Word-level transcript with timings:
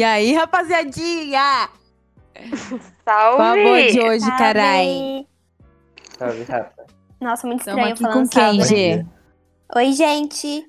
E 0.00 0.02
aí, 0.02 0.32
rapaziadinha? 0.32 1.68
Salve! 3.04 3.36
Qual 3.36 3.42
a 3.42 3.54
boa 3.54 3.82
de 3.82 4.00
hoje, 4.00 4.26
carai? 4.38 5.26
Salve, 6.18 6.42
Rafa. 6.44 6.86
Nossa, 7.20 7.46
muito 7.46 7.66
Tamo 7.66 7.76
estranho 7.76 7.92
aqui 7.92 8.02
falando 8.02 8.22
com 8.22 8.28
quem, 8.30 8.60
salve. 8.62 8.64
Gê? 8.64 9.06
Oi, 9.76 9.92
gente. 9.92 10.66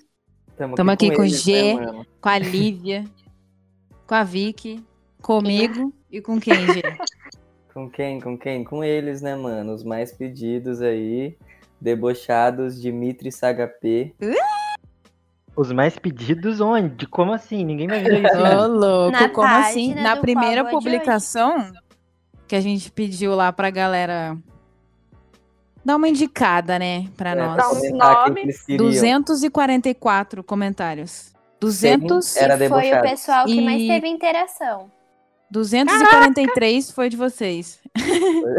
Tamo 0.58 0.91
aqui 0.91 1.16
com 1.16 1.23
eles, 1.23 1.44
G. 1.44 1.76
né? 1.76 2.05
Com 2.20 2.28
a 2.28 2.38
Lívia, 2.40 3.05
com 4.05 4.16
a 4.16 4.23
Vicky, 4.26 4.86
comigo 5.22 5.94
e 6.12 6.20
com 6.20 6.38
quem, 6.38 6.68
Gê? 6.73 6.82
Com 7.73 7.90
quem? 7.90 8.20
Com 8.20 8.38
quem? 8.38 8.66
Com 8.66 8.84
eles, 8.84 9.22
né, 9.22 9.34
mano? 9.38 9.73
Os 9.73 9.86
mais 9.86 10.12
pedidos 10.12 10.82
aí. 10.82 11.38
Debochados, 11.80 12.82
Dimitri 12.82 13.30
HP. 13.30 14.13
Os 15.55 15.72
mais 15.72 15.98
pedidos 16.00 16.62
onde? 16.62 17.05
Como 17.08 17.34
assim? 17.34 17.64
Ninguém 17.66 17.88
me 17.88 17.98
avisou 17.98 18.20
isso. 18.20 18.58
Ô, 18.58 18.68
louco, 18.68 19.12
Na 19.12 19.30
como 19.30 19.48
assim? 19.48 19.94
Na 19.96 20.16
primeira 20.18 20.64
publicação 20.66 21.72
que 22.48 22.55
a 22.55 22.62
gente 22.62 22.92
pediu 22.92 23.36
lá 23.36 23.52
pra 23.52 23.70
galera 23.70 24.38
dar 25.84 25.95
uma 25.98 26.08
indicada, 26.08 26.78
né, 26.80 27.08
pra 27.18 27.32
É, 27.32 27.36
nós. 27.36 27.58
Dá 27.58 27.70
um 27.70 27.76
comentar 27.76 28.16
quem 28.16 28.23
nome. 28.30 28.36
que 28.36 28.42
eles 28.48 28.62
queriam. 28.66 28.86
244 28.90 30.44
comentários. 30.44 31.32
200, 31.59 32.36
Era 32.38 32.58
que 32.58 32.68
foi 32.70 32.92
o 32.94 33.02
pessoal 33.02 33.45
que 33.45 33.62
mais 33.62 33.81
E- 33.81 33.88
teve 33.88 34.08
interação. 34.08 34.90
243 35.52 36.92
foi 36.92 37.09
de 37.09 37.18
vocês. 37.18 37.80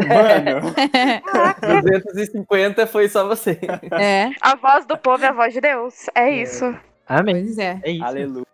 Mano, 0.07 0.73
250 1.83 2.85
foi 2.87 3.09
só 3.09 3.27
você. 3.27 3.59
É, 3.99 4.29
A 4.39 4.55
voz 4.55 4.85
do 4.85 4.95
povo 4.97 5.23
é 5.25 5.29
a 5.29 5.31
voz 5.33 5.53
de 5.53 5.59
Deus. 5.59 6.05
É 6.13 6.29
isso. 6.31 6.65
Amém. 7.07 7.43
pois 7.45 7.57
é. 7.57 7.79
É 7.83 7.91
isso. 7.91 8.03
Aleluia. 8.05 8.45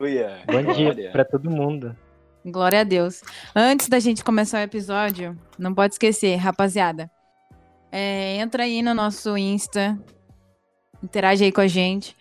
Bom 0.00 0.72
dia 0.74 1.10
pra 1.12 1.24
todo 1.24 1.50
mundo. 1.50 1.96
Glória 2.44 2.80
a 2.80 2.84
Deus. 2.84 3.22
Antes 3.54 3.88
da 3.88 3.98
gente 3.98 4.24
começar 4.24 4.58
o 4.58 4.62
episódio, 4.62 5.36
não 5.58 5.74
pode 5.74 5.94
esquecer, 5.94 6.36
rapaziada. 6.36 7.10
é, 7.90 8.36
entra 8.36 8.62
aí 8.64 8.80
no 8.82 8.94
nosso 8.94 9.36
Insta, 9.36 9.98
interage 11.02 11.44
aí 11.44 11.52
com 11.52 11.60
a 11.60 11.66
gente, 11.66 12.16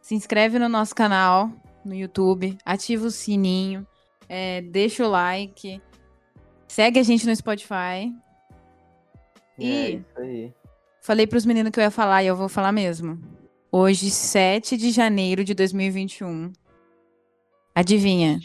se 0.00 0.14
inscreve 0.14 0.58
no 0.58 0.68
nosso 0.68 0.94
canal 0.94 1.50
no 1.84 1.94
YouTube, 1.94 2.56
ativa 2.64 3.06
o 3.06 3.10
sininho, 3.10 3.86
é, 4.28 4.60
deixa 4.60 5.06
o 5.06 5.10
like, 5.10 5.80
segue 6.68 6.98
a 6.98 7.02
gente 7.02 7.26
no 7.26 7.34
Spotify. 7.34 8.12
É 9.58 9.64
E 9.64 9.94
isso 9.96 10.18
aí. 10.20 10.52
falei 11.00 11.26
pros 11.26 11.44
meninos 11.46 11.70
que 11.70 11.78
eu 11.80 11.84
ia 11.84 11.90
falar 11.90 12.22
e 12.22 12.26
eu 12.26 12.36
vou 12.36 12.48
falar 12.48 12.72
mesmo. 12.72 13.20
Hoje, 13.70 14.10
7 14.10 14.76
de 14.76 14.90
janeiro 14.90 15.44
de 15.44 15.54
2021. 15.54 16.52
Adivinha? 17.74 18.38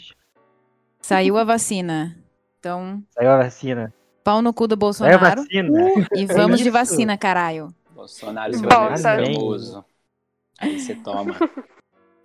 Saiu 1.00 1.36
a 1.36 1.44
vacina. 1.44 2.16
Então, 2.58 3.02
Saiu 3.10 3.30
a 3.30 3.36
vacina. 3.38 3.92
pau 4.22 4.40
no 4.40 4.52
cu 4.52 4.68
do 4.68 4.74
Saiu 4.92 5.16
a 5.16 5.18
Bolsonaro. 5.18 5.42
vacina. 5.42 6.06
E 6.14 6.26
vamos 6.32 6.60
de 6.60 6.70
vacina, 6.70 7.16
caralho. 7.18 7.74
Bolsonaro, 7.94 8.54
seu 8.54 8.68
famoso. 8.70 9.84
Aí 10.60 10.78
você 10.78 10.94
toma. 10.94 11.34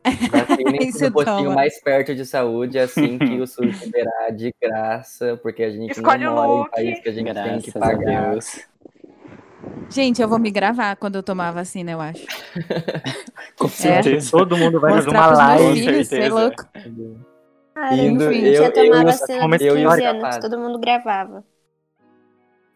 Isso 0.81 1.03
no 1.05 1.11
postinho 1.11 1.37
toma. 1.43 1.55
mais 1.55 1.81
perto 1.81 2.15
de 2.15 2.25
saúde, 2.25 2.79
assim 2.79 3.17
que 3.17 3.41
o 3.41 3.47
SUS 3.47 3.81
liberar 3.83 4.31
de 4.31 4.53
graça, 4.61 5.37
porque 5.41 5.63
a 5.63 5.69
gente 5.71 5.91
Escolhe 5.91 6.23
não 6.23 6.35
mora 6.35 6.67
em 6.67 6.71
país 6.71 6.99
que 7.01 7.09
a 7.09 7.11
gente 7.11 7.33
tem 7.33 7.59
que 7.59 7.71
Graças 7.71 7.75
a 7.75 7.79
pagar. 7.79 8.37
Gente, 9.89 10.21
eu 10.21 10.27
vou 10.27 10.37
me 10.37 10.51
gravar 10.51 10.95
quando 10.97 11.15
eu 11.15 11.23
tomar 11.23 11.49
a 11.49 11.51
vacina, 11.51 11.91
eu 11.91 12.01
acho. 12.01 12.25
Com 13.57 13.67
certeza. 13.69 14.31
Todo 14.31 14.57
mundo 14.57 14.79
vai 14.79 14.91
fazer 14.93 15.05
Mostrar 15.11 15.19
uma 15.21 15.27
pros 15.27 15.37
meus 15.39 15.65
live. 15.75 15.79
filhos, 15.79 16.07
você 16.07 16.15
é 16.15 16.21
certeza. 16.21 16.35
louco. 16.35 16.65
Ah, 17.75 17.95
Indo- 17.95 18.31
enfim, 18.33 18.45
eu- 18.45 18.63
já 18.63 18.71
tomava 18.71 19.01
eu- 19.01 19.05
vacina 19.05 19.47
dos 19.47 19.61
eu 19.61 19.77
e 19.77 19.83
15 19.83 19.97
os 19.97 20.03
anos, 20.05 20.37
todo 20.37 20.59
mundo 20.59 20.79
gravava. 20.79 21.43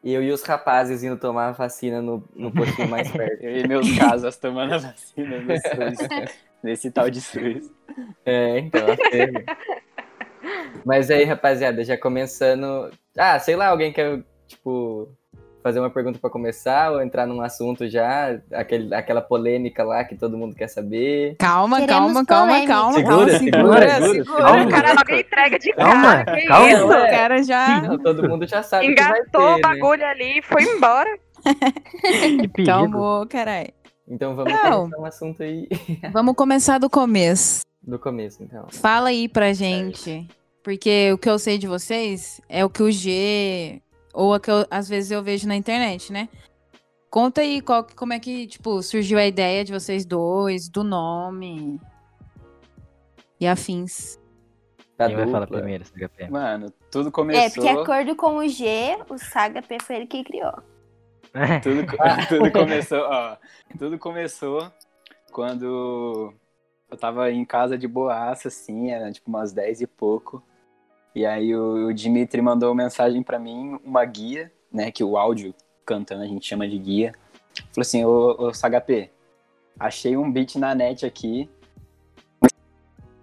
Eu 0.03 0.23
e 0.23 0.31
os 0.31 0.41
rapazes 0.43 1.03
indo 1.03 1.17
tomar 1.17 1.49
a 1.49 1.51
vacina 1.51 2.01
no, 2.01 2.23
no 2.35 2.51
postinho 2.51 2.89
mais 2.89 3.09
perto. 3.11 3.43
Eu 3.43 3.57
e 3.57 3.67
meus 3.67 3.97
casas 3.97 4.37
tomando 4.37 4.73
a 4.73 4.77
vacina 4.77 5.39
no 5.39 5.51
SUS. 5.55 6.07
Nesse 6.63 6.91
tal 6.91 7.09
de 7.09 7.19
SUS. 7.21 7.69
É, 8.25 8.59
então. 8.59 8.85
assim. 8.87 9.45
Mas 10.85 11.11
aí, 11.11 11.23
rapaziada, 11.23 11.83
já 11.83 11.97
começando. 11.97 12.89
Ah, 13.17 13.37
sei 13.39 13.55
lá, 13.55 13.67
alguém 13.67 13.91
quer, 13.91 14.23
tipo, 14.47 15.09
fazer 15.61 15.79
uma 15.79 15.89
pergunta 15.89 16.19
pra 16.19 16.29
começar 16.29 16.91
ou 16.91 17.01
entrar 17.01 17.25
num 17.25 17.41
assunto 17.41 17.87
já? 17.89 18.39
Aquele, 18.53 18.93
aquela 18.93 19.21
polêmica 19.21 19.83
lá 19.83 20.03
que 20.03 20.15
todo 20.15 20.37
mundo 20.37 20.55
quer 20.55 20.67
saber. 20.67 21.35
Calma, 21.37 21.79
Queremos 21.79 22.13
calma, 22.13 22.25
calma, 22.25 22.67
calma, 22.67 22.93
Segura, 22.93 23.15
calma, 23.15 23.29
segura, 23.31 23.39
segura, 23.39 23.89
segura, 23.91 24.13
segura. 24.23 24.41
calma. 24.43 24.65
O 24.65 24.69
cara 24.69 24.93
logo 24.93 25.15
entrega 25.19 25.59
de 25.59 25.73
Calma, 25.73 26.23
cara. 26.25 26.35
que 26.41 26.47
calma. 26.47 26.69
isso? 26.71 26.85
O 26.85 26.89
cara 26.89 27.43
já. 27.43 27.81
Não, 27.81 27.97
todo 27.97 28.27
mundo 28.29 28.47
já 28.47 28.63
sabe 28.63 28.85
que 28.85 28.91
Engatou 28.91 29.41
o 29.41 29.55
né? 29.55 29.61
bagulho 29.61 30.05
ali 30.05 30.39
e 30.39 30.41
foi 30.41 30.63
embora. 30.63 31.09
Calmou, 32.65 33.25
caralho. 33.27 33.71
Então 34.07 34.35
vamos 34.35 34.51
Não. 34.53 34.61
começar 34.89 34.99
um 35.01 35.05
assunto 35.05 35.43
aí 35.43 35.67
Vamos 36.11 36.35
começar 36.35 36.77
do 36.77 36.89
começo. 36.89 37.61
do 37.81 37.97
começo, 37.97 38.43
então. 38.43 38.65
Fala 38.69 39.09
aí 39.09 39.27
pra 39.29 39.53
gente. 39.53 40.27
Porque 40.63 41.11
o 41.13 41.17
que 41.17 41.29
eu 41.29 41.39
sei 41.39 41.57
de 41.57 41.65
vocês 41.67 42.39
é 42.47 42.63
o 42.63 42.69
que 42.69 42.83
o 42.83 42.91
G. 42.91 43.81
Ou 44.13 44.35
o 44.35 44.39
que 44.39 44.51
eu- 44.51 44.65
às 44.69 44.87
vezes 44.89 45.11
eu 45.11 45.23
vejo 45.23 45.47
na 45.47 45.55
internet, 45.55 46.11
né? 46.11 46.27
Conta 47.09 47.41
aí 47.41 47.61
qual, 47.61 47.85
como 47.95 48.13
é 48.13 48.19
que, 48.19 48.47
tipo, 48.47 48.81
surgiu 48.81 49.17
a 49.17 49.25
ideia 49.25 49.65
de 49.65 49.73
vocês 49.73 50.05
dois, 50.05 50.69
do 50.69 50.83
nome. 50.83 51.79
E 53.39 53.47
afins. 53.47 54.17
Da 54.97 55.07
Quem 55.07 55.15
vai 55.17 55.27
falar 55.27 55.47
primeiro, 55.47 55.83
CHP? 55.85 56.29
Mano, 56.29 56.71
tudo 56.91 57.09
É, 57.09 57.11
começou. 57.11 57.49
porque 57.63 57.73
de 57.73 57.79
acordo 57.81 58.15
com 58.15 58.37
o 58.37 58.47
G, 58.47 58.97
o 59.09 59.17
Saga 59.17 59.61
P 59.61 59.77
foi 59.81 59.95
ele 59.97 60.07
que 60.07 60.23
criou. 60.23 60.53
Tudo, 61.63 61.85
tudo 62.27 62.51
começou, 62.51 62.99
ó. 62.99 63.37
Tudo 63.79 63.97
começou 63.97 64.69
quando 65.31 66.33
eu 66.89 66.97
tava 66.97 67.31
em 67.31 67.45
casa 67.45 67.77
de 67.77 67.87
boaça, 67.87 68.49
assim, 68.49 68.91
era 68.91 69.09
tipo 69.11 69.29
umas 69.29 69.53
10 69.53 69.79
e 69.79 69.87
pouco. 69.87 70.43
E 71.13 71.25
aí 71.25 71.55
o, 71.55 71.87
o 71.87 71.93
Dimitri 71.93 72.41
mandou 72.41 72.73
mensagem 72.73 73.21
pra 73.21 73.37
mim, 73.37 73.79
uma 73.83 74.03
guia, 74.05 74.51
né? 74.71 74.91
Que 74.91 75.03
o 75.03 75.17
áudio 75.17 75.53
cantando 75.85 76.23
a 76.23 76.27
gente 76.27 76.45
chama 76.47 76.67
de 76.67 76.77
guia. 76.77 77.13
Falou 77.73 77.81
assim, 77.81 78.05
ô, 78.05 78.35
ô 78.39 78.53
Sagapê, 78.53 79.09
achei 79.79 80.15
um 80.15 80.31
beat 80.31 80.55
na 80.55 80.73
net 80.73 81.05
aqui. 81.05 81.49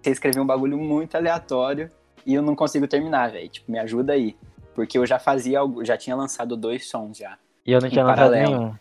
Você 0.01 0.11
escreveu 0.11 0.43
um 0.43 0.47
bagulho 0.47 0.77
muito 0.77 1.15
aleatório 1.15 1.91
e 2.25 2.33
eu 2.33 2.41
não 2.41 2.55
consigo 2.55 2.87
terminar, 2.87 3.31
velho. 3.31 3.49
Tipo, 3.49 3.71
me 3.71 3.79
ajuda 3.79 4.13
aí. 4.13 4.37
Porque 4.75 4.97
eu 4.97 5.05
já 5.05 5.19
fazia 5.19 5.59
algo, 5.59 5.83
já 5.83 5.97
tinha 5.97 6.15
lançado 6.15 6.55
dois 6.55 6.87
sons 6.87 7.17
já. 7.17 7.37
E 7.65 7.71
eu 7.71 7.81
não 7.81 7.89
tinha 7.89 8.03
lançado 8.03 8.31
paralelo. 8.31 8.57
nenhum. 8.57 8.75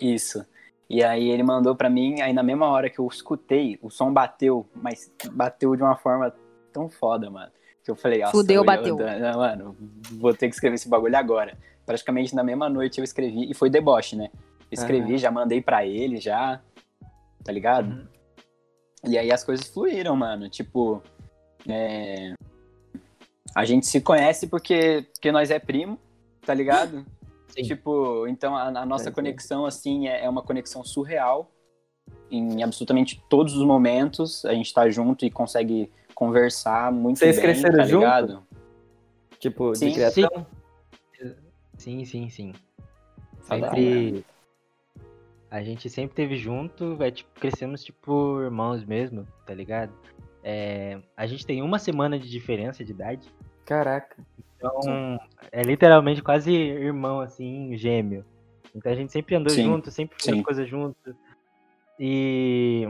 Isso. 0.00 0.44
E 0.88 1.02
aí 1.02 1.30
ele 1.30 1.42
mandou 1.42 1.74
pra 1.74 1.88
mim, 1.88 2.20
aí 2.20 2.32
na 2.32 2.42
mesma 2.42 2.66
hora 2.66 2.90
que 2.90 2.98
eu 2.98 3.06
escutei, 3.06 3.78
o 3.80 3.88
som 3.88 4.12
bateu, 4.12 4.66
mas 4.74 5.10
bateu 5.32 5.74
de 5.76 5.82
uma 5.82 5.96
forma 5.96 6.34
tão 6.72 6.88
foda, 6.88 7.30
mano. 7.30 7.50
Que 7.84 7.90
eu 7.90 7.96
falei, 7.96 8.20
nossa, 8.20 8.32
Fudeu, 8.32 8.56
eu- 8.60 8.64
bateu. 8.64 8.98
eu- 9.00 9.36
mano, 9.38 9.76
vou 10.12 10.32
ter 10.34 10.48
que 10.48 10.54
escrever 10.54 10.74
esse 10.76 10.88
bagulho 10.88 11.16
agora. 11.16 11.58
Praticamente 11.84 12.34
na 12.34 12.44
mesma 12.44 12.68
noite 12.68 12.98
eu 12.98 13.04
escrevi, 13.04 13.50
e 13.50 13.54
foi 13.54 13.68
deboche, 13.68 14.14
né? 14.16 14.30
Escrevi, 14.70 15.18
já 15.18 15.30
mandei 15.30 15.60
pra 15.60 15.84
ele, 15.84 16.18
já, 16.20 16.60
tá 17.44 17.52
ligado? 17.52 17.90
Uhum. 17.90 18.06
E 19.08 19.18
aí 19.18 19.32
as 19.32 19.42
coisas 19.44 19.66
fluíram, 19.66 20.14
mano. 20.16 20.48
Tipo, 20.48 21.02
é, 21.68 22.34
a 23.54 23.64
gente 23.64 23.86
se 23.86 24.00
conhece 24.00 24.46
porque, 24.46 25.06
porque 25.12 25.32
nós 25.32 25.50
é 25.50 25.58
primo, 25.58 25.98
tá 26.46 26.54
ligado? 26.54 27.04
Sim. 27.54 27.62
Tipo, 27.64 28.26
então 28.28 28.56
a, 28.56 28.68
a 28.68 28.86
nossa 28.86 29.10
É, 29.10 29.12
conexão, 29.12 29.66
assim, 29.66 30.08
é, 30.08 30.24
é 30.24 30.28
uma 30.28 30.42
conexão 30.42 30.82
surreal. 30.84 31.50
Em 32.30 32.62
absolutamente 32.62 33.22
todos 33.28 33.54
os 33.54 33.64
momentos, 33.66 34.44
a 34.46 34.54
gente 34.54 34.72
tá 34.72 34.88
junto 34.88 35.26
e 35.26 35.30
consegue 35.30 35.90
conversar 36.26 36.92
muito 36.92 37.18
Vocês 37.18 37.36
bem, 37.36 37.44
cresceram 37.44 37.76
tá 37.78 37.84
junto? 37.84 38.00
ligado? 38.00 38.46
Tipo, 39.38 39.74
Sim, 39.74 39.88
de 39.88 39.94
criação? 39.94 40.46
Sim, 41.76 42.04
sim, 42.04 42.30
sim. 42.30 42.52
Fala, 43.42 43.68
Sempre. 43.70 44.24
A 45.50 45.62
gente 45.62 45.90
sempre 45.90 46.14
teve 46.14 46.36
junto, 46.36 46.96
vai, 46.96 47.10
tipo, 47.10 47.28
crescemos 47.38 47.84
tipo 47.84 48.40
irmãos 48.40 48.84
mesmo, 48.84 49.26
tá 49.44 49.52
ligado? 49.52 49.92
É, 50.42 50.98
a 51.16 51.26
gente 51.26 51.44
tem 51.44 51.60
uma 51.60 51.78
semana 51.78 52.18
de 52.18 52.30
diferença 52.30 52.84
de 52.84 52.92
idade. 52.92 53.28
Caraca. 53.66 54.16
Então, 54.56 55.18
é 55.50 55.62
literalmente 55.62 56.22
quase 56.22 56.52
irmão, 56.52 57.20
assim, 57.20 57.76
gêmeo. 57.76 58.24
Então 58.74 58.90
a 58.90 58.94
gente 58.94 59.12
sempre 59.12 59.34
andou 59.34 59.52
Sim, 59.52 59.64
junto, 59.64 59.90
sempre 59.90 60.16
fez 60.22 60.36
sim. 60.36 60.42
coisas 60.42 60.68
junto. 60.68 61.14
E 61.98 62.88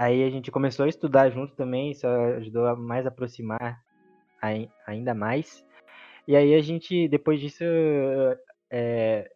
aí 0.00 0.24
a 0.24 0.30
gente 0.30 0.50
começou 0.50 0.86
a 0.86 0.88
estudar 0.88 1.28
junto 1.30 1.54
também, 1.54 1.90
isso 1.90 2.06
ajudou 2.06 2.66
a 2.66 2.74
mais 2.74 3.06
aproximar 3.06 3.78
ai- 4.40 4.70
ainda 4.86 5.14
mais. 5.14 5.62
E 6.26 6.34
aí 6.34 6.54
a 6.54 6.62
gente, 6.62 7.06
depois 7.08 7.38
disso, 7.38 7.64
é, 8.70 9.30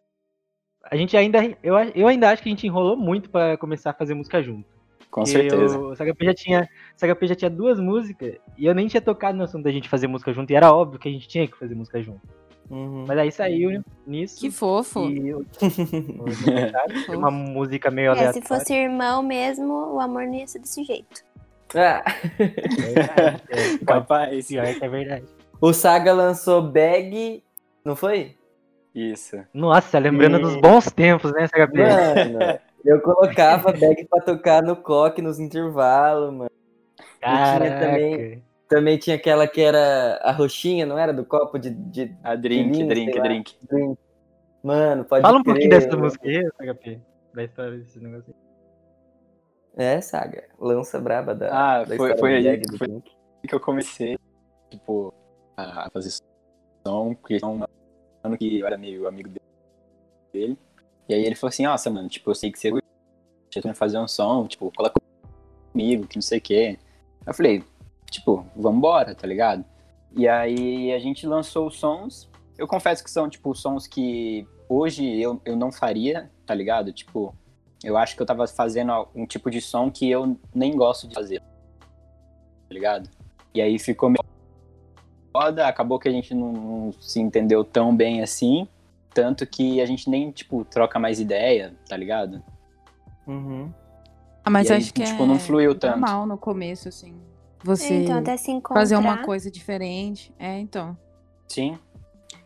a 0.83 0.95
gente 0.95 1.15
ainda, 1.15 1.39
eu, 1.61 1.75
eu 1.93 2.07
ainda 2.07 2.29
acho 2.31 2.41
que 2.41 2.49
a 2.49 2.51
gente 2.51 2.65
enrolou 2.65 2.97
muito 2.97 3.29
pra 3.29 3.57
começar 3.57 3.91
a 3.91 3.93
fazer 3.93 4.15
música 4.15 4.41
junto. 4.41 4.67
Com 5.11 5.21
Porque 5.21 5.31
certeza. 5.31 5.79
O 5.79 5.95
Saga 5.95 6.15
P 6.15 6.25
já 6.25 6.33
tinha, 6.33 6.69
Saga 6.97 7.15
P 7.15 7.27
já 7.27 7.35
tinha 7.35 7.49
duas 7.49 7.79
músicas 7.79 8.35
e 8.57 8.65
eu 8.65 8.73
nem 8.73 8.87
tinha 8.87 9.01
tocado 9.01 9.37
no 9.37 9.43
assunto 9.43 9.63
da 9.63 9.71
gente 9.71 9.87
fazer 9.87 10.07
música 10.07 10.33
junto. 10.33 10.51
E 10.51 10.55
era 10.55 10.73
óbvio 10.73 10.99
que 10.99 11.07
a 11.07 11.11
gente 11.11 11.27
tinha 11.27 11.47
que 11.47 11.57
fazer 11.57 11.75
música 11.75 12.01
junto. 12.01 12.21
Uhum. 12.69 13.05
Mas 13.07 13.17
aí 13.17 13.31
saiu 13.31 13.83
nisso. 14.07 14.39
Que 14.39 14.49
fofo. 14.51 15.07
E 15.07 15.31
documentário, 15.33 16.95
uma 17.17 17.29
música 17.31 17.91
meio 17.91 18.07
É, 18.07 18.09
aleatória. 18.11 18.41
se 18.41 18.47
fosse 18.47 18.73
irmão 18.73 19.21
mesmo, 19.21 19.93
o 19.93 19.99
amor 19.99 20.23
não 20.25 20.33
ia 20.33 20.47
ser 20.47 20.59
desse 20.59 20.83
jeito. 20.83 21.23
Ah, 21.75 22.03
Verdade, 22.37 23.43
é, 23.49 23.85
Capaz. 23.85 24.47
pior 24.47 24.65
que 24.73 24.85
é 24.85 24.89
verdade. 24.89 25.25
o 25.59 25.73
Saga 25.73 26.13
lançou 26.13 26.61
Bag, 26.61 27.43
não 27.83 27.95
foi? 27.95 28.35
Isso. 28.93 29.37
Nossa, 29.53 29.99
lembrando 29.99 30.37
E- 30.39 30.41
dos 30.41 30.55
bons 30.61 30.85
tempos, 30.91 31.31
né, 31.33 31.47
Saga 31.47 31.67
P? 31.67 31.79
Mano, 31.83 32.59
eu 32.85 33.01
colocava 33.01 33.71
Bag 33.73 34.05
pra 34.09 34.21
tocar 34.21 34.63
no 34.63 34.75
coque 34.75 35.21
nos 35.21 35.37
intervalos, 35.39 36.31
mano. 36.33 36.49
Caraca. 37.19 37.79
também- 37.79 38.41
Também 38.67 38.97
tinha 38.97 39.15
aquela 39.15 39.47
que 39.47 39.61
era 39.61 40.15
a 40.23 40.31
roxinha, 40.31 40.85
não 40.85 40.97
era? 40.97 41.13
Do 41.13 41.23
copo 41.23 41.59
de, 41.59 41.69
de 41.69 42.15
A 42.23 42.35
drink, 42.35 42.71
Filhinho, 42.71 42.87
drink, 42.87 43.21
drink. 43.21 43.57
drink. 43.69 43.99
Mano, 44.63 45.05
pode 45.05 45.21
Fala 45.21 45.37
um 45.37 45.43
crer, 45.43 45.53
pouquinho 45.53 45.69
dessa 45.69 45.89
mano. 45.89 46.03
música 46.03 46.27
aí, 46.27 46.49
Saga 46.57 46.75
P. 46.75 46.99
Da 47.33 47.43
história 47.43 47.77
desse 47.77 47.99
negócio 47.99 48.33
aí. 49.77 49.85
É, 49.85 50.01
Saga. 50.01 50.45
Lança 50.59 50.99
braba 50.99 51.35
da, 51.35 51.47
Ah, 51.53 51.83
da 51.83 51.95
foi- 51.95 52.17
foi 52.17 52.41
do 52.41 52.49
aí 52.49 52.57
que 52.59 52.77
foi- 52.77 52.87
drink. 52.87 53.11
que 53.47 53.53
eu 53.53 53.59
comecei, 53.59 54.17
tipo, 54.71 55.13
a 55.57 55.87
fazer 55.91 56.17
som, 56.87 57.13
porque 57.13 57.37
tinha 57.37 57.47
um 57.49 57.63
ano 58.23 58.37
que 58.37 58.59
eu 58.59 58.65
era 58.65 58.77
meio 58.77 59.07
amigo 59.07 59.29
dele. 60.33 60.57
E 61.07 61.13
aí 61.13 61.23
ele 61.23 61.35
falou 61.35 61.49
assim, 61.49 61.63
nossa, 61.65 61.87
mano, 61.91 62.09
tipo, 62.09 62.31
eu 62.31 62.35
sei 62.35 62.51
que 62.51 62.57
você 62.57 62.71
gosta 62.71 62.81
de 63.61 63.73
fazer 63.75 63.99
um 63.99 64.07
som, 64.07 64.47
tipo, 64.47 64.71
cola 64.75 64.91
comigo, 65.71 66.07
que 66.07 66.15
não 66.17 66.21
sei 66.23 66.39
o 66.39 66.41
quê. 66.41 66.79
Eu 67.27 67.33
falei, 67.33 67.63
tipo, 68.09 68.45
vambora, 68.55 69.15
tá 69.15 69.27
ligado? 69.27 69.63
E 70.11 70.27
aí 70.27 70.93
a 70.93 70.99
gente 70.99 71.27
lançou 71.27 71.67
os 71.67 71.77
sons. 71.77 72.29
Eu 72.57 72.67
confesso 72.67 73.03
que 73.03 73.11
são, 73.11 73.29
tipo, 73.29 73.53
sons 73.53 73.85
que 73.87 74.47
hoje 74.69 75.19
eu, 75.19 75.41
eu 75.45 75.55
não 75.55 75.71
faria, 75.71 76.31
tá 76.45 76.53
ligado? 76.53 76.91
Tipo, 76.93 77.35
eu 77.83 77.97
acho 77.97 78.15
que 78.15 78.21
eu 78.21 78.25
tava 78.25 78.47
fazendo 78.47 79.07
um 79.13 79.25
tipo 79.25 79.51
de 79.51 79.61
som 79.61 79.91
que 79.91 80.09
eu 80.09 80.37
nem 80.53 80.75
gosto 80.75 81.07
de 81.07 81.13
fazer, 81.13 81.39
tá 81.39 82.73
ligado? 82.73 83.09
E 83.53 83.61
aí 83.61 83.77
ficou 83.77 84.09
meio 84.09 84.25
foda, 85.31 85.67
acabou 85.67 85.99
que 85.99 86.07
a 86.07 86.11
gente 86.11 86.33
não, 86.33 86.53
não 86.53 86.93
se 86.93 87.19
entendeu 87.19 87.63
tão 87.63 87.95
bem 87.95 88.21
assim, 88.21 88.67
tanto 89.13 89.45
que 89.45 89.81
a 89.81 89.85
gente 89.85 90.09
nem, 90.09 90.31
tipo, 90.31 90.63
troca 90.65 90.97
mais 90.97 91.19
ideia, 91.19 91.73
tá 91.87 91.97
ligado? 91.97 92.41
Uhum. 93.27 93.69
Ah, 94.43 94.49
mas 94.49 94.69
E 94.69 94.73
aí, 94.73 94.77
acho 94.79 94.93
que 94.93 95.03
tipo, 95.03 95.23
é 95.23 95.25
não 95.25 95.39
fluiu 95.39 95.75
tanto. 95.75 95.99
normal 95.99 96.25
no 96.25 96.37
começo, 96.37 96.87
assim. 96.87 97.15
Você 97.65 98.03
Então, 98.03 98.19
até 98.19 98.37
se 98.37 98.51
encontrar. 98.51 98.79
fazer 98.79 98.95
uma 98.95 99.23
coisa 99.23 99.49
diferente. 99.49 100.31
É, 100.37 100.59
então. 100.59 100.95
Sim. 101.47 101.79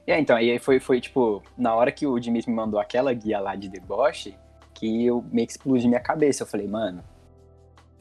E 0.07 0.11
aí, 0.11 0.21
então, 0.21 0.39
e 0.39 0.49
aí 0.49 0.59
foi, 0.59 0.79
foi, 0.79 1.01
tipo, 1.01 1.43
na 1.57 1.75
hora 1.75 1.91
que 1.91 2.07
o 2.07 2.17
Dimitri 2.17 2.49
me 2.49 2.55
mandou 2.55 2.79
aquela 2.79 3.13
guia 3.13 3.39
lá 3.39 3.53
de 3.55 3.67
deboche, 3.67 4.33
que 4.73 5.05
eu 5.05 5.23
meio 5.31 5.45
que 5.45 5.51
explodi 5.53 5.87
minha 5.87 5.99
cabeça. 5.99 6.43
Eu 6.43 6.47
falei, 6.47 6.67
mano, 6.67 7.03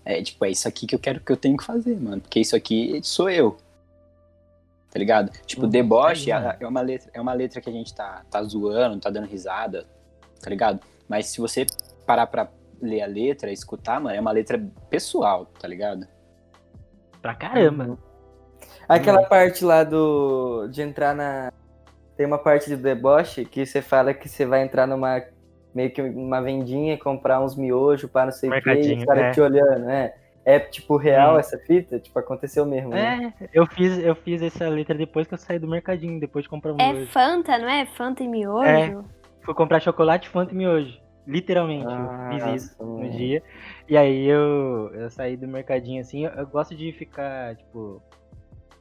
é 0.05 0.23
tipo, 0.23 0.45
é 0.45 0.51
isso 0.51 0.69
aqui 0.69 0.87
que 0.87 0.95
eu 0.95 0.99
quero 0.99 1.21
que 1.21 1.31
eu 1.33 1.37
tenho 1.37 1.57
que 1.57 1.65
fazer, 1.65 2.01
mano. 2.01 2.21
Porque 2.21 2.39
isso 2.41 2.55
aqui 2.55 3.01
sou 3.03 3.29
eu. 3.29 3.57
Tá 4.91 4.99
ligado? 4.99 5.31
Tipo, 5.45 5.65
Uhum, 5.65 5.69
deboche 5.69 6.31
tá 6.31 6.57
é, 6.59 6.65
é 6.65 6.69
uma 6.69 6.81
letra, 6.81 7.11
é 7.13 7.21
uma 7.21 7.33
letra 7.35 7.61
que 7.61 7.69
a 7.69 7.73
gente 7.73 7.93
tá, 7.93 8.25
tá 8.31 8.43
zoando, 8.45 8.99
tá 9.01 9.11
dando 9.11 9.27
risada, 9.27 9.87
tá 10.41 10.49
ligado? 10.49 10.81
Mas 11.09 11.27
se 11.27 11.41
você 11.41 11.67
parar 12.07 12.27
pra 12.29 12.49
ler 12.81 13.03
a 13.03 13.07
letra, 13.07 13.53
escutar, 13.53 14.01
mano, 14.01 14.17
é 14.17 14.21
uma 14.21 14.31
letra 14.31 14.59
pessoal, 14.89 15.47
tá 15.61 15.69
ligado? 15.69 16.07
Pra 17.23 17.35
caramba. 17.35 17.85
Uhum. 17.85 17.97
Aquela 18.89 19.23
parte 19.25 19.65
lá 19.65 19.85
do. 19.85 20.69
de 20.69 20.83
entrar 20.83 21.15
na. 21.15 21.53
Tem 22.17 22.27
uma 22.27 22.39
parte 22.39 22.71
do 22.71 22.77
deboche 22.77 23.45
que 23.45 23.65
você 23.65 23.81
fala 23.83 24.13
que 24.15 24.29
você 24.29 24.45
vai 24.47 24.63
entrar 24.63 24.87
numa. 24.87 25.23
meio 25.75 25.91
que 25.91 26.01
uma 26.03 26.41
vendinha 26.41 26.95
e 26.95 26.99
comprar 26.99 27.41
uns 27.41 27.55
miojos 27.55 28.11
para 28.11 28.27
não 28.27 28.33
sei 28.33 28.51
o 28.51 28.63
que, 28.63 28.71
e 28.71 28.97
os 28.97 29.05
caras 29.05 29.25
é. 29.25 29.31
te 29.33 29.41
olhando, 29.41 29.85
né? 29.85 30.15
É 30.45 30.59
tipo 30.59 30.97
real 30.97 31.37
Hum. 31.37 31.39
essa 31.39 31.59
fita? 31.59 31.99
Tipo, 31.99 32.19
aconteceu 32.19 32.65
mesmo, 32.65 32.89
né? 32.89 33.35
É, 33.39 33.49
eu 33.53 33.67
fiz, 33.67 33.99
eu 33.99 34.15
fiz 34.15 34.41
essa 34.41 34.67
letra 34.69 34.95
depois 34.95 35.27
que 35.27 35.35
eu 35.35 35.39
saí 35.39 35.59
do 35.59 35.69
mercadinho, 35.69 36.19
depois 36.19 36.45
de 36.45 36.49
comprar 36.49 36.73
um 36.73 36.77
É 36.81 36.93
miojo. 36.93 37.11
Fanta, 37.13 37.59
não 37.59 37.69
é? 37.69 37.85
Fanta 37.85 38.23
e 38.23 38.29
miojo? 38.29 38.67
É. 38.67 38.97
Fui 39.43 39.53
comprar 39.55 39.79
chocolate, 39.81 40.29
Fanta 40.31 40.55
e 40.55 40.57
miojo. 40.57 40.99
Literalmente, 41.27 41.85
Ah, 41.87 42.31
eu 42.33 42.41
fiz 42.41 42.63
isso 42.63 42.77
nossa, 42.83 43.05
no 43.05 43.11
dia. 43.11 43.43
E 43.89 43.97
aí 43.97 44.27
eu, 44.27 44.91
eu 44.93 45.11
saí 45.11 45.37
do 45.37 45.49
mercadinho 45.49 46.01
assim, 46.01 46.27
eu, 46.27 46.31
eu 46.33 46.47
gosto 46.47 46.77
de 46.77 46.93
ficar, 46.93 47.57
tipo. 47.57 48.03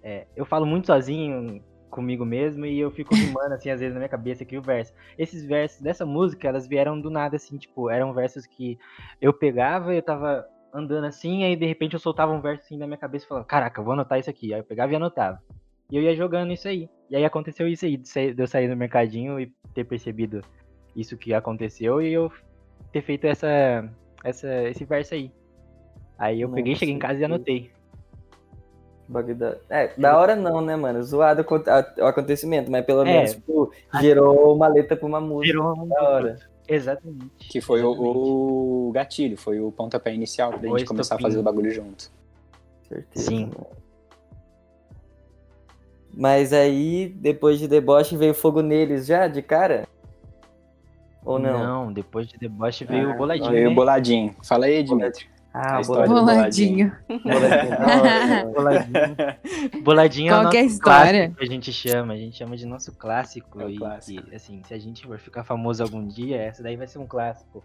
é, 0.03 0.27
eu 0.35 0.45
falo 0.45 0.65
muito 0.65 0.87
sozinho 0.87 1.63
comigo 1.89 2.25
mesmo 2.25 2.65
e 2.65 2.77
eu 2.77 2.91
fico 2.91 3.15
rimando 3.15 3.53
assim, 3.53 3.69
às 3.69 3.79
vezes 3.79 3.93
na 3.93 3.99
minha 3.99 4.09
cabeça 4.09 4.43
aqui 4.43 4.57
o 4.57 4.61
verso. 4.61 4.93
Esses 5.17 5.45
versos 5.45 5.81
dessa 5.81 6.05
música, 6.05 6.47
elas 6.47 6.67
vieram 6.67 6.99
do 6.99 7.09
nada, 7.09 7.37
assim, 7.37 7.57
tipo, 7.57 7.89
eram 7.89 8.13
versos 8.13 8.45
que 8.45 8.77
eu 9.21 9.33
pegava 9.33 9.93
e 9.93 9.97
eu 9.97 10.01
tava 10.01 10.45
andando 10.73 11.05
assim, 11.05 11.43
aí 11.45 11.55
de 11.55 11.65
repente 11.65 11.93
eu 11.93 11.99
soltava 11.99 12.33
um 12.33 12.41
verso 12.41 12.63
assim 12.65 12.77
na 12.77 12.85
minha 12.85 12.97
cabeça 12.97 13.25
e 13.25 13.27
falava, 13.29 13.47
caraca, 13.47 13.81
vou 13.81 13.93
anotar 13.93 14.19
isso 14.19 14.29
aqui. 14.29 14.53
Aí 14.53 14.59
eu 14.59 14.63
pegava 14.63 14.91
e 14.91 14.95
anotava. 14.95 15.41
E 15.89 15.95
eu 15.95 16.03
ia 16.03 16.15
jogando 16.15 16.51
isso 16.51 16.67
aí. 16.67 16.89
E 17.09 17.15
aí 17.15 17.23
aconteceu 17.23 17.67
isso 17.67 17.85
aí, 17.85 17.95
de 17.95 18.35
eu 18.37 18.47
sair 18.47 18.69
do 18.69 18.75
mercadinho 18.75 19.39
e 19.39 19.51
ter 19.73 19.85
percebido 19.85 20.41
isso 20.93 21.17
que 21.17 21.33
aconteceu 21.33 22.01
e 22.01 22.11
eu 22.11 22.29
ter 22.91 23.01
feito 23.01 23.25
essa, 23.25 23.89
essa 24.23 24.47
esse 24.69 24.85
verso 24.85 25.13
aí. 25.13 25.31
Aí 26.17 26.41
eu 26.41 26.49
peguei, 26.49 26.75
cheguei 26.75 26.95
em 26.95 26.99
casa 26.99 27.19
e 27.19 27.25
anotei. 27.25 27.71
Da... 29.37 29.55
É, 29.69 29.93
da 29.97 30.17
hora 30.17 30.35
não, 30.35 30.59
né, 30.59 30.75
mano? 30.75 31.01
Zoado 31.01 31.45
o 31.99 32.05
acontecimento, 32.05 32.69
mas 32.69 32.85
pelo 32.85 33.01
É. 33.01 33.05
menos, 33.05 33.31
tipo, 33.35 33.71
gerou 34.01 34.53
uma 34.53 34.67
letra 34.67 34.97
pra 34.97 35.07
uma 35.07 35.21
música. 35.21 35.53
Virou 35.53 35.77
um... 35.77 35.87
Da 35.87 36.03
hora. 36.03 36.39
Exatamente. 36.67 37.47
Que 37.49 37.61
foi 37.61 37.81
o, 37.81 37.93
exatamente. 37.93 38.17
o 38.17 38.91
gatilho, 38.93 39.37
foi 39.37 39.61
o 39.61 39.71
pontapé 39.71 40.13
inicial 40.13 40.51
pra 40.51 40.69
O 40.69 40.77
gente 40.77 40.87
começar 40.87 41.15
a 41.15 41.19
fazer 41.19 41.37
o 41.37 41.43
bagulho 41.43 41.71
junto. 41.71 42.11
Certeza. 42.89 43.25
Sim. 43.25 43.51
Mas 46.13 46.51
aí, 46.51 47.07
depois 47.15 47.59
de 47.59 47.67
deboche, 47.67 48.17
veio 48.17 48.33
fogo 48.33 48.61
neles 48.61 49.05
já, 49.05 49.27
de 49.27 49.41
cara? 49.41 49.87
Ou 51.27 51.39
não? 51.39 51.91
depois 51.91 52.27
de 52.27 52.37
deboche 52.37 52.85
veio 52.85 53.11
Ah, 53.11 53.13
o 53.13 53.17
boladinho, 53.17 53.51
Veio 53.51 53.65
né? 53.67 53.71
o 53.71 53.75
boladinho. 53.75 54.35
Fala 54.43 54.65
aí, 54.67 54.81
Dimitri. 54.83 55.25
Ah, 55.53 55.81
Boladinho. 55.81 56.19
boladinho. 56.19 56.91
Boladinho. 58.53 59.83
Boladinho 59.83 60.31
Qual 60.33 60.43
é 60.43 60.47
o 60.47 60.49
que 60.51 60.57
é 60.57 60.59
a 60.59 60.63
nosso 60.63 60.75
história? 60.75 61.19
clássico 61.19 61.37
que 61.37 61.43
a 61.43 61.47
gente 61.47 61.73
chama. 61.73 62.13
A 62.13 62.17
gente 62.17 62.37
chama 62.37 62.57
de 62.57 62.65
nosso 62.65 62.91
clássico. 62.95 63.61
É 63.61 63.69
e, 63.71 63.77
clássico. 63.77 64.29
e, 64.31 64.35
assim, 64.35 64.61
se 64.67 64.73
a 64.73 64.77
gente 64.79 65.05
for 65.05 65.17
ficar 65.17 65.43
famoso 65.43 65.81
algum 65.81 66.05
dia, 66.05 66.37
essa 66.37 66.61
daí 66.61 66.75
vai 66.75 66.87
ser 66.87 66.99
um 66.99 67.07
clássico. 67.07 67.63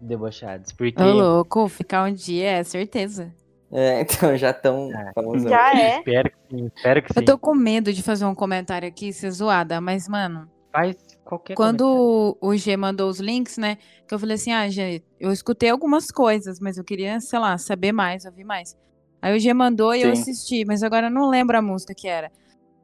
Debochados. 0.00 0.72
Porque. 0.72 1.02
Ô, 1.02 1.12
louco, 1.12 1.68
ficar 1.68 2.04
um 2.08 2.12
dia, 2.12 2.50
é 2.58 2.62
certeza. 2.62 3.32
É, 3.72 4.02
então 4.02 4.36
já 4.36 4.52
tão 4.52 4.90
Ah, 4.94 5.10
famosão. 5.14 5.48
Já 5.50 5.72
é. 5.74 5.98
Espero 5.98 6.30
que 6.30 6.36
sim, 6.56 6.70
espero 6.76 7.02
que 7.02 7.12
sim. 7.12 7.20
Eu 7.20 7.24
tô 7.24 7.38
com 7.38 7.54
medo 7.54 7.92
de 7.92 8.02
fazer 8.02 8.24
um 8.26 8.34
comentário 8.34 8.86
aqui, 8.86 9.12
ser 9.12 9.30
zoada, 9.30 9.80
mas, 9.80 10.06
mano, 10.08 10.48
Faz 10.70 10.94
qualquer 11.26 11.56
comentário. 11.56 11.84
quando 11.84 12.38
o 12.40 12.56
G 12.56 12.76
mandou 12.76 13.10
os 13.10 13.18
links, 13.18 13.58
né? 13.58 13.76
Que 14.06 14.14
eu 14.14 14.18
falei 14.18 14.36
assim, 14.36 14.52
ah, 14.52 14.68
G, 14.68 15.02
eu 15.18 15.32
escutei 15.32 15.68
algumas 15.68 16.06
coisas, 16.06 16.60
mas 16.60 16.78
eu 16.78 16.84
queria, 16.84 17.20
sei 17.20 17.38
lá, 17.38 17.58
saber 17.58 17.92
mais, 17.92 18.24
ouvir 18.24 18.44
mais. 18.44 18.76
Aí 19.20 19.36
o 19.36 19.40
G 19.40 19.52
mandou 19.52 19.94
e 19.94 20.02
eu 20.02 20.12
Sim. 20.14 20.20
assisti, 20.20 20.64
mas 20.64 20.82
agora 20.82 21.08
eu 21.08 21.10
não 21.10 21.28
lembro 21.28 21.58
a 21.58 21.62
música 21.62 21.94
que 21.94 22.06
era. 22.06 22.30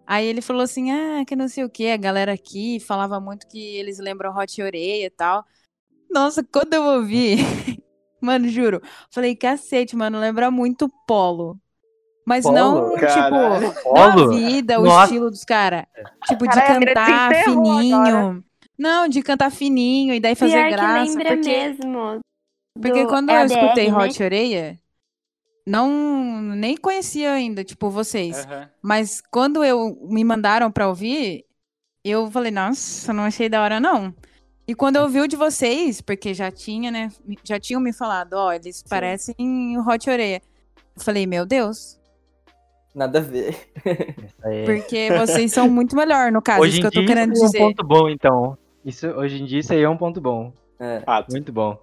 Aí 0.07 0.27
ele 0.27 0.43
falou 0.43 0.63
assim, 0.63 0.91
ah, 0.91 1.25
que 1.25 1.37
não 1.37 1.49
sei 1.49 1.65
o 1.65 1.71
que, 1.71 1.89
a 1.91 1.97
galera 1.97 2.33
aqui 2.33 2.81
falava 2.81 3.21
muito 3.21 3.47
que 3.47 3.77
eles 3.77 3.99
lembram 3.99 4.37
Hot 4.37 4.61
Oreia 4.61 5.07
e 5.07 5.11
tal. 5.11 5.45
Nossa, 6.11 6.43
quando 6.45 6.75
eu 6.75 6.83
ouvi, 6.83 7.37
mano, 8.21 8.49
juro, 8.49 8.83
falei, 9.11 9.37
cacete, 9.37 9.97
mano, 9.97 10.19
lembra 10.19 10.51
muito 10.51 10.89
Polo. 11.07 11.59
Mas 12.25 12.45
Polo? 12.45 12.55
não, 12.57 12.95
Caralho. 12.95 13.61
tipo, 13.71 13.91
não 13.91 14.00
a 14.02 14.12
Polo? 14.12 14.31
vida, 14.31 14.81
o 14.81 14.85
Nossa. 14.85 15.05
estilo 15.05 15.31
dos 15.31 15.45
caras. 15.45 15.85
Tipo, 16.26 16.47
de 16.47 16.55
Caralho, 16.55 16.87
cantar 16.87 17.35
fininho. 17.45 18.45
Não, 18.79 19.09
de 19.09 19.23
cantar 19.23 19.50
fininho 19.50 20.14
e 20.14 20.21
daí 20.21 20.35
fazer 20.35 20.52
Pior 20.55 20.71
graça. 20.71 21.02
que 21.05 21.09
lembra 21.09 21.35
porque 21.37 21.49
mesmo. 21.50 22.21
porque 22.81 23.02
do 23.02 23.09
quando 23.09 23.31
eu 23.31 23.37
LDR, 23.37 23.61
escutei 23.61 23.91
né? 23.91 23.97
Hot 23.99 24.23
Oreia, 24.23 24.79
não 25.67 25.91
nem 26.57 26.76
conhecia 26.76 27.33
ainda, 27.33 27.62
tipo, 27.64 27.91
vocês. 27.91 28.45
Aham. 28.47 28.69
Mas 28.81 29.21
quando 29.31 29.62
eu 29.64 29.99
me 30.02 30.25
mandaram 30.25 30.71
pra 30.71 30.88
ouvir, 30.88 31.45
eu 32.05 32.31
falei, 32.31 32.50
nossa, 32.50 33.12
não 33.12 33.25
achei 33.25 33.49
da 33.49 33.62
hora, 33.62 33.79
não. 33.79 34.14
E 34.67 34.75
quando 34.75 34.97
eu 34.97 35.02
ouvi 35.02 35.21
o 35.21 35.29
de 35.29 35.37
vocês, 35.37 36.00
porque 36.00 36.33
já 36.35 36.50
tinha, 36.50 36.91
né? 36.91 37.11
Já 37.45 37.59
tinham 37.61 37.81
me 37.81 37.93
falado, 37.93 38.35
ó, 38.35 38.52
eles 38.52 38.83
parecem 38.83 39.35
o 39.76 39.87
Hot 39.88 40.09
Oreia. 40.09 40.41
Eu 40.97 41.02
falei, 41.02 41.26
meu 41.26 41.45
Deus. 41.45 41.99
Nada 42.95 43.19
a 43.19 43.23
ver. 43.23 43.57
É- 44.45 44.65
Porque 44.65 45.09
vocês 45.17 45.53
são 45.53 45.69
muito 45.69 45.97
melhor, 45.97 46.31
no 46.31 46.43
caso, 46.43 46.61
Hoje 46.63 46.79
isso 46.79 46.79
em 46.79 46.81
que 46.83 46.87
eu 46.87 46.93
tô 46.93 47.01
dia 47.01 47.09
querendo 47.09 47.33
isso 47.33 47.43
é 47.43 47.47
um 47.47 47.51
dizer. 47.51 47.59
ponto 47.59 47.85
bom, 47.87 48.09
então. 48.09 48.59
Isso, 48.85 49.07
hoje 49.09 49.41
em 49.43 49.47
dia 49.47 49.61
isso 49.61 49.73
aí 49.73 49.83
é 49.83 49.89
um 49.89 49.97
ponto 49.97 50.21
bom. 50.21 50.53
É. 50.79 51.03
Muito 51.31 51.53
bom. 51.53 51.79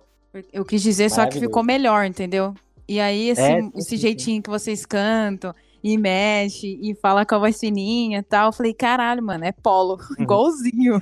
Eu 0.54 0.64
quis 0.64 0.82
dizer 0.84 1.10
só 1.10 1.26
que 1.26 1.40
ficou 1.40 1.64
melhor, 1.64 2.06
entendeu? 2.06 2.54
E 2.88 3.00
aí, 3.00 3.30
esse, 3.30 3.42
É, 3.42 3.60
esse 3.76 3.98
jeitinho 3.98 4.42
que 4.42 4.50
vocês 4.50 4.86
cantam 4.86 5.54
e 5.84 5.98
mexe 5.98 6.78
e 6.82 6.94
fala 6.96 7.26
com 7.26 7.36
a 7.36 7.40
voz 7.40 7.60
fininha 7.60 8.20
e 8.20 8.24
tal, 8.24 8.48
eu 8.48 8.52
falei, 8.54 8.74
caralho, 8.74 9.24
mano, 9.24 9.46
é 9.46 9.52
polo, 9.52 9.98
igualzinho. 10.20 11.00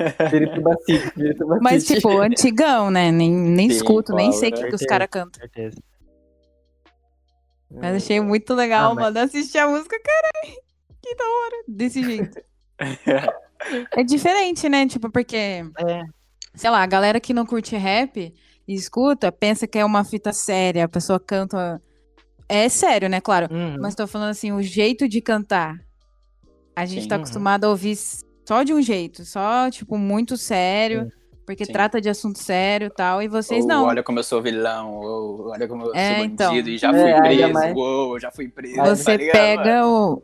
City, 0.85 1.11
Pirituba 1.15 1.57
Mas, 1.61 1.85
tipo, 1.85 2.09
antigão, 2.19 2.91
né? 2.91 3.11
Nem, 3.11 3.31
nem 3.31 3.69
Sim, 3.69 3.75
escuto, 3.77 4.13
nem 4.13 4.29
Polo, 4.29 4.39
sei 4.39 4.49
o 4.49 4.53
que, 4.53 4.61
né? 4.63 4.69
que 4.69 4.75
os 4.75 4.85
caras 4.85 5.07
cantam. 5.09 5.39
certeza. 5.41 5.77
Mas 7.69 7.95
achei 8.03 8.19
muito 8.21 8.53
legal, 8.53 8.91
Ah, 8.91 8.95
mas- 8.95 9.03
mano, 9.05 9.19
assistir 9.19 9.57
a 9.57 9.67
música, 9.67 9.97
caralho, 9.99 10.61
que 11.03 11.15
da 11.15 11.23
hora, 11.25 11.63
desse 11.67 12.01
jeito. 12.03 12.39
é 13.97 14.03
diferente, 14.03 14.69
né? 14.69 14.87
Tipo, 14.87 15.09
porque, 15.11 15.35
É, 15.35 16.03
sei 16.55 16.69
lá, 16.69 16.81
a 16.81 16.85
galera 16.87 17.19
que 17.19 17.33
não 17.33 17.45
curte 17.45 17.75
rap 17.75 18.33
e 18.67 18.73
escuta, 18.73 19.31
pensa 19.31 19.67
que 19.67 19.77
é 19.77 19.85
uma 19.85 20.03
fita 20.03 20.31
séria, 20.33 20.85
a 20.85 20.89
pessoa 20.89 21.19
canta. 21.19 21.81
É 22.49 22.69
sério, 22.69 23.09
né? 23.09 23.19
Claro. 23.19 23.47
uhum. 23.53 23.77
Mas 23.79 23.95
tô 23.95 24.07
falando 24.07 24.29
assim, 24.29 24.51
o 24.53 24.61
jeito 24.61 25.07
de 25.07 25.19
cantar. 25.21 25.75
A 26.75 26.85
gente 26.85 27.03
Sim. 27.03 27.07
tá 27.09 27.15
acostumado 27.17 27.65
a 27.65 27.69
ouvir 27.69 27.97
só 28.47 28.63
de 28.63 28.73
um 28.73 28.81
jeito, 28.81 29.25
só, 29.25 29.69
tipo, 29.69 29.97
muito 29.97 30.37
sério, 30.37 31.11
porque 31.47 31.63
Sim. 31.65 31.71
trata 31.71 32.01
de 32.01 32.09
assunto 32.09 32.37
sério 32.39 32.87
e 32.87 32.89
tal, 32.89 33.23
e 33.23 33.27
vocês 33.29 33.61
Ou 33.63 33.67
não. 33.69 33.85
olha 33.85 34.03
como 34.03 34.19
eu 34.19 34.23
sou 34.23 34.41
vilão, 34.41 34.95
ou 34.97 35.47
olha 35.47 35.65
como 35.65 35.85
eu 35.85 35.95
É, 35.95 36.15
sou 36.17 36.25
então. 36.25 36.49
bandido 36.51 36.69
e 36.69 36.77
já 36.77 36.89
É, 36.89 36.91
fui 37.01 37.11
ainda 37.13 37.23
preso, 37.23 37.53
mais- 37.53 37.75
uou, 37.75 38.19
já 38.19 38.29
fui 38.29 38.49
preso. 38.49 38.75
Você 38.75 39.17
tá 39.17 39.31
pega 39.31 39.87
o. 39.87 40.21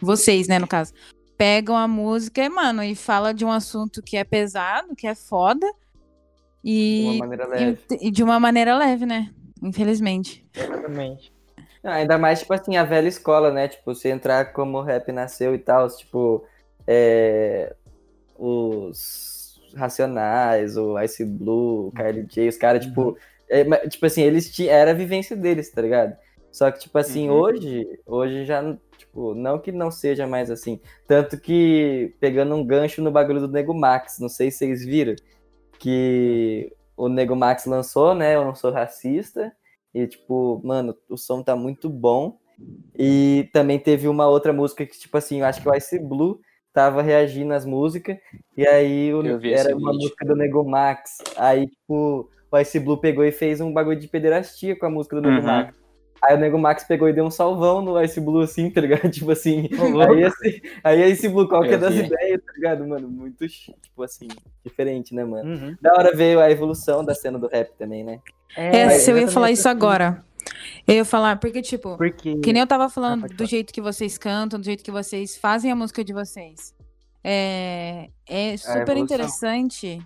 Vocês, 0.00 0.48
né, 0.48 0.58
no 0.58 0.66
caso. 0.66 0.94
Pegam 1.36 1.76
a 1.76 1.86
música 1.86 2.42
e, 2.42 2.48
mano, 2.48 2.82
e 2.82 2.94
fala 2.94 3.34
de 3.34 3.44
um 3.44 3.52
assunto 3.52 4.02
que 4.02 4.16
é 4.16 4.24
pesado, 4.24 4.96
que 4.96 5.06
é 5.06 5.14
foda. 5.14 5.66
De 6.64 6.70
E, 6.72 7.04
uma 7.04 7.18
maneira 7.18 7.46
leve. 7.46 7.78
e, 7.90 8.08
e 8.08 8.10
de 8.10 8.22
uma 8.24 8.40
maneira 8.40 8.76
leve, 8.78 9.04
né? 9.04 9.30
Infelizmente. 9.62 10.44
Exatamente. 10.54 11.30
Não, 11.84 11.92
ainda 11.92 12.16
mais, 12.16 12.40
tipo 12.40 12.54
assim, 12.54 12.76
a 12.78 12.82
velha 12.84 13.08
escola, 13.08 13.52
né? 13.52 13.68
Tipo, 13.68 13.94
você 13.94 14.08
entrar 14.08 14.52
como 14.54 14.78
o 14.78 14.82
rap 14.82 15.12
nasceu 15.12 15.54
e 15.54 15.58
tal, 15.58 15.86
tipo, 15.94 16.42
é, 16.86 17.76
os 18.38 19.35
Racionais, 19.76 20.76
o 20.76 20.98
Ice 21.00 21.24
Blue, 21.24 21.88
o 21.88 21.92
Carly 21.92 22.24
J, 22.28 22.48
os 22.48 22.56
caras, 22.56 22.84
tipo, 22.86 23.16
é, 23.48 23.64
mas, 23.64 23.88
tipo 23.92 24.06
assim, 24.06 24.22
eles 24.22 24.50
tinham, 24.50 24.72
era 24.74 24.90
a 24.90 24.94
vivência 24.94 25.36
deles, 25.36 25.70
tá 25.70 25.82
ligado? 25.82 26.16
Só 26.50 26.70
que, 26.70 26.80
tipo 26.80 26.96
assim, 26.98 27.28
Uhum. 27.28 27.36
hoje, 27.36 28.00
hoje 28.06 28.44
já, 28.46 28.62
tipo, 28.96 29.34
não 29.34 29.58
que 29.58 29.70
não 29.70 29.90
seja 29.90 30.26
mais 30.26 30.50
assim. 30.50 30.80
Tanto 31.06 31.38
que, 31.38 32.14
pegando 32.18 32.54
um 32.54 32.64
gancho 32.64 33.02
no 33.02 33.10
bagulho 33.10 33.40
do 33.40 33.48
Nego 33.48 33.74
Max, 33.74 34.18
não 34.18 34.28
sei 34.28 34.50
se 34.50 34.58
vocês 34.58 34.84
viram, 34.84 35.14
que 35.78 36.72
o 36.96 37.08
Nego 37.08 37.36
Max 37.36 37.66
lançou, 37.66 38.14
né? 38.14 38.34
Eu 38.34 38.44
não 38.44 38.54
sou 38.54 38.70
racista. 38.70 39.52
E, 39.94 40.06
tipo, 40.06 40.60
mano, 40.64 40.94
o 41.08 41.16
som 41.16 41.42
tá 41.42 41.54
muito 41.54 41.88
bom. 41.90 42.38
E 42.98 43.50
também 43.52 43.78
teve 43.78 44.08
uma 44.08 44.26
outra 44.26 44.52
música 44.52 44.86
que, 44.86 44.98
tipo 44.98 45.16
assim, 45.18 45.40
eu 45.40 45.46
acho 45.46 45.60
que 45.62 45.68
o 45.68 45.74
Ice 45.74 45.98
Blue 45.98 46.40
tava 46.76 47.00
reagindo 47.00 47.54
às 47.54 47.64
músicas. 47.64 48.18
E 48.54 48.66
aí 48.68 49.12
o- 49.14 49.20
era 49.20 49.30
uma 49.34 49.38
vídeo. 49.38 49.78
música 49.94 50.26
do 50.26 50.36
Nego 50.36 50.62
Max. 50.62 51.16
Aí, 51.38 51.68
tipo, 51.68 52.28
o 52.52 52.58
Ice 52.58 52.78
Blue 52.78 52.98
pegou 52.98 53.24
e 53.24 53.32
fez 53.32 53.62
um 53.62 53.72
bagulho 53.72 53.98
de 53.98 54.06
pederastia 54.06 54.76
com 54.78 54.84
a 54.84 54.90
música 54.90 55.16
do 55.16 55.22
Nego 55.22 55.40
Uhum. 55.40 55.46
Max. 55.46 55.74
Aí 56.22 56.34
o 56.34 56.38
Nego 56.38 56.58
Max 56.58 56.84
pegou 56.84 57.08
e 57.08 57.12
deu 57.14 57.24
um 57.24 57.30
salvão 57.30 57.80
no 57.80 58.02
Ice 58.02 58.20
Blue, 58.20 58.40
assim, 58.42 58.68
tá 58.70 58.80
ligado? 58.82 59.08
Tipo 59.10 59.30
assim. 59.30 59.68
Aí 60.10 60.22
esse, 60.24 60.62
aí 60.84 61.02
esse 61.02 61.28
Blue, 61.30 61.48
qual 61.48 61.62
que 61.62 61.74
é 61.74 61.78
das 61.78 61.94
vi. 61.94 62.04
ideias, 62.04 62.40
tá 62.44 62.52
ligado, 62.54 62.86
mano? 62.86 63.08
Muito, 63.08 63.46
tipo 63.48 64.02
assim, 64.02 64.28
diferente, 64.64 65.14
né, 65.14 65.24
mano? 65.24 65.48
Uhum. 65.50 65.76
Da 65.80 65.92
hora 65.94 66.14
veio 66.14 66.40
a 66.40 66.50
evolução 66.50 67.02
da 67.04 67.14
cena 67.14 67.38
do 67.38 67.46
rap 67.48 67.70
também, 67.78 68.04
né? 68.04 68.18
É, 68.56 68.84
mas 68.86 69.02
se 69.02 69.10
eu 69.10 69.18
ia 69.18 69.28
falar 69.28 69.50
isso 69.50 69.66
assim. 69.68 69.76
agora. 69.76 70.22
Eu 70.86 70.94
ia 70.94 71.04
falar, 71.04 71.38
porque, 71.38 71.60
tipo, 71.62 71.96
Porque. 71.96 72.36
Que 72.36 72.52
nem 72.52 72.60
eu 72.60 72.66
tava 72.66 72.88
falando 72.88 73.22
pode 73.22 73.34
do 73.34 73.38
falar. 73.38 73.48
jeito 73.50 73.72
que 73.72 73.80
vocês 73.80 74.16
cantam, 74.16 74.58
do 74.60 74.64
jeito 74.64 74.84
que 74.84 74.90
vocês 74.90 75.36
fazem 75.36 75.70
a 75.70 75.76
música 75.76 76.04
de 76.04 76.12
vocês. 76.12 76.74
É, 77.24 78.08
é 78.26 78.56
super 78.56 78.82
evolução. 78.82 78.98
interessante 79.04 79.98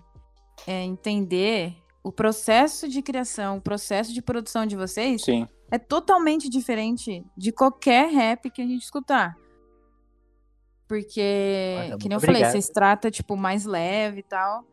é, 0.65 0.83
entender 0.83 1.75
o 2.03 2.11
processo 2.11 2.87
de 2.89 3.01
criação, 3.01 3.57
o 3.57 3.61
processo 3.61 4.11
de 4.11 4.21
produção 4.21 4.65
de 4.65 4.75
vocês 4.75 5.21
Sim. 5.23 5.47
é 5.69 5.77
totalmente 5.77 6.49
diferente 6.49 7.23
de 7.37 7.51
qualquer 7.51 8.09
rap 8.11 8.49
que 8.49 8.61
a 8.61 8.65
gente 8.65 8.81
escutar. 8.83 9.37
Porque, 10.87 11.75
Nossa, 11.77 11.97
que 11.99 12.09
nem 12.09 12.15
eu 12.15 12.19
muito 12.19 12.25
falei, 12.25 12.41
obrigado. 12.41 12.51
vocês 12.51 12.69
tratam, 12.69 13.11
tipo, 13.11 13.37
mais 13.37 13.65
leve 13.65 14.19
e 14.19 14.23
tal. 14.23 14.65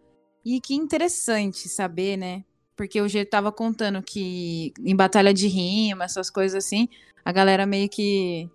E 0.44 0.60
que 0.60 0.74
interessante 0.74 1.68
saber, 1.68 2.16
né? 2.16 2.44
Porque 2.78 3.00
o 3.00 3.08
jeito 3.08 3.28
tava 3.28 3.50
contando 3.50 4.00
que 4.00 4.72
em 4.78 4.94
batalha 4.94 5.34
de 5.34 5.48
rima, 5.48 6.04
essas 6.04 6.30
coisas 6.30 6.64
assim, 6.64 6.88
a 7.24 7.32
galera 7.32 7.66
meio 7.66 7.88
que. 7.88 8.48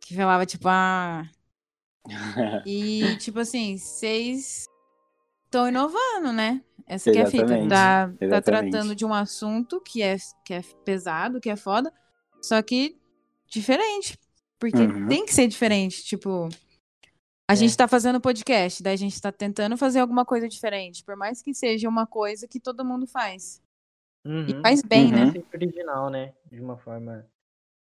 que 0.00 0.16
falava, 0.16 0.44
tipo, 0.44 0.68
ah. 0.68 1.24
E, 2.66 3.16
tipo 3.18 3.38
assim, 3.38 3.78
vocês 3.78 4.66
estão 5.44 5.68
inovando, 5.68 6.32
né? 6.32 6.60
Essa 6.88 7.12
que 7.12 7.18
é 7.18 7.22
a 7.22 7.26
fita. 7.26 7.44
Exatamente, 7.44 7.68
Tá, 7.68 8.12
tá 8.30 8.42
tratando 8.42 8.96
de 8.96 9.04
um 9.04 9.14
assunto 9.14 9.80
que 9.80 10.02
é, 10.02 10.16
que 10.44 10.52
é 10.54 10.60
pesado, 10.84 11.40
que 11.40 11.48
é 11.48 11.54
foda, 11.54 11.92
só 12.42 12.60
que 12.60 12.96
diferente. 13.48 14.18
Porque 14.58 14.76
Uhum. 14.82 15.06
tem 15.06 15.24
que 15.24 15.32
ser 15.32 15.46
diferente. 15.46 16.02
Tipo, 16.04 16.48
a 17.50 17.54
gente 17.54 17.76
tá 17.76 17.88
fazendo 17.88 18.20
podcast, 18.20 18.82
daí 18.82 18.94
a 18.94 18.98
gente 18.98 19.20
tá 19.20 19.32
tentando 19.32 19.76
fazer 19.76 20.00
alguma 20.00 20.24
coisa 20.24 20.48
diferente. 20.48 21.02
Por 21.04 21.16
mais 21.16 21.42
que 21.42 21.52
seja 21.52 21.88
uma 21.88 22.06
coisa 22.06 22.46
que 22.46 22.60
todo 22.60 22.84
mundo 22.84 23.06
faz. 23.06 23.60
E 24.24 24.28
Uhum. 24.54 24.62
faz 24.62 24.82
bem, 24.82 25.06
Uhum. 25.06 25.10
né? 25.12 25.26
sempre 25.32 25.56
original, 25.56 26.10
né? 26.10 26.32
De 26.50 26.60
uma 26.60 26.76
forma. 26.76 27.26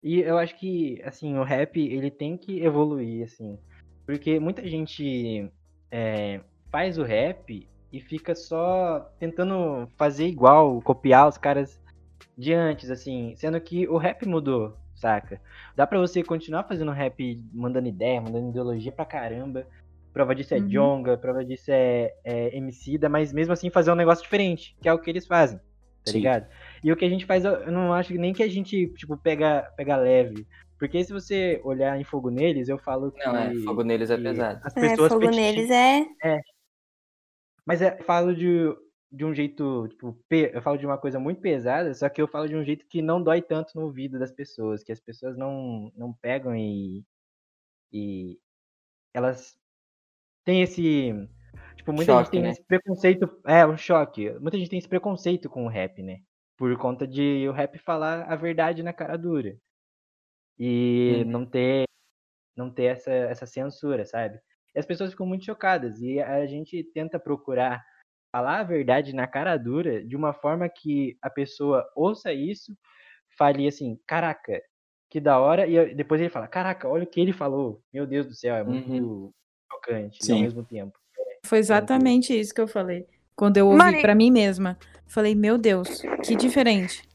E 0.01 0.19
eu 0.21 0.37
acho 0.37 0.55
que, 0.57 1.01
assim, 1.03 1.37
o 1.37 1.43
rap, 1.43 1.77
ele 1.79 2.09
tem 2.09 2.37
que 2.37 2.61
evoluir, 2.63 3.25
assim. 3.25 3.57
Porque 4.05 4.39
muita 4.39 4.65
gente 4.67 5.51
é, 5.91 6.39
faz 6.71 6.97
o 6.97 7.03
rap 7.03 7.67
e 7.91 7.99
fica 7.99 8.33
só 8.35 8.99
tentando 9.19 9.87
fazer 9.97 10.27
igual, 10.27 10.79
copiar 10.81 11.27
os 11.27 11.37
caras 11.37 11.79
de 12.37 12.53
antes, 12.53 12.89
assim. 12.91 13.33
Sendo 13.35 13.59
que 13.59 13.87
o 13.87 13.97
rap 13.97 14.25
mudou, 14.27 14.77
saca? 14.99 15.41
Dá 15.75 15.87
pra 15.87 15.97
você 15.99 16.21
continuar 16.23 16.63
fazendo 16.63 16.91
rap, 16.91 17.41
mandando 17.53 17.87
ideia, 17.87 18.21
mandando 18.21 18.49
ideologia 18.49 18.91
pra 18.91 19.05
caramba. 19.05 19.65
Prova 20.13 20.35
disso 20.35 20.53
é 20.53 20.57
Uhum. 20.57 20.67
Jonga, 20.67 21.17
prova 21.17 21.45
disso 21.45 21.71
é, 21.71 22.13
é 22.23 22.55
Emicida, 22.57 23.07
mas 23.07 23.31
mesmo 23.31 23.53
assim 23.53 23.69
fazer 23.69 23.91
um 23.91 23.95
negócio 23.95 24.23
diferente, 24.23 24.75
que 24.81 24.89
é 24.89 24.93
o 24.93 24.99
que 24.99 25.09
eles 25.09 25.25
fazem, 25.27 25.57
tá 25.57 26.11
Sim. 26.11 26.17
ligado? 26.17 26.47
E 26.83 26.91
o 26.91 26.97
que 26.97 27.05
a 27.05 27.09
gente 27.09 27.25
faz, 27.25 27.45
eu 27.45 27.71
não 27.71 27.93
acho 27.93 28.13
nem 28.15 28.33
que 28.33 28.43
a 28.43 28.47
gente, 28.47 28.87
tipo, 28.95 29.15
pega, 29.17 29.71
pega 29.77 29.95
leve. 29.95 30.45
Porque 30.77 31.03
se 31.03 31.11
você 31.13 31.59
olhar 31.63 31.99
em 31.99 32.03
Fogo 32.03 32.29
Neles, 32.29 32.69
eu 32.69 32.77
falo 32.77 33.11
que... 33.11 33.23
Não, 33.25 33.35
é, 33.35 33.53
fogo 33.65 33.83
neles 33.83 34.09
é 34.09 34.17
pesado. 34.17 34.61
As 34.63 34.75
É, 34.77 34.79
pessoas 34.79 35.11
fogo 35.11 35.25
fetichizam- 35.25 35.53
neles 35.53 35.69
é. 36.23 36.41
Mas 37.65 37.81
é, 37.81 37.97
eu 37.99 38.03
falo 38.05 38.33
de, 38.35 38.73
de 39.11 39.25
um 39.25 39.33
jeito, 39.33 39.87
tipo, 39.89 40.17
eu 40.31 40.61
falo 40.61 40.77
de 40.77 40.85
uma 40.85 40.97
coisa 40.97 41.19
muito 41.19 41.41
pesada, 41.41 41.93
só 41.93 42.09
que 42.09 42.21
eu 42.21 42.27
falo 42.27 42.47
de 42.47 42.55
um 42.55 42.63
jeito 42.63 42.85
que 42.87 43.01
não 43.01 43.21
dói 43.23 43.41
tanto 43.41 43.73
no 43.75 43.83
ouvido 43.85 44.19
das 44.19 44.31
pessoas, 44.31 44.83
que 44.83 44.91
as 44.91 44.99
pessoas 44.99 45.37
não, 45.37 45.91
não 45.95 46.13
pegam 46.13 46.55
e, 46.55 47.03
e 47.91 48.39
elas 49.13 49.57
têm 50.45 50.63
esse, 50.63 51.13
tipo, 51.77 51.93
muita 51.93 52.13
gente 52.13 52.29
Choque, 52.29 52.31
tem 52.31 52.41
né? 52.41 52.49
esse 52.49 52.63
preconceito, 52.65 53.29
é, 53.47 53.65
um 53.67 53.77
choque, 53.77 54.31
muita 54.39 54.57
gente 54.57 54.69
tem 54.69 54.79
esse 54.79 54.89
preconceito 54.89 55.49
com 55.49 55.65
o 55.65 55.69
rap, 55.69 56.01
né, 56.03 56.19
por 56.57 56.75
conta 56.77 57.07
de 57.07 57.47
o 57.49 57.53
rap 57.53 57.77
falar 57.79 58.23
a 58.31 58.35
verdade 58.35 58.83
na 58.83 58.93
cara 58.93 59.17
dura, 59.17 59.57
e 60.57 61.23
Uhum. 61.23 61.25
não 61.25 61.45
ter, 61.45 61.85
não 62.57 62.71
ter 62.73 62.85
essa, 62.85 63.11
essa 63.11 63.45
censura, 63.45 64.05
sabe? 64.05 64.39
E 64.75 64.79
as 64.79 64.85
pessoas 64.85 65.11
ficam 65.11 65.25
muito 65.27 65.45
chocadas. 65.45 66.01
E 66.01 66.19
a 66.21 66.45
gente 66.47 66.83
tenta 66.93 67.19
procurar 67.19 67.83
falar 68.31 68.59
a 68.59 68.63
verdade 68.63 69.13
na 69.13 69.27
cara 69.27 69.57
dura 69.57 70.03
de 70.03 70.15
uma 70.15 70.33
forma 70.33 70.69
que 70.69 71.17
a 71.21 71.29
pessoa 71.29 71.89
ouça 71.95 72.31
isso, 72.33 72.77
fale 73.37 73.67
assim, 73.67 73.99
caraca, 74.05 74.61
que 75.09 75.19
da 75.19 75.39
hora, 75.39 75.65
e 75.67 75.93
depois 75.95 76.21
ele 76.21 76.29
fala, 76.29 76.47
caraca, 76.47 76.87
olha 76.87 77.03
o 77.03 77.07
que 77.07 77.19
ele 77.19 77.33
falou. 77.33 77.81
Meu 77.91 78.05
Deus 78.05 78.27
do 78.27 78.33
céu, 78.33 78.55
é 78.55 78.63
muito 78.63 79.33
chocante 79.71 80.19
ao 80.21 80.37
Sim. 80.37 80.43
mesmo 80.43 80.63
tempo. 80.63 80.97
Foi 81.45 81.57
exatamente 81.57 82.37
isso 82.37 82.53
que 82.53 82.61
eu 82.61 82.67
falei. 82.67 83.07
Quando 83.35 83.57
eu 83.57 83.67
ouvi 83.67 84.01
pra 84.01 84.13
mim 84.13 84.29
mesma. 84.29 84.77
Falei, 85.07 85.33
meu 85.33 85.57
Deus, 85.57 86.01
que 86.23 86.35
diferente. 86.35 87.08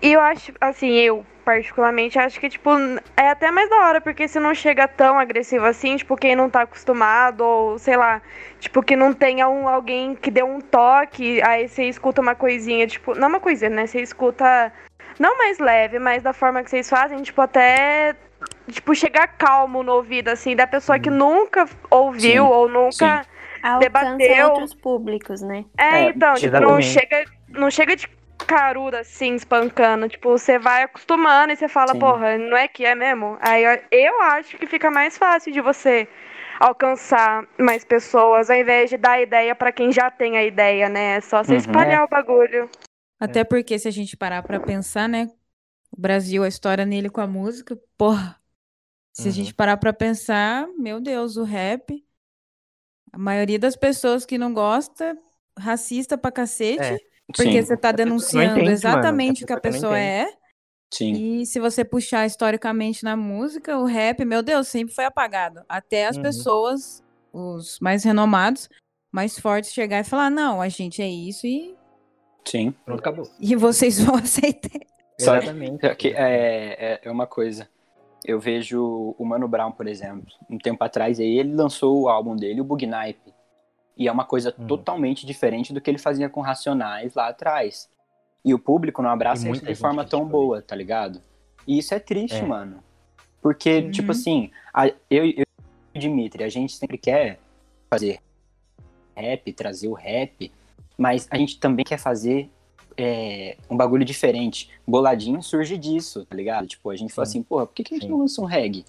E 0.00 0.12
eu 0.12 0.20
acho, 0.20 0.52
assim, 0.60 0.92
eu 0.92 1.24
particularmente 1.44 2.18
acho 2.18 2.38
que, 2.38 2.50
tipo, 2.50 2.70
é 3.16 3.30
até 3.30 3.50
mais 3.50 3.70
da 3.70 3.76
hora, 3.76 4.00
porque 4.02 4.28
se 4.28 4.38
não 4.38 4.54
chega 4.54 4.86
tão 4.86 5.18
agressivo 5.18 5.64
assim, 5.64 5.96
tipo, 5.96 6.14
quem 6.14 6.36
não 6.36 6.50
tá 6.50 6.60
acostumado, 6.62 7.40
ou 7.40 7.78
sei 7.78 7.96
lá, 7.96 8.20
tipo, 8.60 8.82
que 8.82 8.94
não 8.94 9.14
tenha 9.14 9.48
um, 9.48 9.66
alguém 9.66 10.14
que 10.14 10.30
dê 10.30 10.42
um 10.42 10.60
toque, 10.60 11.40
aí 11.42 11.66
você 11.66 11.84
escuta 11.84 12.20
uma 12.20 12.34
coisinha, 12.34 12.86
tipo, 12.86 13.14
não 13.14 13.28
uma 13.28 13.40
coisinha, 13.40 13.70
né? 13.70 13.86
Você 13.86 14.02
escuta, 14.02 14.70
não 15.18 15.38
mais 15.38 15.58
leve, 15.58 15.98
mas 15.98 16.22
da 16.22 16.34
forma 16.34 16.62
que 16.62 16.68
vocês 16.68 16.88
fazem, 16.90 17.22
tipo, 17.22 17.40
até, 17.40 18.14
tipo, 18.70 18.94
chegar 18.94 19.26
calmo 19.26 19.82
no 19.82 19.92
ouvido, 19.92 20.28
assim, 20.28 20.54
da 20.54 20.66
pessoa 20.66 20.98
que 20.98 21.08
nunca 21.08 21.66
ouviu, 21.90 22.44
Sim, 22.44 22.50
ou 22.50 22.68
nunca. 22.68 23.22
Alcança 23.62 23.80
Debateu. 23.80 24.48
outros 24.50 24.74
públicos, 24.74 25.40
né? 25.40 25.64
É, 25.76 25.84
É, 25.84 26.10
então, 26.10 26.34
tipo, 26.34 26.60
não 26.60 26.80
chega, 26.80 27.24
não 27.48 27.70
chega 27.70 27.96
de 27.96 28.06
caruda 28.46 29.00
assim, 29.00 29.34
espancando. 29.34 30.08
Tipo, 30.08 30.30
você 30.30 30.58
vai 30.58 30.82
acostumando 30.84 31.52
e 31.52 31.56
você 31.56 31.68
fala, 31.68 31.92
Sim. 31.92 31.98
porra, 32.00 32.38
não 32.38 32.56
é 32.56 32.68
que 32.68 32.84
é 32.84 32.94
mesmo? 32.94 33.36
Aí 33.40 33.64
eu, 33.90 34.22
acho 34.22 34.56
que 34.56 34.66
fica 34.66 34.90
mais 34.90 35.16
fácil 35.18 35.52
de 35.52 35.60
você 35.60 36.08
alcançar 36.60 37.46
mais 37.58 37.84
pessoas, 37.84 38.50
ao 38.50 38.56
invés 38.56 38.90
de 38.90 38.96
dar 38.96 39.20
ideia 39.20 39.54
pra 39.54 39.70
quem 39.70 39.92
já 39.92 40.10
tem 40.10 40.36
a 40.36 40.44
ideia, 40.44 40.88
né? 40.88 41.16
É 41.16 41.20
só 41.20 41.42
você 41.44 41.52
Uhum. 41.52 41.58
espalhar 41.58 42.04
o 42.04 42.08
bagulho. 42.08 42.68
Até 43.20 43.44
porque 43.44 43.78
se 43.78 43.88
a 43.88 43.90
gente 43.90 44.16
parar 44.16 44.42
pra 44.42 44.60
pensar, 44.60 45.08
né? 45.08 45.30
O 45.90 46.00
Brasil, 46.00 46.42
a 46.44 46.48
história 46.48 46.84
nele 46.84 47.08
com 47.08 47.20
a 47.20 47.26
música, 47.26 47.78
porra. 47.96 48.40
Se 49.12 49.22
a 49.22 49.24
Uhum. 49.26 49.32
gente 49.32 49.54
parar 49.54 49.76
pra 49.76 49.92
pensar, 49.92 50.66
meu 50.78 51.00
Deus, 51.00 51.36
o 51.36 51.44
rap. 51.44 52.04
A 53.12 53.18
maioria 53.18 53.58
das 53.58 53.74
pessoas 53.74 54.24
que 54.26 54.38
não 54.38 54.52
gosta, 54.52 55.16
racista 55.58 56.16
pra 56.16 56.30
cacete, 56.30 56.80
É. 56.82 57.07
porque 57.34 57.42
Sim, 57.52 57.62
você 57.62 57.76
tá 57.76 57.92
denunciando 57.92 58.58
entende, 58.58 58.70
exatamente 58.70 59.44
o 59.44 59.46
que 59.46 59.52
a 59.52 59.60
pessoa 59.60 59.98
é. 59.98 60.26
sim. 60.92 61.12
E 61.40 61.46
se 61.46 61.60
você 61.60 61.84
puxar 61.84 62.26
historicamente 62.26 63.04
na 63.04 63.16
música, 63.16 63.78
o 63.78 63.84
rap, 63.84 64.24
meu 64.24 64.42
Deus, 64.42 64.68
sempre 64.68 64.94
foi 64.94 65.04
apagado. 65.04 65.62
Até 65.68 66.06
as 66.06 66.16
Uhum. 66.16 66.22
pessoas, 66.22 67.04
os 67.32 67.78
mais 67.80 68.02
renomados, 68.04 68.68
mais 69.12 69.38
fortes, 69.38 69.72
chegar 69.72 70.00
e 70.00 70.04
falar: 70.04 70.30
não, 70.30 70.60
a 70.62 70.68
gente 70.68 71.02
é 71.02 71.08
isso 71.08 71.46
e, 71.46 71.76
Sim. 72.46 72.74
Pronto, 72.84 73.00
acabou. 73.00 73.28
e 73.38 73.54
vocês 73.54 74.00
vão 74.00 74.14
aceitar. 74.16 74.80
Exatamente. 75.20 75.84
É, 75.84 75.94
que- 75.94 76.14
é, 76.14 76.94
é, 76.94 77.00
é 77.02 77.10
uma 77.10 77.26
coisa. 77.26 77.68
Eu 78.24 78.40
vejo 78.40 79.14
o 79.18 79.24
Mano 79.24 79.46
Brown, 79.46 79.70
por 79.72 79.86
exemplo, 79.86 80.26
um 80.50 80.58
tempo 80.58 80.82
atrás, 80.82 81.20
aí 81.20 81.38
ele 81.38 81.54
lançou 81.54 82.00
o 82.02 82.08
álbum 82.08 82.34
dele, 82.36 82.60
o 82.60 82.64
Bugnipe. 82.64 83.34
E 83.98 84.06
é 84.06 84.12
uma 84.12 84.24
coisa 84.24 84.54
Uhum. 84.56 84.66
totalmente 84.66 85.26
diferente 85.26 85.72
do 85.74 85.80
que 85.80 85.90
ele 85.90 85.98
fazia 85.98 86.28
com 86.28 86.40
Racionais 86.40 87.14
lá 87.14 87.28
atrás. 87.28 87.90
E 88.44 88.54
o 88.54 88.58
público 88.58 89.02
não 89.02 89.10
abraça 89.10 89.48
isso 89.50 89.64
de 89.64 89.74
forma 89.74 90.04
tão 90.04 90.24
boa, 90.24 90.62
tá 90.62 90.76
ligado? 90.76 91.20
E 91.66 91.78
isso 91.78 91.92
é 91.92 91.98
triste, 91.98 92.36
É. 92.38 92.42
mano. 92.46 92.78
Porque, 93.42 93.78
Uhum. 93.80 93.90
tipo 93.90 94.12
assim, 94.12 94.50
a- 94.72 94.86
eu, 94.86 94.94
eu 95.10 95.24
e 95.28 95.44
o 95.96 95.98
Dimitri, 95.98 96.44
a 96.44 96.48
gente 96.48 96.72
sempre 96.74 96.96
quer 96.96 97.40
fazer 97.90 98.20
rap, 99.16 99.52
trazer 99.52 99.88
o 99.88 99.92
rap, 99.94 100.52
mas 100.96 101.26
a 101.30 101.36
gente 101.36 101.58
também 101.58 101.84
quer 101.84 101.98
fazer 101.98 102.48
é, 103.00 103.56
um 103.70 103.76
bagulho 103.76 104.04
diferente. 104.04 104.68
Boladinho 104.84 105.40
surge 105.40 105.78
disso, 105.78 106.24
tá 106.26 106.34
ligado? 106.34 106.66
Tipo, 106.66 106.90
a 106.90 106.96
gente 106.96 107.12
fala 107.14 107.26
Sim. 107.26 107.38
assim, 107.38 107.42
porra, 107.44 107.64
por 107.64 107.72
que, 107.72 107.84
que 107.84 107.94
a 107.94 107.96
gente 107.96 108.06
Sim. 108.06 108.10
não 108.10 108.18
lança 108.18 108.42
um 108.42 108.44
reggae? 108.44 108.84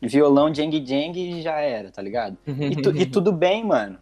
Violão, 0.00 0.50
jang 0.52 0.80
jang 0.82 1.42
já 1.42 1.60
era, 1.60 1.90
tá 1.90 2.00
ligado? 2.00 2.38
E, 2.46 2.76
tu- 2.80 2.96
e 2.96 3.04
tudo 3.06 3.30
bem, 3.30 3.62
mano. 3.62 3.98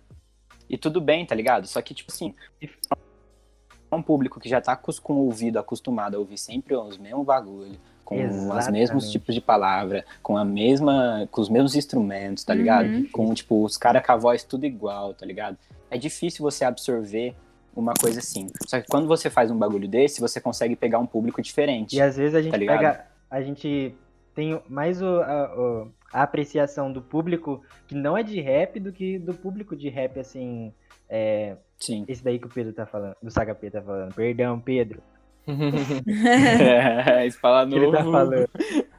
E 0.71 0.79
tudo 0.79 1.01
bem, 1.01 1.27
tá 1.27 1.35
ligado? 1.35 1.67
Só 1.67 1.83
que, 1.83 1.93
tipo 1.93 2.13
assim, 2.13 2.33
é 2.63 3.95
um 3.95 4.03
público 4.03 4.39
que 4.39 4.49
já 4.49 4.61
tá 4.61 4.77
com 4.77 5.13
o 5.15 5.25
ouvido 5.27 5.59
acostumado 5.59 6.15
a 6.15 6.19
ouvir 6.19 6.39
sempre 6.39 6.75
os 6.77 6.97
mesmos 6.97 7.27
bagulho, 7.27 7.77
com 8.05 8.15
os 8.25 8.35
Exatamente. 8.35 8.71
mesmos 8.73 9.11
tipos 9.11 9.35
de 9.35 9.41
palavra, 9.41 10.05
com 10.23 10.37
a 10.37 10.45
mesma, 10.45 11.29
com 11.31 11.41
os 11.41 11.49
mesmos 11.49 11.75
instrumentos, 11.75 12.45
tá 12.45 12.55
ligado? 12.55 12.87
Uhum. 12.89 13.09
Com, 13.11 13.35
tipo, 13.35 13.65
os 13.65 13.77
caras 13.77 14.05
com 14.07 14.13
a 14.13 14.17
voz 14.17 14.45
tudo 14.45 14.65
igual, 14.65 15.13
tá 15.13 15.27
ligado? 15.27 15.59
É 15.91 15.99
difícil 15.99 16.43
você 16.45 16.65
absorver 16.65 17.35
uma 17.75 17.93
coisa 17.95 18.21
assim. 18.21 18.47
Só 18.67 18.81
que 18.81 18.87
quando 18.89 19.09
você 19.09 19.29
faz 19.29 19.51
um 19.51 19.57
bagulho 19.59 19.89
desse, 19.89 20.21
você 20.21 20.41
consegue 20.41 20.77
pegar 20.77 20.99
um 21.01 21.07
público 21.07 21.43
diferente. 21.43 21.97
E 21.97 22.01
às 22.01 22.17
vezes 22.17 22.35
a 22.37 22.43
gente 22.43 22.53
Tá 22.53 22.59
pega. 22.59 23.07
A 23.29 23.43
gente 23.43 23.95
tem 24.35 24.61
mais 24.69 25.03
o- 25.03 25.21
a, 25.21 25.55
o- 25.57 25.89
a 26.13 26.23
apreciação 26.23 26.93
do 26.93 27.01
público 27.01 27.63
que 27.87 27.95
não 27.95 28.17
é 28.17 28.23
de 28.23 28.41
rap 28.41 28.81
do 28.81 28.93
que 28.93 29.19
do 29.19 29.35
público 29.35 29.77
de 29.77 29.89
rap, 29.89 30.19
assim. 30.19 30.73
É, 31.09 31.57
Sim. 31.79 32.05
esse 32.07 32.23
daí 32.23 32.39
que 32.39 32.47
o 32.47 32.51
Pedro 32.51 32.73
tá 32.73 32.87
falando, 32.87 33.17
do 33.23 33.31
Saga 33.31 33.55
P 33.55 33.71
tá 33.71 33.83
falando. 33.83 34.15
Perdão, 34.15 34.61
Pedro. 34.61 35.03
é, 35.49 37.27
ele 37.27 37.33
tá 37.33 37.65
novo. 37.67 38.13
falando. 38.13 38.49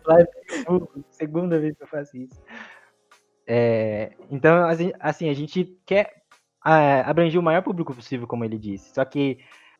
Live 0.06 0.30
no 0.68 0.80
Google, 0.80 1.06
Segunda 1.10 1.60
vez 1.60 1.78
que 1.78 1.84
eu 1.84 1.88
faço 1.88 2.18
isso. 2.18 2.42
É, 3.48 4.12
então, 4.30 4.66
assim, 4.66 4.92
assim, 5.00 5.30
a 5.30 5.34
gente 5.34 5.78
quer 5.86 6.22
ah, 6.64 7.10
abranger 7.10 7.40
o 7.40 7.44
maior 7.44 7.62
público 7.62 7.94
possível, 7.94 8.28
como 8.28 8.44
ele 8.44 8.58
disse. 8.58 8.94
Só 8.94 9.06
que, 9.06 9.38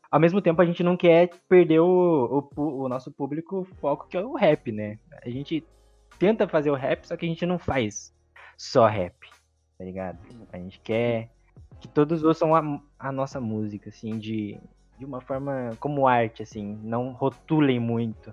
ao 0.10 0.20
mesmo 0.20 0.42
tempo, 0.42 0.62
a 0.62 0.66
gente 0.66 0.84
não 0.84 0.96
quer 0.96 1.30
perder 1.50 1.80
o, 1.80 2.50
o, 2.56 2.84
o 2.84 2.90
nosso 2.90 3.12
público 3.12 3.68
foco, 3.80 4.08
que 4.08 4.18
é 4.18 4.22
o 4.22 4.36
rap, 4.36 4.72
né? 4.72 5.00
A 5.24 5.30
gente 5.30 5.66
tenta 6.22 6.48
fazer 6.48 6.70
o 6.70 6.76
rap, 6.76 7.04
só 7.06 7.18
que 7.18 7.26
a 7.26 7.28
gente 7.30 7.48
não 7.48 7.58
faz 7.58 8.14
só 8.56 8.86
rap, 8.86 9.16
tá 9.76 9.84
ligado? 9.84 10.20
A 10.54 10.58
gente 10.60 10.80
quer 10.80 11.30
que 11.80 11.88
todos 11.88 12.24
ouçam 12.24 12.54
a, 12.56 12.62
a 13.00 13.12
nossa 13.12 13.42
música, 13.42 13.90
assim, 13.90 14.20
de, 14.20 14.56
de 15.00 15.04
uma 15.04 15.20
forma 15.20 15.72
como 15.80 16.08
arte, 16.08 16.44
assim, 16.44 16.80
não 16.84 17.12
rotulem 17.12 17.80
muito. 17.80 18.32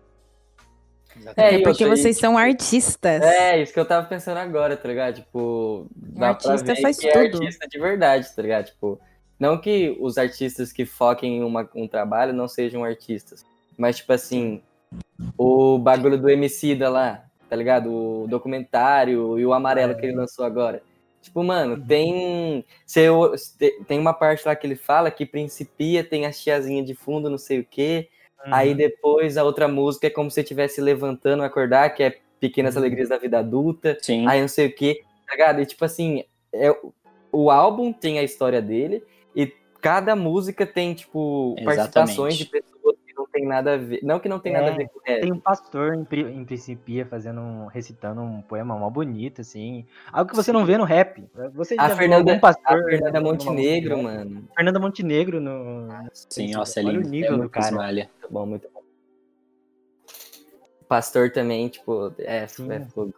É, 1.35 1.55
É 1.55 1.59
e 1.59 1.62
porque 1.62 1.83
outra, 1.85 1.96
vocês 1.96 2.18
são 2.18 2.37
artistas. 2.37 3.22
É, 3.22 3.62
isso 3.62 3.72
que 3.72 3.81
eu 3.81 3.87
tava 3.87 4.07
pensando 4.07 4.37
agora, 4.37 4.77
tá 4.77 4.87
ligado? 4.87 5.14
Tipo, 5.14 5.87
dá 5.96 6.35
pra 6.35 6.53
artista 6.53 6.74
ver 6.74 6.83
faz 6.83 6.98
que 6.98 7.09
é 7.09 7.12
tudo. 7.31 7.42
artista 7.42 7.66
de 7.66 7.79
verdade, 7.81 8.37
tá 8.37 8.42
ligado? 8.42 8.66
Tipo, 8.66 9.01
não 9.40 9.59
que 9.59 9.96
os 9.98 10.18
artistas 10.18 10.70
que 10.74 10.85
foquem 10.85 11.38
em 11.38 11.42
uma- 11.42 11.70
um 11.74 11.88
trabalho 11.88 12.35
não 12.35 12.46
sejam 12.46 12.85
artistas, 12.85 13.46
mas, 13.79 13.96
tipo 13.96 14.12
assim, 14.12 14.62
o 15.38 15.79
bagulho 15.79 16.20
do 16.20 16.29
MC 16.29 16.74
da 16.74 16.90
lá, 16.90 17.24
tá 17.48 17.56
ligado? 17.56 17.90
O 17.92 18.26
documentário 18.28 19.38
e 19.38 19.46
o 19.46 19.52
amarelo 19.52 19.96
que 19.96 20.06
ele 20.06 20.16
lançou 20.16 20.44
agora. 20.44 20.82
Tipo, 21.20 21.42
mano, 21.42 21.82
tem. 21.84 22.64
Você, 22.87 23.08
tem 23.87 23.98
uma 23.98 24.14
parte 24.14 24.46
lá 24.46 24.54
que 24.54 24.66
ele 24.66 24.76
fala 24.76 25.11
que 25.11 25.26
principia, 25.26 26.04
tem 26.04 26.26
a 26.26 26.32
tiazinha 26.32 26.82
de 26.82 26.94
fundo, 26.94 27.28
não 27.28 27.38
sei 27.38 27.61
o 27.61 27.64
quê. 27.64 28.08
Aí 28.44 28.74
depois 28.74 29.37
a 29.37 29.44
outra 29.44 29.66
música 29.66 30.06
é 30.06 30.11
como 30.11 30.30
se 30.30 30.34
você 30.34 30.40
estivesse 30.42 30.80
levantando, 30.80 31.42
acordar, 31.42 31.90
que 31.90 32.02
é 32.02 32.18
Pequenas 32.38 32.76
Uhum. 32.76 32.82
Alegrias 32.82 33.08
da 33.08 33.18
Vida 33.18 33.40
Adulta. 33.40 33.98
Sim. 34.00 34.26
Aí 34.28 34.40
não 34.40 34.48
sei 34.48 34.66
o 34.68 34.74
que, 34.74 35.02
tá 35.26 35.32
ligado? 35.32 35.61
E 35.61 35.66
tipo 35.66 35.84
assim, 35.84 36.24
é, 36.52 36.74
o 37.32 37.50
álbum 37.50 37.92
tem 37.92 38.18
a 38.18 38.22
história 38.22 38.62
dele 38.62 39.02
e 39.34 39.52
cada 39.80 40.14
música 40.14 40.64
tem, 40.64 40.94
tipo, 40.94 41.56
participações 41.64 42.37
de 42.37 42.44
Exatamente. 42.44 42.64
pessoas 42.72 42.96
não 43.18 43.26
tem 43.26 43.44
nada 43.46 43.74
a 43.74 43.76
ver. 43.76 44.00
Não 44.02 44.20
que 44.20 44.28
não 44.28 44.38
tem 44.38 44.52
nada 44.52 44.68
a 44.70 44.72
É, 44.72 44.76
ver 44.76 44.88
com 44.88 45.00
rap. 45.04 45.20
Tem 45.20 45.33
um 45.33 45.40
pastor 45.40 45.94
em, 45.94 46.07
em 46.20 46.44
Principia 46.44 47.04
fazendo 47.04 47.40
um, 47.40 47.66
recitando 47.66 48.20
um 48.22 48.40
poema 48.40 48.76
mó 48.78 48.88
bonito, 48.88 49.40
assim. 49.40 49.85
Algo 50.12 50.31
que 50.31 50.37
você 50.37 50.52
não 50.52 50.64
vê 50.64 50.78
no 50.78 50.85
rap. 50.85 51.24
Você 51.54 51.74
A 51.78 51.90
Fernanda- 51.90 52.31
algum 52.31 52.40
pastor 52.40 52.81
A 52.81 52.85
Fernanda 52.85 53.20
Montenegro, 53.20 53.96
música? 53.98 54.14
mano. 54.18 54.48
Fernanda 54.54 54.78
Montenegro 54.81 55.40
no. 55.40 55.88
Sim, 56.12 56.48
Sim, 56.48 56.54
nossa, 56.54 56.81
é 56.81 56.85
olha 56.85 56.98
o 56.98 57.02
lindo. 57.02 57.11
nível 57.11 57.35
é 57.35 57.38
do 57.38 57.48
cara. 57.50 57.66
esmalha. 57.66 58.11
Muito 58.20 58.33
bom, 58.33 58.46
muito 58.46 58.70
bom. 58.72 58.78
Pastor 60.88 61.31
também, 61.31 61.68
tipo, 61.68 62.12
é, 62.18 62.46
Sim. 62.46 62.72
é 62.72 62.81
fogo. 62.81 63.12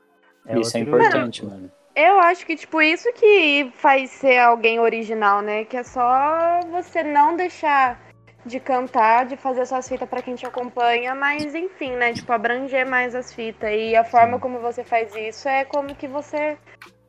É 0.46 0.58
Isso 0.58 0.76
é 0.76 0.80
importante, 0.80 1.44
mano. 1.44 1.70
Eu 1.94 2.18
acho 2.20 2.46
que, 2.46 2.56
tipo, 2.56 2.80
isso 2.80 3.12
que 3.12 3.70
faz 3.74 4.10
ser 4.10 4.38
alguém 4.38 4.80
original, 4.80 5.42
né? 5.42 5.64
Que 5.64 5.76
é 5.76 5.82
só 5.82 6.60
você 6.70 7.02
não 7.02 7.36
deixar 7.36 8.00
de 8.44 8.58
cantar, 8.58 9.26
de 9.26 9.36
fazer 9.36 9.66
suas 9.66 9.88
fitas 9.88 10.08
pra 10.08 10.22
quem 10.22 10.34
te 10.34 10.46
acompanha, 10.46 11.14
mas 11.14 11.54
enfim, 11.54 11.92
né? 11.92 12.12
Tipo, 12.12 12.32
abranger 12.32 12.88
mais 12.88 13.14
as 13.14 13.32
fitas. 13.32 13.70
E 13.72 13.94
a 13.94 14.04
forma 14.04 14.38
como 14.38 14.60
você 14.60 14.82
faz 14.82 15.14
isso 15.14 15.48
é 15.48 15.64
como 15.64 15.94
que 15.94 16.08
você 16.08 16.56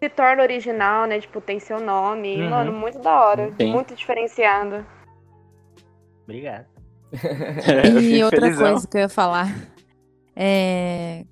se 0.03 0.09
torna 0.09 0.43
original, 0.43 1.05
né? 1.05 1.19
Tipo, 1.19 1.39
tem 1.39 1.59
seu 1.59 1.79
nome. 1.79 2.35
E, 2.37 2.41
Uhum. 2.41 2.49
Mano, 2.49 2.73
muito 2.73 2.99
da 2.99 3.21
hora. 3.25 3.53
Sim. 3.59 3.71
Muito 3.71 3.95
diferenciado. 3.95 4.85
Obrigado. 6.23 6.65
E 8.01 8.23
outra 8.23 8.41
felizão. 8.41 8.71
coisa 8.71 8.87
que 8.87 8.97
eu 8.97 9.01
ia 9.01 9.09
falar. 9.09 9.47
É... 10.35 11.25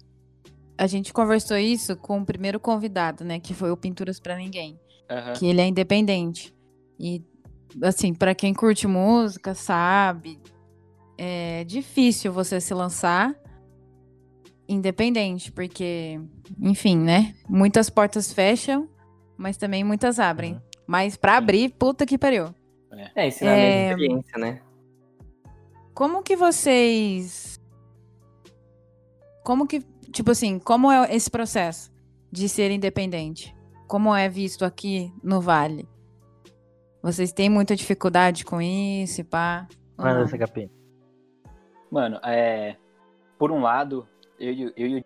A 0.78 0.88
gente 0.88 1.12
conversou 1.12 1.58
isso 1.58 1.96
com 1.98 2.20
o 2.20 2.26
primeiro 2.26 2.60
convidado, 2.60 3.24
né? 3.26 3.40
Que 3.40 3.54
foi 3.54 3.70
o 3.72 3.78
Pinturas 3.78 4.20
pra 4.20 4.36
Ninguém. 4.38 4.80
Aham. 5.10 5.34
Que 5.34 5.48
ele 5.48 5.62
é 5.62 5.66
independente. 5.68 6.54
E, 7.00 7.22
assim, 7.82 8.14
pra 8.14 8.34
quem 8.36 8.54
curte 8.54 8.88
música, 8.88 9.54
sabe. 9.54 10.40
É 11.18 11.64
difícil 11.66 12.32
você 12.32 12.62
se 12.62 12.74
lançar 12.74 13.36
independente, 14.68 15.52
porque, 15.52 16.22
enfim, 16.60 16.98
né? 16.98 17.36
Muitas 17.50 17.90
portas 17.90 18.32
fecham, 18.32 18.88
mas 19.36 19.58
também 19.58 19.84
muitas 19.84 20.20
abrem. 20.20 20.54
Uhum. 20.54 20.62
Mas 20.88 21.18
pra 21.18 21.38
abrir, 21.38 21.70
puta 21.70 22.06
que 22.06 22.18
pariu. 22.18 22.54
É, 23.16 23.28
ensinamento 23.28 23.62
É, 23.62 23.80
de 23.80 23.92
experiência, 23.92 24.38
né? 24.38 24.62
Como 25.94 26.24
que 26.24 26.36
vocês. 26.36 27.60
Como 29.44 29.68
que. 29.68 29.82
Tipo 30.12 30.32
assim, 30.32 30.58
como 30.58 30.92
é 30.92 31.16
esse 31.16 31.30
processo 31.30 31.92
de 32.32 32.48
ser 32.48 32.72
independente? 32.72 33.56
Como 33.88 34.16
é 34.16 34.30
visto 34.30 34.64
aqui 34.66 35.12
no 35.24 35.42
Vale? 35.42 35.88
Vocês 37.02 37.32
têm 37.32 37.50
muita 37.50 37.76
dificuldade 37.76 38.44
com 38.44 38.62
isso, 38.62 39.22
e 39.22 39.24
pá? 39.24 39.68
Manda 39.98 40.16
não? 40.16 40.22
essa 40.24 40.38
capinha. 40.38 40.70
Mano, 41.90 42.20
é. 42.24 42.76
Por 43.38 43.52
um 43.52 43.62
lado, 43.62 44.08
eu, 44.40 44.54
e 44.54 44.66
o- 44.68 44.74
eu 44.76 44.88
e 44.88 45.00
o 45.00 45.06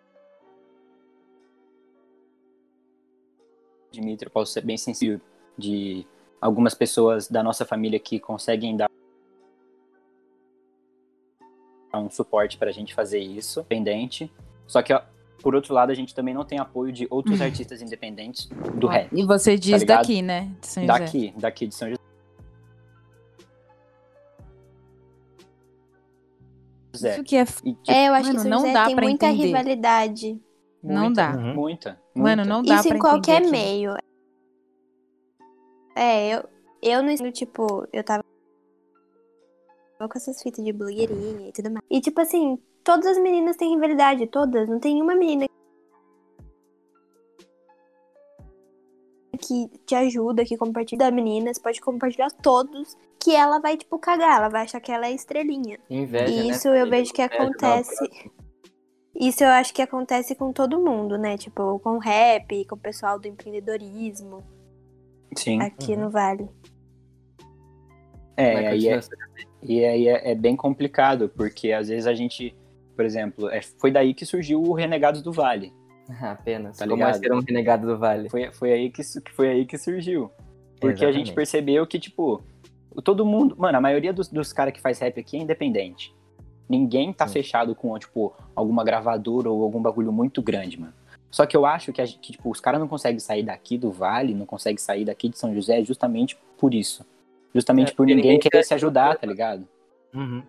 Dimitri, 3.91 4.25
eu 4.27 4.31
posso 4.31 4.51
ser 4.51 4.61
bem 4.65 4.75
sensível 4.75 5.21
de 5.57 6.05
algumas 6.41 6.73
pessoas 6.73 7.27
da 7.27 7.43
nossa 7.43 7.63
família 7.63 7.99
que 7.99 8.19
conseguem 8.19 8.75
dar 8.75 8.89
um 11.93 12.09
suporte 12.09 12.57
pra 12.57 12.71
gente 12.71 12.93
fazer 12.93 13.19
isso, 13.19 13.59
independente. 13.59 14.33
Só 14.65 14.81
que, 14.81 14.91
ó, 14.91 15.03
por 15.43 15.53
outro 15.53 15.73
lado, 15.73 15.91
a 15.91 15.93
gente 15.95 16.15
também 16.15 16.33
não 16.33 16.43
tem 16.45 16.57
apoio 16.57 16.91
de 16.91 17.05
outros 17.11 17.39
artistas 17.41 17.81
independentes 17.81 18.47
do 18.75 18.87
rap. 18.87 19.09
E 19.11 19.23
você 19.25 19.57
diz 19.57 19.81
ligado? 19.81 19.99
daqui, 19.99 20.21
né? 20.21 20.49
De 20.61 20.67
São 20.67 20.83
José. 20.83 20.99
Daqui, 20.99 21.33
daqui 21.37 21.67
de 21.67 21.75
São 21.75 21.89
José. 21.89 21.99
Isso 26.93 27.23
que 27.23 27.35
é. 27.35 27.39
f- 27.41 27.61
E, 27.65 27.73
tipo, 27.73 27.91
É, 27.91 28.07
eu 28.07 28.13
acho 28.13 28.27
Mano, 28.27 28.35
que 28.35 28.41
São 28.43 28.51
não 28.51 28.59
José 28.59 28.73
dá 28.73 28.85
tem 28.85 28.95
pra 28.95 29.05
muita 29.05 29.25
entender. 29.27 29.45
rivalidade. 29.47 30.41
Não 30.81 31.03
muita, 31.05 31.31
dá. 31.31 31.37
Uhum. 31.37 31.53
Muita. 31.55 31.99
Mano, 32.15 32.35
muita. 32.37 32.45
não 32.45 32.63
dá 32.63 32.75
Isso 32.75 32.87
pra 32.87 32.97
em 32.97 32.99
qualquer 32.99 33.37
aqui. 33.41 33.51
meio. 33.51 33.95
É, 35.95 36.35
eu, 36.35 36.43
eu 36.81 37.09
ensino, 37.09 37.31
tipo, 37.31 37.87
eu 37.91 38.03
tava 38.03 38.23
com 39.97 40.17
essas 40.17 40.41
fitas 40.41 40.63
de 40.63 40.73
blogueirinha 40.73 41.49
e 41.49 41.51
tudo 41.51 41.71
mais. 41.71 41.85
E, 41.89 42.01
tipo 42.01 42.19
assim, 42.19 42.57
todas 42.83 43.05
as 43.05 43.17
meninas 43.17 43.55
têm 43.55 43.73
rivalidade, 43.73 44.27
todas. 44.27 44.67
Não 44.67 44.79
tem 44.79 45.01
uma 45.01 45.15
menina 45.15 45.45
que 49.39 49.67
te 49.85 49.95
ajuda, 49.95 50.45
que 50.45 50.57
compartilha 50.57 50.99
da 50.99 51.11
menina. 51.11 51.53
Você 51.53 51.59
pode 51.61 51.81
compartilhar 51.81 52.31
todos, 52.31 52.95
que 53.19 53.35
ela 53.35 53.59
vai, 53.59 53.75
tipo, 53.77 53.97
cagar. 53.99 54.37
Ela 54.37 54.49
vai 54.49 54.63
achar 54.63 54.79
que 54.79 54.91
ela 54.91 55.07
é 55.07 55.11
estrelinha. 55.11 55.79
Inveja, 55.89 56.31
E 56.31 56.47
né? 56.47 56.55
isso 56.55 56.67
eu 56.69 56.89
vejo 56.89 57.13
que 57.13 57.21
acontece. 57.21 58.09
Isso 59.15 59.43
eu 59.43 59.49
acho 59.49 59.73
que 59.73 59.81
acontece 59.81 60.33
com 60.35 60.51
todo 60.51 60.79
mundo, 60.79 61.17
né? 61.17 61.37
Tipo, 61.37 61.79
com 61.79 61.91
o 61.97 61.99
rap, 61.99 62.65
com 62.65 62.75
o 62.75 62.79
pessoal 62.79 63.19
do 63.19 63.27
empreendedorismo 63.27 64.43
Sim. 65.37 65.61
aqui 65.61 65.93
Uhum. 65.93 66.01
no 66.05 66.09
Vale. 66.09 66.49
É, 68.35 68.63
e 68.63 68.67
aí 68.67 68.87
é, 68.89 68.99
e 69.61 69.85
aí 69.85 70.07
é, 70.07 70.31
é 70.31 70.35
bem 70.35 70.55
complicado, 70.55 71.29
porque 71.29 71.71
às 71.71 71.87
vezes 71.87 72.07
a 72.07 72.13
gente, 72.13 72.55
por 72.95 73.05
exemplo, 73.05 73.49
é, 73.49 73.61
foi 73.61 73.91
daí 73.91 74.13
que 74.13 74.25
surgiu 74.25 74.61
o 74.61 74.73
Renegados 74.73 75.21
do 75.21 75.31
Vale. 75.31 75.71
Ah, 76.09 76.31
Apenas. 76.31 76.77
Tá 76.77 76.87
Como 76.87 77.03
é 77.03 77.13
ser 77.13 77.31
um 77.31 77.39
renegado 77.39 77.87
do 77.87 77.97
vale. 77.97 78.29
Foi, 78.29 78.51
foi, 78.51 78.73
aí, 78.73 78.89
que, 78.89 79.01
foi 79.31 79.49
aí 79.49 79.65
que 79.65 79.77
surgiu. 79.77 80.31
Porque 80.79 81.05
a 81.05 81.11
gente 81.11 81.29
Exatamente. 81.29 81.33
percebeu 81.33 81.87
que, 81.87 81.99
tipo, 81.99 82.41
todo 83.03 83.25
mundo. 83.25 83.55
Mano, 83.57 83.77
a 83.77 83.81
maioria 83.81 84.11
dos, 84.11 84.27
dos 84.27 84.51
caras 84.51 84.73
que 84.73 84.81
faz 84.81 84.99
rap 84.99 85.19
aqui 85.19 85.37
é 85.37 85.41
independente. 85.41 86.13
Ninguém 86.67 87.13
tá 87.13 87.27
Sim. 87.27 87.33
fechado 87.33 87.75
com, 87.75 87.97
tipo, 87.97 88.33
alguma 88.55 88.83
gravadora 88.83 89.49
ou 89.49 89.63
algum 89.63 89.81
bagulho 89.81 90.11
muito 90.11 90.41
grande, 90.41 90.79
mano. 90.79 90.93
Só 91.31 91.45
que 91.45 91.57
eu 91.57 91.65
acho 91.65 91.91
que, 91.91 92.01
a 92.01 92.05
que, 92.05 92.33
tipo, 92.33 92.49
os 92.49 92.59
caras 92.59 92.79
não 92.79 92.87
conseguem 92.87 93.19
sair 93.19 93.43
daqui 93.43 93.77
do 93.77 93.91
Vale, 93.91 94.35
não 94.35 94.45
conseguem 94.45 94.77
sair 94.77 95.05
daqui 95.05 95.29
de 95.29 95.37
São 95.37 95.53
José 95.53 95.83
justamente 95.83 96.37
por 96.57 96.73
isso. 96.73 97.05
Justamente 97.53 97.91
É, 97.91 97.95
por 97.95 98.05
ninguém 98.05 98.23
ninguém 98.23 98.39
querer 98.39 98.59
quer 98.59 98.63
se 98.63 98.73
ajudar, 98.73 99.17
tá 99.17 99.27
ligado? 99.27 99.67
Uhum. 100.13 100.43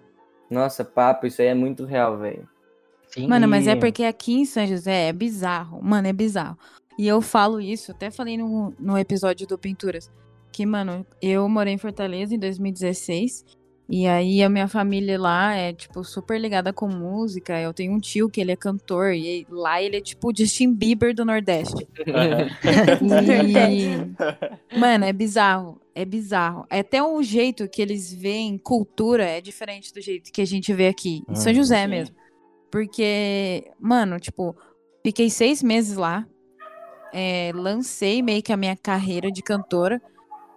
Nossa, 0.51 0.85
papo, 0.85 1.27
isso 1.27 1.43
aí 1.43 1.49
é 1.49 1.55
muito 1.55 1.85
real, 1.85 2.19
velho. 2.19 2.49
Mano, 3.29 3.47
mas 3.47 3.67
é 3.67 3.77
porque 3.77 4.05
aqui 4.05 4.35
em 4.41 4.45
São 4.45 4.67
José 4.67 5.09
é 5.09 5.13
bizarro. 5.13 5.81
Mano, 5.83 6.09
é 6.09 6.13
bizarro. 6.13 6.59
E 6.99 7.07
eu 7.07 7.21
falo 7.21 7.61
isso, 7.61 7.93
até 7.93 8.11
falei 8.11 8.37
no, 8.37 8.75
no 8.79 8.99
episódio 8.99 9.47
do 9.47 9.59
Pinturas. 9.59 10.11
Que, 10.53 10.65
mano, 10.65 11.07
eu 11.21 11.49
morei 11.49 11.75
em 11.75 11.79
Fortaleza 11.79 12.35
em 12.35 12.39
2016. 12.39 13.45
E 13.89 14.07
aí 14.07 14.43
a 14.43 14.49
minha 14.49 14.67
família 14.67 15.21
lá 15.21 15.55
é, 15.55 15.73
tipo, 15.73 16.03
super 16.05 16.41
ligada 16.41 16.73
com 16.73 16.89
música. 16.89 17.61
Eu 17.61 17.75
tenho 17.75 17.93
um 17.93 18.01
tio 18.01 18.31
que 18.31 18.41
ele 18.41 18.53
é 18.53 18.57
cantor. 18.57 19.13
E 19.15 19.47
lá 19.51 19.83
ele 19.83 19.99
é, 19.99 20.01
tipo, 20.01 20.31
o 20.31 20.37
Justin 20.37 20.73
Bieber 20.73 21.15
do 21.15 21.25
Nordeste. 21.25 21.87
E, 24.71 24.79
mano, 24.79 25.05
é 25.05 25.13
bizarro. 25.13 25.81
É 25.95 26.05
bizarro. 26.05 26.67
É 26.71 26.81
até 26.81 27.03
o 27.03 27.23
jeito 27.23 27.69
que 27.69 27.81
eles 27.83 28.13
veem 28.13 28.59
cultura 28.59 29.25
é 29.25 29.41
diferente 29.41 29.93
do 29.93 30.01
jeito 30.01 30.33
que 30.33 30.43
a 30.43 30.47
gente 30.47 30.73
vê 30.73 30.89
aqui. 30.89 31.23
Em 31.29 31.35
São 31.35 31.53
Uhum, 31.53 31.57
José 31.57 31.83
sim. 31.83 31.89
mesmo. 31.89 32.17
Porque, 32.71 33.71
mano, 33.79 34.19
tipo, 34.19 34.57
fiquei 35.05 35.31
seis 35.31 35.63
meses 35.63 35.97
lá. 35.97 36.27
é, 37.13 37.53
lancei 37.55 38.23
meio 38.23 38.43
que 38.43 38.53
a 38.53 38.57
minha 38.57 38.77
carreira 38.77 39.31
de 39.31 39.43
cantora. 39.43 40.03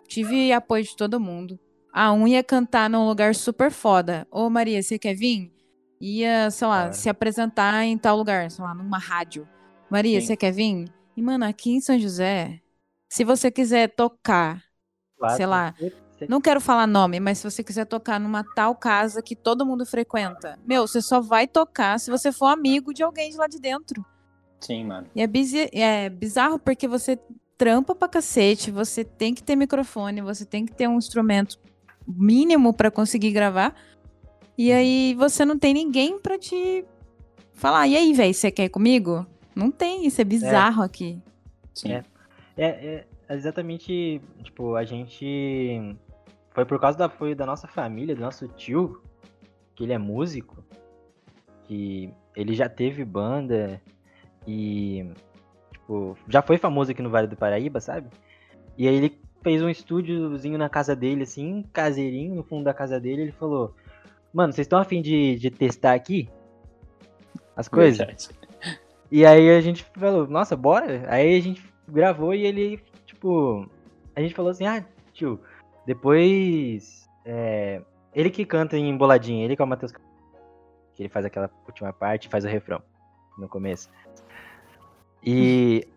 Tive 0.07 0.51
apoio 0.51 0.83
de 0.83 0.95
todo 0.95 1.19
mundo. 1.19 1.59
A 1.91 2.12
um 2.12 2.28
ia 2.28 2.43
cantar 2.43 2.89
num 2.89 3.08
lugar 3.08 3.34
super 3.34 3.71
foda. 3.71 4.28
Ô, 4.30 4.50
Maria, 4.50 4.82
você 4.82 5.00
quer 5.00 5.15
vir? 5.15 5.52
Ia, 6.00 6.52
sei 6.52 6.67
lá, 6.67 6.82
Claro. 6.82 6.93
se 6.93 7.10
apresentar 7.10 7.84
em 7.86 7.97
tal 7.97 8.15
lugar, 8.17 8.52
sei 8.52 8.63
lá, 8.63 8.73
numa 8.73 9.00
rádio. 9.00 9.47
Maria, 9.89 10.19
Sim. 10.21 10.28
você 10.28 10.38
quer 10.38 10.52
vir? 10.52 10.86
E, 11.15 11.21
mano, 11.21 11.45
aqui 11.45 11.71
em 11.71 11.82
São 11.82 11.97
José, 11.97 12.62
se 13.10 13.23
você 13.23 13.50
quiser 13.50 13.89
tocar, 13.95 14.62
Claro, 15.17 15.36
sei 15.36 15.45
lá, 15.47 15.73
não 16.30 16.39
quero 16.39 16.62
falar 16.62 16.86
nome, 16.86 17.19
mas 17.19 17.39
se 17.39 17.50
você 17.50 17.63
quiser 17.63 17.86
tocar 17.86 18.19
numa 18.19 18.43
tal 18.43 18.76
casa 18.76 19.21
que 19.23 19.36
todo 19.36 19.65
mundo 19.65 19.84
frequenta, 19.86 20.60
meu, 20.65 20.88
você 20.88 21.02
só 21.02 21.19
vai 21.19 21.47
tocar 21.47 22.00
se 22.00 22.12
você 22.12 22.32
for 22.32 22.47
amigo 22.47 22.93
de 22.93 23.02
alguém 23.02 23.32
de 23.32 23.38
lá 23.38 23.47
de 23.47 23.60
dentro. 23.60 24.06
Sim, 24.60 24.86
mano. 24.86 25.08
E 25.15 25.21
é, 25.21 25.26
bizi- 25.28 25.69
é 25.73 26.10
bizarro 26.10 26.60
porque 26.60 26.88
você 26.88 27.17
trampa 27.58 27.95
pra 27.95 28.08
cacete, 28.08 28.69
você 28.69 29.04
tem 29.04 29.34
que 29.34 29.41
ter 29.41 29.56
microfone, 29.56 30.21
você 30.21 30.45
tem 30.45 30.63
que 30.65 30.73
ter 30.73 30.88
um 30.88 30.97
instrumento 30.97 31.58
mínimo 32.08 32.74
pra 32.74 32.89
conseguir 32.89 33.32
gravar. 33.32 33.76
E 34.58 34.72
aí 34.72 35.13
você 35.15 35.46
não 35.46 35.58
tem 35.58 35.74
ninguém 35.74 36.20
pra 36.20 36.38
te 36.38 36.86
falar, 37.54 37.88
e 37.88 37.96
aí, 37.96 38.13
velho, 38.13 38.34
você 38.34 38.52
quer 38.52 38.65
ir 38.65 38.70
comigo? 38.70 39.26
Não 39.56 39.72
tem, 39.72 40.06
isso 40.06 40.22
é 40.22 40.24
bizarro 40.24 40.84
aqui. 40.84 41.22
Sim. 41.74 41.93
É. 41.93 42.04
É, 42.56 43.06
é 43.30 43.36
exatamente, 43.36 44.22
tipo, 44.43 44.76
a 44.76 44.84
gente 44.84 45.96
foi 46.52 46.65
por 46.65 46.80
causa 46.80 46.98
do 46.98 47.04
apoio 47.04 47.36
da 47.36 47.46
nossa 47.46 47.67
família, 47.67 48.15
do 48.15 48.22
nosso 48.22 48.48
tio, 48.48 49.02
que 49.76 49.84
ele 49.84 49.93
é 49.93 49.98
músico, 49.98 50.63
que 51.65 52.12
ele 52.36 52.56
já 52.56 52.67
teve 52.67 53.06
banda 53.06 53.80
e 54.48 55.06
tipo, 55.72 56.17
já 56.28 56.41
foi 56.41 56.58
famoso 56.58 56.91
aqui 56.91 57.02
no 57.02 57.12
Vale 57.12 57.28
do 57.28 57.36
Paraíba, 57.38 57.80
sabe? 57.80 58.10
E 58.76 58.88
aí 58.88 58.96
ele 58.96 59.22
fez 59.47 59.63
um 59.63 59.69
estúdiozinho 59.69 60.57
na 60.57 60.67
casa 60.67 60.93
dele, 60.93 61.23
assim, 61.23 61.63
caseirinho, 61.71 62.36
no 62.36 62.43
fundo 62.43 62.65
da 62.65 62.73
casa 62.73 62.99
dele, 62.99 63.21
ele 63.21 63.31
falou: 63.31 63.73
Mano, 64.33 64.51
vocês 64.51 64.65
estão 64.65 64.77
afim 64.77 65.01
de, 65.01 65.38
de 65.38 65.49
testar 65.49 65.93
aqui 65.93 66.29
as 67.55 67.69
coisas? 67.69 67.97
Verdade. 67.97 68.29
E 69.10 69.25
aí 69.25 69.49
a 69.49 69.62
gente 69.62 69.86
falou, 69.95 70.27
nossa, 70.27 70.53
bora? 70.53 71.05
Aí 71.07 71.38
a 71.38 71.41
gente 71.41 71.63
gravou 71.88 72.33
e 72.33 72.45
ele, 72.45 72.83
tipo, 73.05 73.65
a 74.13 74.19
gente 74.19 74.36
falou 74.36 74.51
assim, 74.51 74.65
ah, 74.65 74.83
tio, 75.13 75.39
depois. 75.86 77.07
é, 77.23 77.81
ele 78.13 78.29
que 78.29 78.45
canta 78.45 78.77
em 78.77 78.97
boladinha, 78.97 79.45
ele 79.45 79.55
que 79.55 79.62
é 79.62 79.65
o 79.65 79.67
Matheus. 79.67 79.93
Que 80.93 81.03
ele 81.03 81.10
faz 81.10 81.25
aquela 81.25 81.49
última 81.65 81.93
parte, 81.93 82.27
faz 82.27 82.43
o 82.43 82.49
refrão 82.49 82.81
no 83.38 83.47
começo. 83.47 83.89
E 85.23 85.88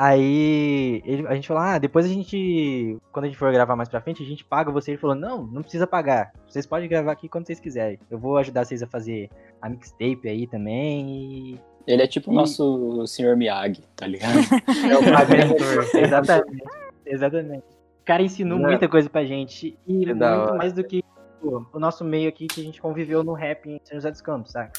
aí 0.00 1.02
ele- 1.04 1.26
a 1.26 1.34
gente 1.34 1.48
falou, 1.48 1.62
ah, 1.62 1.76
depois 1.78 2.06
a 2.06 2.08
gente. 2.08 2.96
Quando 3.12 3.24
a 3.24 3.28
gente 3.28 3.36
for 3.36 3.52
gravar 3.52 3.74
mais 3.74 3.88
pra 3.88 4.00
frente, 4.00 4.22
a 4.22 4.26
gente 4.26 4.44
paga 4.44 4.70
você. 4.70 4.92
Ele 4.92 4.98
falou, 4.98 5.16
não, 5.16 5.42
não 5.44 5.60
precisa 5.62 5.86
pagar. 5.86 6.32
Vocês 6.48 6.64
podem 6.66 6.88
gravar 6.88 7.10
aqui 7.12 7.28
quando 7.28 7.46
vocês 7.46 7.58
quiserem. 7.58 7.98
Eu 8.08 8.18
vou 8.18 8.36
ajudar 8.38 8.64
vocês 8.64 8.82
a 8.82 8.86
fazer 8.86 9.28
a 9.60 9.68
mixtape 9.68 10.28
aí 10.28 10.46
também. 10.46 11.10
E 11.54 11.60
Ele 11.86 12.02
é 12.02 12.06
tipo 12.06 12.30
o 12.30 12.34
E- 12.34 12.36
nosso 12.36 13.04
senhor 13.08 13.36
Miyagi, 13.36 13.82
tá 13.96 14.06
ligado? 14.06 14.34
É 14.92 14.96
o 14.98 15.02
mentor. 15.02 15.84
exatamente. 16.00 16.62
Exatamente. 17.04 17.64
O 18.00 18.04
cara 18.04 18.22
ensinou 18.22 18.58
Não. 18.58 18.68
muita 18.68 18.88
coisa 18.88 19.10
pra 19.10 19.24
gente. 19.24 19.76
E 19.86 20.04
Que 20.06 20.14
muito 20.14 20.54
mais 20.56 20.72
do 20.72 20.84
que 20.84 21.02
pô, 21.40 21.64
o 21.72 21.78
nosso 21.78 22.04
meio 22.04 22.28
aqui 22.28 22.46
que 22.46 22.60
a 22.60 22.64
gente 22.64 22.80
conviveu 22.80 23.22
no 23.24 23.32
rap 23.32 23.66
em 23.68 23.80
São 23.84 23.96
José 23.96 24.10
dos 24.10 24.20
Campos, 24.20 24.52
sabe? 24.52 24.70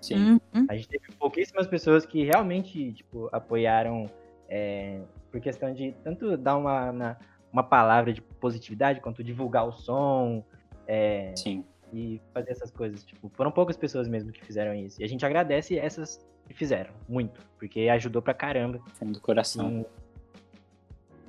Sim. 0.00 0.40
Uhum. 0.54 0.66
A 0.68 0.74
gente 0.74 0.88
teve 0.88 1.04
pouquíssimas 1.18 1.66
pessoas 1.68 2.04
que 2.04 2.24
realmente, 2.24 2.92
tipo, 2.92 3.28
apoiaram 3.32 4.06
é, 4.52 5.00
por 5.30 5.40
questão 5.40 5.72
de 5.72 5.92
tanto 6.04 6.36
dar 6.36 6.58
uma, 6.58 6.90
uma, 6.90 7.18
uma 7.50 7.62
palavra 7.62 8.12
de 8.12 8.20
positividade, 8.20 9.00
quanto 9.00 9.24
divulgar 9.24 9.66
o 9.66 9.72
som 9.72 10.44
é, 10.86 11.32
Sim. 11.34 11.64
e 11.90 12.20
fazer 12.34 12.50
essas 12.50 12.70
coisas. 12.70 13.02
Tipo, 13.02 13.30
foram 13.30 13.50
poucas 13.50 13.78
pessoas 13.78 14.06
mesmo 14.06 14.30
que 14.30 14.44
fizeram 14.44 14.74
isso. 14.74 15.00
E 15.00 15.04
a 15.04 15.08
gente 15.08 15.24
agradece 15.24 15.78
essas 15.78 16.20
que 16.46 16.52
fizeram, 16.52 16.92
muito, 17.08 17.40
porque 17.58 17.88
ajudou 17.88 18.20
pra 18.20 18.34
caramba. 18.34 18.78
Fundo 18.92 19.14
do 19.14 19.20
coração. 19.22 19.86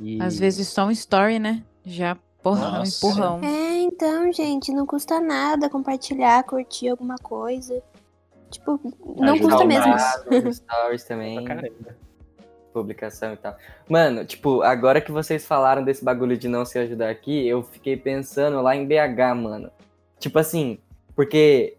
E... 0.02 0.22
Às 0.22 0.38
vezes 0.38 0.68
só 0.68 0.86
um 0.86 0.92
story, 0.92 1.40
né? 1.40 1.64
Já, 1.86 2.18
porra, 2.42 2.82
um 2.82 2.84
empurrão. 2.84 3.40
É, 3.42 3.78
então, 3.84 4.34
gente, 4.34 4.74
não 4.74 4.86
custa 4.86 5.22
nada 5.22 5.70
compartilhar, 5.70 6.44
curtir 6.44 6.90
alguma 6.90 7.16
coisa. 7.16 7.82
Tipo, 8.52 8.82
não 9.16 9.34
Ajudar 9.36 9.50
custa 9.50 9.66
mesmo. 9.66 9.94
Nos 10.44 10.58
stories 10.58 11.04
também, 11.06 11.42
pra 11.46 11.56
caramba. 11.56 12.04
Publicação 12.74 13.34
e 13.34 13.38
tal. 13.38 13.56
Mano, 13.88 14.26
tipo, 14.26 14.62
agora 14.64 15.00
que 15.00 15.12
vocês 15.12 15.46
falaram 15.46 15.84
desse 15.84 16.04
bagulho 16.04 16.36
de 16.36 16.48
não 16.48 16.66
se 16.66 16.78
ajudar 16.80 17.10
aqui, 17.10 17.48
eu 17.48 17.64
fiquei 17.64 17.96
pensando 17.96 18.62
lá 18.62 18.76
em 18.76 18.86
BH, 18.86 19.36
mano. 19.36 19.72
Tipo 20.20 20.40
assim, 20.40 20.80
porque 21.16 21.78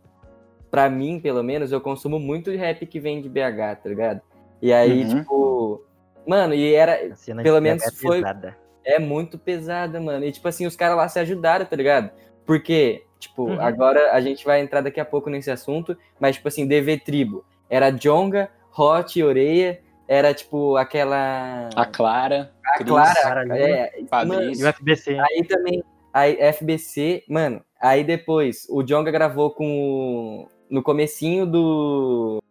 pra 0.70 0.88
mim, 0.88 1.20
pelo 1.20 1.42
menos, 1.42 1.72
eu 1.72 1.80
consumo 1.80 2.18
muito 2.18 2.50
rap 2.50 2.86
que 2.86 2.98
vem 3.00 3.20
de 3.20 3.28
BH, 3.28 3.76
tá 3.82 3.88
ligado? 3.88 4.20
E 4.62 4.72
aí, 4.72 5.02
Uhum. 5.04 5.18
tipo, 5.20 5.84
mano, 6.26 6.54
e 6.54 6.74
era 6.74 6.96
Pelo 7.42 7.56
de 7.56 7.60
menos 7.62 7.82
é 7.82 7.90
foi- 7.90 8.18
pesada. 8.22 8.56
é 8.84 8.98
muito 8.98 9.38
pesada, 9.38 10.00
mano. 10.00 10.24
E 10.24 10.32
tipo 10.32 10.46
assim, 10.48 10.66
os 10.66 10.76
caras 10.76 10.96
lá 10.96 11.08
se 11.08 11.18
ajudaram, 11.18 11.64
tá 11.66 11.76
ligado? 11.76 12.10
Porque, 12.46 13.02
Tipo, 13.16 13.44
Uhum. 13.44 13.58
agora 13.58 14.12
a 14.12 14.20
gente 14.20 14.44
vai 14.44 14.60
entrar 14.60 14.82
daqui 14.82 15.00
a 15.00 15.04
pouco 15.04 15.30
nesse 15.30 15.50
assunto, 15.50 15.96
mas, 16.20 16.36
tipo 16.36 16.46
assim, 16.46 16.66
DV 16.66 16.98
Tribo. 16.98 17.42
Era 17.70 17.88
Jonga, 17.88 18.50
Hot, 18.76 19.22
Oreia, 19.22 19.80
era, 20.08 20.32
tipo, 20.34 20.76
aquela... 20.76 21.68
A 21.74 21.86
Clara, 21.86 22.52
a 22.66 22.74
Cris, 22.78 22.88
Clara, 22.88 23.40
é, 23.56 23.90
mano, 24.00 24.00
E 24.02 24.06
Fabrício. 24.08 24.66
o 24.66 24.72
FBC. 24.72 25.18
Aí 25.18 25.44
também, 25.46 25.82
aí 26.12 26.36
FBC, 26.52 27.24
mano, 27.28 27.64
aí 27.80 28.04
depois 28.04 28.66
o 28.70 28.82
Jonga 28.82 29.10
gravou 29.10 29.50
com 29.50 29.66
o, 29.66 30.48
no 30.70 30.82
comecinho 30.82 31.46
do 31.46 32.42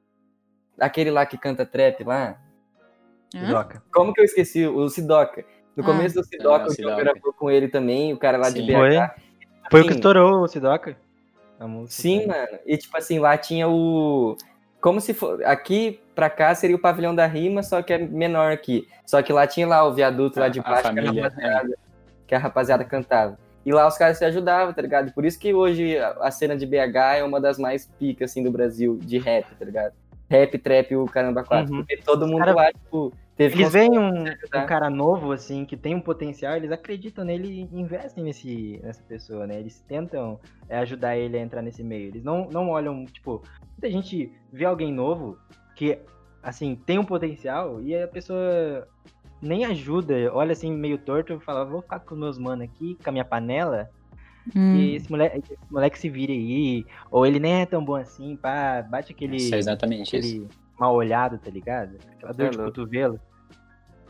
aquele 0.80 1.12
lá 1.12 1.26
que 1.26 1.38
canta 1.38 1.66
trap 1.66 2.04
lá. 2.04 2.38
Hã? 3.36 3.50
Doca. 3.50 3.84
Como 3.94 4.14
que 4.14 4.22
eu 4.22 4.26
esqueci? 4.26 4.66
O 4.68 4.90
Sidoca. 4.90 5.44
No 5.76 5.84
Ah. 5.84 5.88
começo 5.88 6.16
do 6.16 6.24
Sidoca, 6.24 6.66
Ah, 6.66 6.68
o 6.68 6.72
o 6.72 6.76
Jonga 6.76 6.76
Sidoca. 6.76 7.04
gravou 7.04 7.34
com 7.34 7.50
ele 7.50 7.68
também, 7.68 8.14
o 8.14 8.18
cara 8.18 8.38
lá 8.38 8.50
de 8.50 8.60
Sim. 8.62 8.68
BH. 8.68 8.74
Foi. 8.76 8.98
Foi 9.72 9.80
o 9.82 9.84
que 9.84 9.90
Assim, 9.90 9.98
estourou 10.00 10.42
o 10.44 10.48
Sidoca. 10.48 10.98
Sim, 11.88 12.28
mano. 12.28 12.60
E 12.66 12.78
tipo 12.78 12.98
assim, 12.98 13.20
lá 13.20 13.38
tinha 13.38 13.68
o. 13.70 14.36
Como 14.84 15.00
se 15.00 15.14
for. 15.14 15.42
Aqui 15.46 16.02
pra 16.14 16.30
cá 16.30 16.54
seria 16.54 16.76
o 16.76 16.80
pavilhão 16.80 17.16
da 17.16 17.26
rima, 17.26 17.64
só 17.64 17.82
que 17.82 17.94
é 17.94 17.98
menor 17.98 18.52
aqui. 18.52 18.86
Só 19.06 19.22
que 19.22 19.32
lá 19.32 19.48
tinha 19.48 19.66
lá 19.66 19.88
o 19.88 19.94
viaduto 19.94 20.42
lá 20.42 20.50
de 20.50 20.60
A- 20.60 20.64
a 20.64 20.70
baixo 20.70 20.82
que, 20.84 20.88
a 20.90 20.94
família, 21.04 21.24
rapaziada, 21.24 21.78
que 22.28 22.36
a 22.36 22.38
rapaziada 22.38 22.84
cantava. 22.84 23.40
E 23.66 23.72
lá 23.72 23.88
os 23.88 23.98
caras 23.98 24.18
se 24.18 24.26
ajudavam, 24.26 24.74
tá 24.74 24.82
ligado? 24.82 25.14
Por 25.14 25.24
isso 25.24 25.40
que 25.40 25.54
hoje 25.54 25.98
a 25.98 26.30
cena 26.32 26.58
de 26.58 26.66
BH 26.66 27.16
é 27.20 27.24
uma 27.24 27.40
das 27.40 27.58
mais 27.58 27.86
picas, 27.98 28.30
assim, 28.32 28.44
do 28.44 28.52
Brasil, 28.52 29.00
de 29.02 29.18
rap, 29.18 29.46
tá 29.58 29.64
ligado? 29.64 29.94
Rap, 30.30 30.58
trap 30.58 30.92
e 30.92 30.98
o 30.98 31.06
caramba 31.06 31.46
4. 31.46 31.72
Uhum. 31.72 31.80
Porque 31.80 31.96
todo 32.04 32.28
mundo 32.28 32.40
cara- 32.40 32.54
lá, 32.54 32.72
tipo, 32.74 33.14
teve 33.36 33.56
Eles 33.56 33.72
veem 33.74 33.98
um, 33.98 34.24
ajudar. 34.28 34.64
um 34.64 34.68
cara 34.68 34.90
novo, 34.90 35.32
assim, 35.32 35.66
que 35.66 35.76
tem 35.76 35.96
um 35.96 36.02
potencial, 36.02 36.56
eles 36.56 36.72
acreditam 36.72 37.24
nele 37.26 37.48
e 37.72 37.80
investem 37.80 38.24
nesse, 38.24 38.80
nessa 38.84 39.04
pessoa, 39.04 39.48
né? 39.48 39.60
Eles 39.60 39.80
tentam 39.88 40.40
é, 40.70 40.78
ajudar 40.80 41.18
ele 41.18 41.38
a 41.38 41.42
entrar 41.42 41.62
nesse 41.62 41.84
meio. 41.84 42.08
Eles 42.08 42.24
não, 42.24 42.48
não 42.50 42.70
olham, 42.70 43.06
tipo, 43.06 43.42
muita 43.72 43.90
gente 43.92 44.32
vê 44.52 44.66
alguém 44.66 44.94
novo 44.94 45.38
que, 45.76 46.00
assim, 46.42 46.76
tem 46.76 47.00
um 47.00 47.06
potencial 47.06 47.82
e 47.82 47.96
a 47.96 48.08
pessoa 48.08 48.88
nem 49.42 49.66
ajuda, 49.66 50.14
olha 50.34 50.54
assim, 50.54 50.72
meio 50.72 50.98
torto 50.98 51.34
e 51.34 51.40
fala, 51.40 51.66
vou 51.66 51.82
ficar 51.82 52.00
com 52.00 52.16
meus 52.16 52.38
manos 52.38 52.66
aqui, 52.66 52.98
com 53.04 53.10
a 53.10 53.12
minha 53.12 53.26
panela, 53.26 53.90
Hum. 54.56 54.76
e 54.76 54.96
esse 54.96 55.10
moleque, 55.10 55.38
esse 55.38 55.58
moleque 55.72 55.98
se 55.98 56.10
vire 56.10 56.34
aí, 56.34 56.86
ou 57.10 57.26
ele 57.26 57.40
nem 57.40 57.62
é 57.62 57.66
tão 57.66 57.84
bom 57.84 57.96
assim, 57.96 58.36
pá, 58.36 58.82
bate 58.82 59.14
aquele 59.14 59.38
Isso 59.38 59.56
é 59.56 59.58
exatamente 59.58 60.18
isso. 60.18 60.48
Mal 60.84 60.94
olhado, 60.96 61.38
tá 61.38 61.50
ligado? 61.50 61.98
Aquela 62.12 62.34
dor 62.34 62.46
É 62.48 62.50
de 62.50 62.58
louco. 62.58 62.72
cotovelo. 62.72 63.20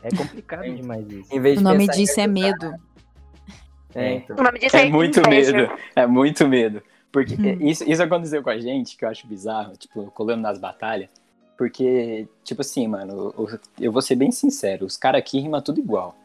É 0.02 0.08
complicado 0.10 0.64
demais 0.74 1.06
isso. 1.10 1.34
Em 1.34 1.40
vez 1.40 1.58
O 1.58 1.62
nome 1.62 1.86
disso 1.88 2.20
é 2.20 2.26
medo. 2.26 2.74
É, 3.94 4.14
então. 4.14 4.36
O 4.38 4.42
nome 4.42 4.58
disso 4.58 4.76
É 4.76 4.86
é, 4.86 4.90
muito 4.90 5.20
inveja. 5.20 5.52
medo. 5.56 5.72
É 5.94 6.06
muito 6.06 6.48
medo. 6.48 6.82
Porque 7.12 7.34
Hum. 7.36 7.58
isso, 7.60 7.88
isso 7.88 8.02
aconteceu 8.02 8.42
com 8.42 8.50
a 8.50 8.58
gente, 8.58 8.96
que 8.96 9.04
eu 9.04 9.08
acho 9.08 9.26
bizarro, 9.28 9.76
tipo, 9.76 10.10
colando 10.10 10.42
nas 10.42 10.58
batalhas. 10.58 11.08
Porque, 11.56 12.26
tipo 12.42 12.62
assim, 12.62 12.88
mano, 12.88 13.32
o- 13.36 13.46
eu 13.80 13.92
vou 13.92 14.02
ser 14.02 14.16
bem 14.16 14.32
sincero, 14.32 14.84
os 14.84 14.96
caras 14.96 15.20
aqui 15.20 15.38
rimam 15.38 15.62
tudo 15.62 15.78
igual. 15.78 16.16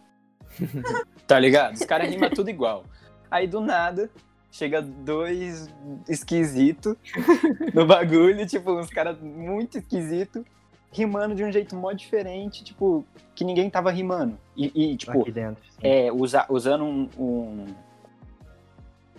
tá 1.27 1.38
ligado? 1.39 1.75
Os 1.75 1.85
caras 1.85 2.09
rimam 2.09 2.29
tudo 2.31 2.49
igual. 2.49 2.83
Aí 3.29 3.45
do 3.47 3.62
nada, 3.62 4.09
chega 4.51 4.81
dois 4.81 5.69
esquisitos 6.07 6.95
no 7.73 7.85
bagulho, 7.85 8.45
tipo, 8.47 8.71
uns 8.79 8.89
caras 8.89 9.17
muito 9.21 9.77
esquisitos, 9.77 10.43
rimando 10.91 11.35
de 11.35 11.43
um 11.43 11.51
jeito 11.51 11.75
mó 11.75 11.91
diferente, 11.91 12.63
tipo, 12.63 13.05
que 13.35 13.43
ninguém 13.43 13.69
tava 13.69 13.91
rimando. 13.91 14.38
E, 14.57 14.91
e, 14.93 14.97
tipo, 14.97 15.21
aqui 15.21 15.31
dentro. 15.31 15.63
é, 15.81 16.12
usa, 16.12 16.45
usando 16.49 16.83
um, 16.83 17.09
um- 17.17 17.65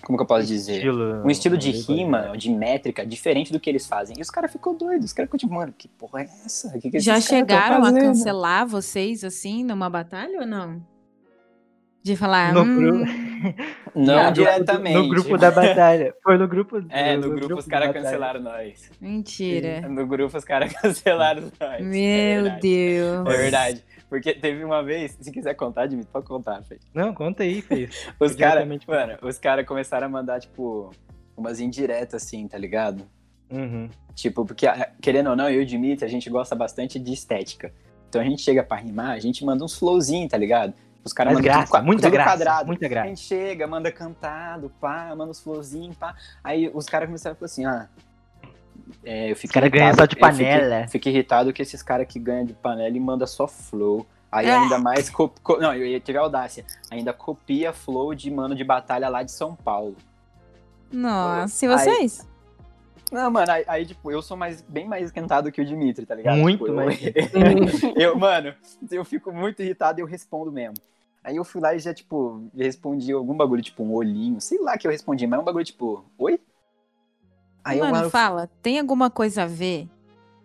Como 0.03 0.19
que 0.19 0.23
eu 0.23 0.27
posso 0.27 0.47
dizer? 0.47 0.77
Estilo, 0.79 1.23
Um 1.25 1.31
estilo 1.31 1.57
de 1.59 1.71
meio 1.71 1.85
rima, 1.85 2.37
de 2.37 2.51
métrica, 2.51 3.07
diferente 3.07 3.53
do 3.53 3.61
que 3.61 3.69
eles 3.71 3.87
fazem. 3.87 4.17
E 4.19 4.23
os 4.23 4.31
caras 4.31 4.51
ficou 4.51 4.75
doidos. 4.75 5.07
Os 5.07 5.13
caras 5.13 5.29
ficou 5.29 5.39
tipo, 5.39 5.53
mano, 5.55 5.73
que 5.77 5.87
porra 5.89 6.23
é 6.23 6.25
essa? 6.45 6.71
Que 6.79 6.91
que 6.91 6.99
Já 6.99 7.21
chegaram 7.21 7.85
a 7.85 7.93
cancelar 7.93 8.67
vocês, 8.67 9.23
assim, 9.23 9.63
numa 9.63 9.89
batalha 9.91 10.41
ou 10.41 10.47
não? 10.47 10.83
De 12.03 12.17
falar. 12.17 12.53
No 12.55 12.63
hum, 12.63 12.77
grupo- 13.05 13.11
Não 13.95 14.25
No- 14.27 14.33
diretamente. 14.33 14.97
No 14.97 15.09
grupo 15.09 15.37
da 15.37 15.51
batalha. 15.51 16.15
Foi 16.23 16.39
no 16.39 16.49
grupo. 16.49 16.81
É, 16.91 17.17
no, 17.17 17.31
grupo, 17.31 17.57
os 17.59 17.67
da 17.67 17.71
caras 17.79 17.93
cancelaram 17.95 18.41
nós. 18.41 18.91
Mentira. 19.01 19.83
No 19.89 20.07
grupo 20.07 20.37
os 20.37 20.45
caras 20.45 20.73
cancelaram 20.73 21.43
nós. 21.43 21.53
é 21.61 21.83
Meu 21.83 22.43
verdade. 22.45 22.61
Deus. 22.61 23.27
É 23.29 23.37
verdade. 23.37 23.85
Porque 24.09 24.33
teve 24.35 24.65
uma 24.65 24.83
vez, 24.83 25.17
se 25.21 25.31
quiser 25.31 25.55
contar, 25.55 25.87
Dimitri, 25.87 26.11
pode 26.13 26.27
contar, 26.27 26.63
Fê. 26.65 26.79
Não, 26.93 27.15
conta 27.15 27.45
aí, 27.45 27.63
fez. 27.63 28.09
Os 28.19 28.35
caras, 28.35 28.67
mano, 28.67 29.17
os 29.23 29.39
caras 29.39 29.65
começaram 29.67 30.07
a 30.07 30.11
mandar, 30.11 30.41
tipo, 30.41 30.91
umas 31.37 31.61
indiretas 31.61 32.21
assim, 32.23 32.49
tá 32.49 32.59
ligado? 32.59 33.05
Uhum. 33.49 33.89
Tipo, 34.15 34.45
porque, 34.45 34.67
ah, 34.67 34.91
querendo 35.01 35.31
ou 35.31 35.37
não, 35.37 35.49
eu 35.49 35.61
e 35.61 35.63
o 35.63 35.67
Dimitri, 35.67 36.05
a 36.05 36.09
gente 36.09 36.29
gosta 36.29 36.57
bastante 36.57 36.99
de 36.99 37.13
estética. 37.13 37.73
Então 38.09 38.21
a 38.21 38.25
gente 38.25 38.43
chega 38.43 38.65
pra 38.65 38.79
rimar, 38.79 39.11
a 39.11 39.21
gente 39.21 39.45
manda 39.45 39.65
uns 39.65 39.79
flowzinhos, 39.79 40.29
tá 40.31 40.37
ligado? 40.37 40.75
Os 41.05 41.13
caras 41.13 41.33
mandam 41.33 41.45
graça, 41.45 41.73
tudo, 41.73 41.85
muita 41.87 42.03
tudo 42.03 42.13
graça, 42.13 42.31
quadrado. 42.31 42.67
muita 42.67 42.87
A 42.87 42.89
graça. 42.89 43.09
gente 43.09 43.21
chega, 43.21 43.67
manda 43.67 43.91
cantado, 43.91 44.71
pá, 44.81 45.09
manda 45.17 45.31
uns 45.31 45.41
flowzinhos, 45.41 45.97
pá. 45.97 46.15
Aí 46.45 46.71
os 46.75 46.87
caras 46.87 47.09
começaram 47.09 47.33
a 47.33 47.37
falar 47.37 47.47
assim, 47.47 47.65
ah. 47.65 47.89
É, 49.05 49.31
eu 49.31 49.37
fico 49.37 49.47
Os 49.47 49.53
caras 49.55 49.71
ganham 49.71 49.95
só 49.95 50.05
de 50.05 50.15
eu 50.17 50.19
fico- 50.19 50.21
panela. 50.21 50.89
Fico, 50.89 51.09
irritado 51.09 51.53
que 51.53 51.63
esses 51.63 51.83
caras 51.83 52.07
que 52.07 52.19
ganham 52.19 52.45
de 52.45 52.53
panela 52.53 52.95
e 52.97 53.01
manda 53.01 53.27
só 53.27 53.47
flow. 53.47 54.07
Aí 54.31 54.49
Ah. 54.51 54.61
ainda 54.63 54.79
mais. 54.79 55.09
co- 55.11 55.33
co- 55.43 55.57
não, 55.59 55.73
eu 55.75 55.87
ia 55.87 55.99
tive 56.01 56.19
audácia. 56.19 56.65
Ainda 56.91 57.13
copia 57.13 57.73
flow 57.73 58.15
de 58.15 58.31
mano 58.31 58.55
de 58.55 58.63
batalha 58.63 59.09
lá 59.09 59.23
de 59.23 59.33
São 59.33 59.55
Paulo. 59.57 59.97
Nossa, 60.93 61.65
e 61.65 61.69
Aí- 61.69 61.79
vocês? 61.79 62.29
Não, 63.11 63.31
mano, 63.31 63.51
aí, 63.51 63.65
aí, 63.67 63.87
tipo, 63.87 64.11
eu 64.11 64.23
sou 64.23 64.37
mais, 64.37 64.63
bem 64.63 64.87
mais 64.87 65.07
esquentado 65.07 65.51
que 65.51 65.61
o 65.61 65.65
Dimitri, 65.65 66.07
tá 66.07 66.15
ligado? 66.15 66.39
Muito 66.39 66.53
Tipo, 66.65 66.67
eu- 66.69 66.75
mais. 66.77 67.01
eu, 67.97 68.19
mano, 68.19 68.55
eu 68.91 69.05
fico 69.05 69.33
muito 69.33 69.63
irritado 69.63 70.01
e 70.01 70.03
eu 70.03 70.07
respondo 70.07 70.53
mesmo. 70.53 70.75
Aí 71.23 71.37
eu 71.37 71.45
fui 71.45 71.61
lá 71.61 71.75
e 71.75 71.79
já, 71.79 71.93
tipo, 71.93 72.49
respondi 72.57 73.13
algum 73.13 73.37
bagulho, 73.37 73.63
tipo, 73.63 73.83
um 73.83 73.93
olhinho, 73.93 74.41
sei 74.41 74.59
lá 74.59 74.79
que 74.79 74.87
eu 74.87 74.91
respondi, 74.91 75.27
mas 75.27 75.39
é 75.39 75.43
um 75.43 75.45
bagulho, 75.45 75.65
tipo, 75.65 76.05
oi? 76.17 76.41
Aí 77.65 77.79
eu, 77.79 77.85
Mano, 77.85 77.99
mano, 77.99 78.11
fala, 78.11 78.49
tem 78.63 78.79
alguma 78.79 79.11
coisa 79.11 79.43
a 79.43 79.47
ver 79.47 79.89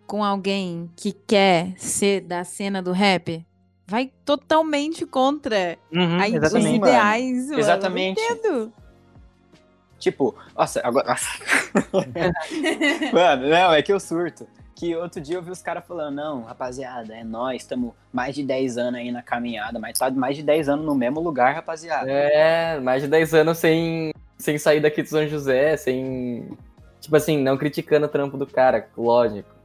com 0.06 0.22
alguém 0.22 0.90
que 0.94 1.12
quer 1.12 1.72
ser 1.78 2.20
da 2.20 2.44
cena 2.44 2.82
do 2.82 2.92
rap? 2.92 3.44
Vai 3.86 4.12
totalmente 4.24 5.06
contra 5.06 5.78
Uhum, 5.92 6.20
aí, 6.20 6.38
os 6.38 6.52
ideais. 6.52 7.46
mano. 7.48 7.58
Exatamente. 7.60 8.20
Eu 8.20 8.28
não 8.28 8.36
entendo. 8.36 8.72
Tipo, 9.98 10.34
nossa, 10.56 10.80
agora. 10.84 11.08
Nossa. 11.08 11.26
mano, 13.12 13.48
não, 13.48 13.72
é 13.72 13.82
que 13.82 13.92
eu 13.92 14.00
surto. 14.00 14.46
Que 14.74 14.94
outro 14.94 15.22
dia 15.22 15.36
eu 15.36 15.42
vi 15.42 15.50
os 15.50 15.62
caras 15.62 15.86
falando, 15.86 16.16
não, 16.16 16.42
rapaziada, 16.42 17.14
é 17.14 17.24
nós, 17.24 17.62
estamos 17.62 17.94
mais 18.12 18.34
de 18.34 18.42
10 18.42 18.76
anos 18.76 19.00
aí 19.00 19.10
na 19.10 19.22
caminhada, 19.22 19.78
mas 19.78 19.98
tá 19.98 20.10
mais 20.10 20.36
de 20.36 20.42
10 20.42 20.68
anos 20.68 20.84
no 20.84 20.94
mesmo 20.94 21.18
lugar, 21.18 21.54
rapaziada. 21.54 22.10
É, 22.10 22.78
mais 22.78 23.02
de 23.02 23.08
10 23.08 23.32
anos 23.32 23.56
sem, 23.56 24.12
sem 24.36 24.58
sair 24.58 24.80
daqui 24.80 25.02
de 25.02 25.08
São 25.08 25.26
José, 25.26 25.78
sem. 25.78 26.50
Tipo 27.00 27.16
assim, 27.16 27.42
não 27.42 27.56
criticando 27.56 28.04
o 28.04 28.08
trampo 28.08 28.36
do 28.36 28.46
cara, 28.46 28.86
lógico. 28.96 29.56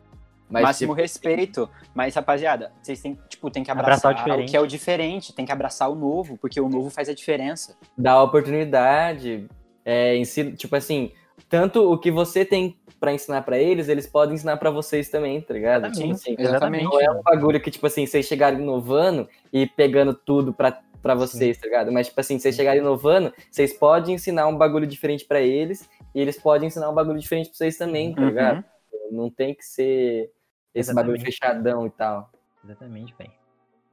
Mas, 0.52 0.64
Máximo 0.64 0.94
tipo, 0.94 1.02
respeito. 1.02 1.70
Mas, 1.94 2.14
rapaziada, 2.14 2.74
vocês 2.82 3.02
têm, 3.02 3.18
tipo, 3.30 3.50
tem 3.50 3.64
que 3.64 3.72
Abraçar 3.72 4.12
abraçar, 4.12 4.12
o 4.12 4.16
diferente. 4.16 4.48
o 4.48 4.52
que 4.52 4.58
é 4.58 4.60
o 4.60 4.68
diferente, 4.68 5.34
tem 5.34 5.46
que 5.46 5.52
abraçar 5.52 5.90
o 5.90 5.96
novo, 5.96 6.38
porque 6.38 6.60
o 6.60 6.68
novo 6.68 6.90
faz 6.90 7.08
a 7.08 7.14
diferença. 7.14 7.78
dá 7.98 8.22
oportunidade, 8.22 9.48
é, 9.86 10.16
ensina, 10.18 10.52
tipo 10.54 10.76
assim, 10.76 11.12
tanto 11.50 11.92
o 11.92 11.98
que 11.98 12.12
você 12.12 12.46
tem 12.46 12.78
pra 13.00 13.14
ensinar 13.14 13.42
pra 13.42 13.58
eles, 13.58 13.90
eles 13.90 14.06
podem 14.08 14.36
ensinar 14.36 14.58
pra 14.58 14.70
vocês 14.70 15.10
também, 15.10 15.42
tá 15.42 15.54
ligado? 15.54 15.84
Tipo 15.92 16.06
Exatamente, 16.06 16.14
assim, 16.22 16.36
exatamente. 16.40 16.84
não 16.86 17.02
é 17.02 17.12
um 17.12 17.22
bagulho 17.22 17.60
que, 17.60 17.72
tipo 17.72 17.88
assim, 17.88 18.06
vocês 18.06 18.26
chegarem 18.28 18.60
inovando 18.62 19.28
e 19.52 19.66
pegando 19.66 20.14
tudo 20.14 20.54
pra, 20.54 20.80
pra 21.02 21.16
vocês, 21.16 21.58
tá 21.58 21.66
ligado? 21.66 21.92
Mas, 21.92 22.08
tipo 22.08 22.20
assim, 22.22 22.38
vocês 22.38 22.56
chegarem 22.56 22.80
inovando, 22.82 23.34
vocês 23.50 23.74
podem 23.74 24.16
ensinar 24.16 24.48
um 24.48 24.56
bagulho 24.56 24.86
diferente 24.86 25.26
pra 25.26 25.42
eles 25.42 25.90
e 26.14 26.22
eles 26.22 26.40
podem 26.40 26.68
ensinar 26.68 26.90
um 26.90 26.94
bagulho 26.94 27.20
diferente 27.20 27.48
pra 27.50 27.58
vocês 27.58 27.76
também, 27.78 28.14
tá 28.14 28.22
Uhum. 28.22 28.28
ligado? 28.28 28.64
Não 29.12 29.30
tem 29.32 29.56
que 29.56 29.64
ser 29.66 30.32
esse 30.76 30.94
bagulho 30.94 31.16
Exatamente. 31.18 31.38
fechadão 31.40 31.88
e 31.88 31.90
tal. 31.90 32.30
Exatamente, 32.64 33.16
velho. 33.18 33.32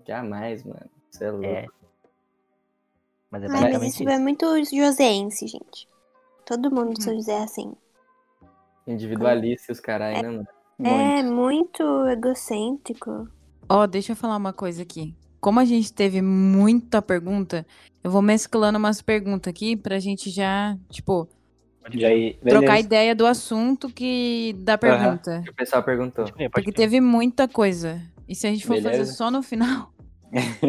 Jamais, 0.06 0.62
mano. 0.64 0.86
Você 1.10 1.24
é 1.24 1.30
louco. 1.30 1.46
É. 1.46 1.66
Mas 3.30 3.42
é 3.42 3.46
Ai, 3.46 3.52
mas 3.52 3.60
basicamente 3.62 3.90
isso 3.92 4.02
isso. 4.02 4.10
é 4.10 4.18
muito 4.18 4.64
joseense, 4.64 5.46
gente. 5.46 5.88
Todo 6.46 6.70
mundo 6.70 6.94
de 6.94 7.02
São 7.02 7.14
José 7.14 7.32
é 7.32 7.42
assim. 7.42 7.72
Individualista 8.86 9.72
os 9.72 9.80
caralho, 9.80 10.22
né, 10.22 10.28
mano? 10.28 10.48
É 10.82 11.22
muito 11.22 11.82
egocêntrico. 12.06 13.28
Ó, 13.68 13.86
deixa 13.86 14.12
eu 14.12 14.16
falar 14.16 14.36
uma 14.36 14.52
coisa 14.52 14.82
aqui. 14.82 15.14
Como 15.40 15.60
a 15.60 15.64
gente 15.64 15.92
teve 15.92 16.22
muita 16.22 17.02
pergunta, 17.02 17.66
eu 18.02 18.10
vou 18.10 18.22
mesclando 18.22 18.78
umas 18.78 19.02
perguntas 19.02 19.50
aqui 19.50 19.76
pra 19.76 19.98
gente 19.98 20.30
já, 20.30 20.76
tipo, 20.88 21.28
E 21.92 22.04
aí, 22.04 22.34
trocar 22.48 22.80
ideia 22.80 23.14
do 23.14 23.26
assunto 23.26 23.88
que 23.88 24.54
da 24.60 24.78
pergunta. 24.78 25.44
O 25.48 25.54
pessoal 25.54 25.82
perguntou. 25.82 26.24
Porque 26.50 26.72
teve 26.72 27.00
muita 27.00 27.46
coisa. 27.46 28.00
E 28.26 28.34
se 28.34 28.46
a 28.46 28.50
gente 28.50 28.66
for 28.66 28.76
fazer 28.76 28.90
Beleza. 28.90 29.12
só 29.12 29.30
no 29.30 29.42
final, 29.42 29.92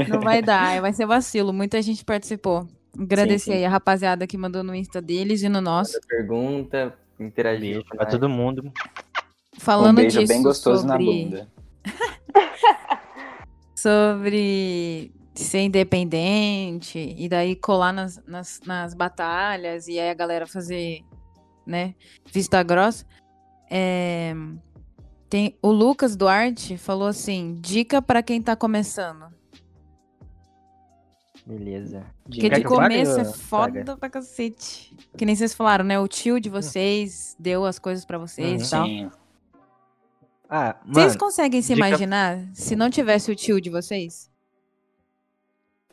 não 0.10 0.22
vai 0.22 0.42
dar. 0.42 0.82
Vai 0.82 0.94
ser 0.94 1.06
vacilo. 1.06 1.54
Muita 1.54 1.82
gente 1.82 2.04
participou. 2.06 2.68
Agradecer 2.98 3.40
Sim, 3.40 3.52
sim. 3.52 3.58
aí 3.58 3.66
a 3.66 3.70
rapaziada 3.70 4.26
que 4.26 4.38
mandou 4.38 4.64
no 4.64 4.74
Insta 4.74 5.02
deles 5.02 5.42
e 5.44 5.50
no 5.50 5.62
nosso. 5.62 6.00
Pergunta, 6.08 6.94
interagir. 7.20 7.84
Pra 7.86 8.06
todo 8.06 8.28
mundo. 8.28 8.72
Falando 9.58 9.92
um 9.92 10.02
beijo 10.02 10.20
disso, 10.20 10.34
bem 10.34 10.42
gostoso 10.42 10.86
na 10.86 10.94
sobre, 10.94 11.06
bunda. 11.06 11.48
sobre 13.76 15.12
ser 15.36 15.62
independente 15.62 17.16
e 17.18 17.30
daí 17.30 17.56
colar 17.56 17.94
nas, 17.94 18.22
nas, 18.26 18.60
nas 18.66 18.94
batalhas 18.94 19.88
e 19.88 20.00
aí 20.00 20.10
a 20.10 20.14
galera 20.14 20.46
fazer, 20.48 21.02
né, 21.66 21.94
vista 22.32 22.62
grossa. 22.64 23.06
É, 23.70 24.34
tem, 25.30 25.58
o 25.62 25.72
Lucas 25.72 26.16
Duarte 26.16 26.78
falou 26.78 27.08
assim, 27.08 27.58
dica 27.62 28.02
pra 28.02 28.24
quem 28.24 28.42
tá 28.42 28.56
começando. 28.56 29.28
Beleza. 31.50 32.06
Porque 32.24 32.48
de 32.48 32.64
começo 32.64 33.20
é 33.20 33.26
foda 33.26 33.80
Saga? 33.80 33.98
pra 33.98 34.10
cacete. 34.10 34.96
Que 35.18 35.26
nem 35.26 35.36
vocês 35.36 35.54
falaram, 35.56 35.84
né? 35.84 36.00
O 36.00 36.08
tio 36.08 36.40
de 36.40 36.48
vocês 36.48 37.36
deu 37.40 37.66
as 37.66 37.80
coisas 37.80 38.06
pra 38.06 38.20
vocês 38.20 38.62
Uhum. 38.62 38.68
e 38.68 38.70
tal. 38.70 38.86
Sim. 38.86 39.12
Ah, 40.48 40.76
Vocês 40.86 41.08
mano, 41.08 41.20
conseguem 41.20 41.62
se 41.62 41.74
dica- 41.74 41.88
imaginar 41.88 42.38
se 42.54 42.76
não 42.76 42.90
tivesse 42.90 43.32
o 43.32 43.36
tio 43.36 43.60
de 43.60 43.70
vocês? 43.70 44.30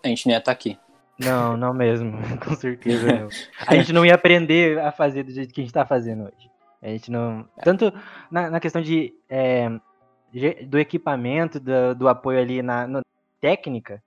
A 0.05 0.09
gente 0.09 0.27
não 0.27 0.33
ia 0.33 0.39
estar 0.39 0.53
aqui. 0.53 0.79
não, 1.19 1.57
não 1.57 1.73
mesmo. 1.73 2.13
Com 2.45 2.55
certeza 2.55 3.07
não. 3.07 3.29
A 3.67 3.75
gente 3.77 3.93
não 3.93 4.05
ia 4.05 4.15
aprender 4.15 4.79
a 4.79 4.93
fazer 4.93 5.23
do 5.25 5.31
jeito 5.33 5.53
que 5.55 5.61
a 5.63 5.65
gente 5.65 5.73
tá 5.73 5.87
fazendo 5.87 6.25
hoje. 6.25 6.51
A 6.83 6.89
gente 6.89 7.11
não. 7.11 7.49
Tanto 7.63 7.93
na, 8.31 8.51
na 8.51 8.61
questão 8.61 8.81
de, 8.83 9.15
é, 9.29 9.71
do 10.67 10.79
equipamento, 10.79 11.59
do, 11.59 11.95
do 11.95 12.09
apoio 12.09 12.39
ali 12.39 12.63
na 12.63 12.87
na 12.87 13.01
técnica, 13.41 14.03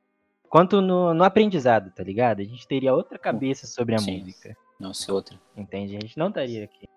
quanto 0.49 0.81
no, 0.81 1.13
no 1.13 1.23
aprendizado, 1.23 1.91
tá 1.91 2.03
ligado? 2.03 2.41
A 2.41 2.45
gente 2.45 2.67
teria 2.67 2.93
outra 2.93 3.17
cabeça 3.19 3.67
sobre 3.67 3.95
a 3.95 3.99
Sim. 3.99 4.19
música. 4.19 4.55
Nossa, 4.79 5.11
outra. 5.13 5.39
Entende? 5.55 5.95
A 5.95 5.99
gente 5.99 6.17
não 6.17 6.29
estaria 6.29 6.63
aqui 6.63 6.87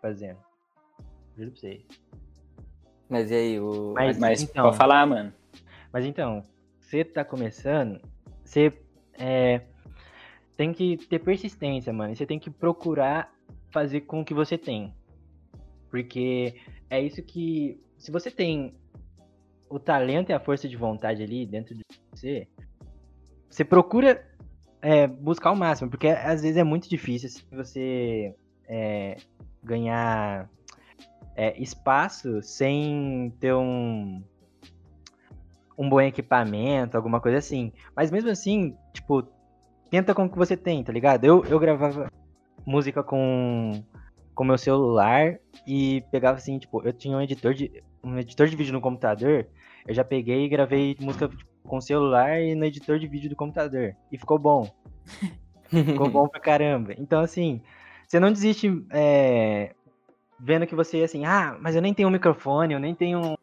fazendo. 0.00 0.38
Juro 1.36 1.50
pra 1.50 1.60
vocês. 1.60 1.82
Mas 3.08 3.30
e 3.30 3.34
aí, 3.34 3.60
o. 3.60 3.92
Mas- 3.94 4.18
Mas 4.18 4.42
então- 4.42 4.64
pode 4.66 4.76
falar, 4.76 5.06
mano. 5.06 5.32
Mas 5.92 6.04
então, 6.04 6.44
você 6.80 7.04
tá 7.04 7.24
começando, 7.24 8.00
você 8.44 8.72
é, 9.18 9.62
tem 10.56 10.72
que 10.72 10.96
ter 10.96 11.18
persistência, 11.20 11.92
mano. 11.92 12.12
e 12.12 12.16
Você 12.16 12.26
tem 12.26 12.38
que 12.38 12.50
procurar 12.50 13.32
fazer 13.70 14.02
com 14.02 14.20
o 14.20 14.24
que 14.24 14.34
você 14.34 14.58
tem. 14.58 14.94
Porque 15.90 16.60
é 16.90 17.00
isso 17.00 17.22
que. 17.22 17.80
Se 17.98 18.10
você 18.10 18.30
tem 18.30 18.74
o 19.70 19.78
talento 19.78 20.30
e 20.30 20.32
a 20.32 20.40
força 20.40 20.68
de 20.68 20.76
vontade 20.76 21.22
ali 21.22 21.46
dentro 21.46 21.74
de 21.74 21.82
você, 22.12 22.46
você 23.48 23.64
procura 23.64 24.24
é, 24.82 25.06
buscar 25.06 25.50
o 25.50 25.56
máximo. 25.56 25.90
Porque 25.90 26.08
às 26.08 26.42
vezes 26.42 26.56
é 26.56 26.64
muito 26.64 26.88
difícil 26.88 27.42
você 27.50 28.34
é, 28.68 29.16
ganhar 29.62 30.48
é, 31.34 31.60
espaço 31.60 32.42
sem 32.42 33.32
ter 33.40 33.54
um 33.54 34.22
um 35.78 35.90
bom 35.90 36.00
equipamento, 36.00 36.96
alguma 36.96 37.20
coisa 37.20 37.36
assim. 37.36 37.70
Mas 37.94 38.10
mesmo 38.10 38.30
assim, 38.30 38.74
tipo, 38.94 39.22
tenta 39.90 40.14
com 40.14 40.24
o 40.24 40.30
que 40.30 40.38
você 40.38 40.56
tem, 40.56 40.82
tá 40.82 40.90
ligado? 40.90 41.24
Eu, 41.24 41.44
eu 41.44 41.58
gravava 41.58 42.10
música 42.64 43.02
com 43.02 43.82
com 44.34 44.44
meu 44.44 44.58
celular 44.58 45.38
e 45.66 46.02
pegava 46.12 46.36
assim, 46.36 46.58
tipo, 46.58 46.86
eu 46.86 46.92
tinha 46.92 47.16
um 47.16 47.20
editor 47.22 47.54
de 47.54 47.82
um 48.04 48.18
editor 48.18 48.46
de 48.46 48.54
vídeo 48.54 48.72
no 48.72 48.82
computador, 48.82 49.46
eu 49.86 49.94
já 49.94 50.04
peguei 50.04 50.44
e 50.44 50.48
gravei 50.48 50.96
música 51.00 51.26
tipo, 51.28 51.50
com 51.66 51.78
o 51.78 51.82
celular 51.82 52.40
e 52.40 52.54
no 52.54 52.64
editor 52.64 52.98
de 52.98 53.06
vídeo 53.06 53.28
do 53.28 53.36
computador. 53.36 53.94
E 54.10 54.18
ficou 54.18 54.38
bom. 54.38 54.70
Ficou 55.68 56.08
bom 56.08 56.28
pra 56.28 56.40
caramba. 56.40 56.94
Então, 56.96 57.20
assim, 57.20 57.60
você 58.06 58.20
não 58.20 58.30
desiste 58.32 58.70
é, 58.90 59.74
vendo 60.38 60.66
que 60.66 60.74
você, 60.76 61.02
assim, 61.02 61.24
ah, 61.24 61.56
mas 61.60 61.74
eu 61.74 61.82
nem 61.82 61.92
tenho 61.92 62.08
um 62.08 62.12
microfone, 62.12 62.72
eu 62.72 62.78
nem 62.78 62.94
tenho 62.94 63.18
um, 63.20 63.34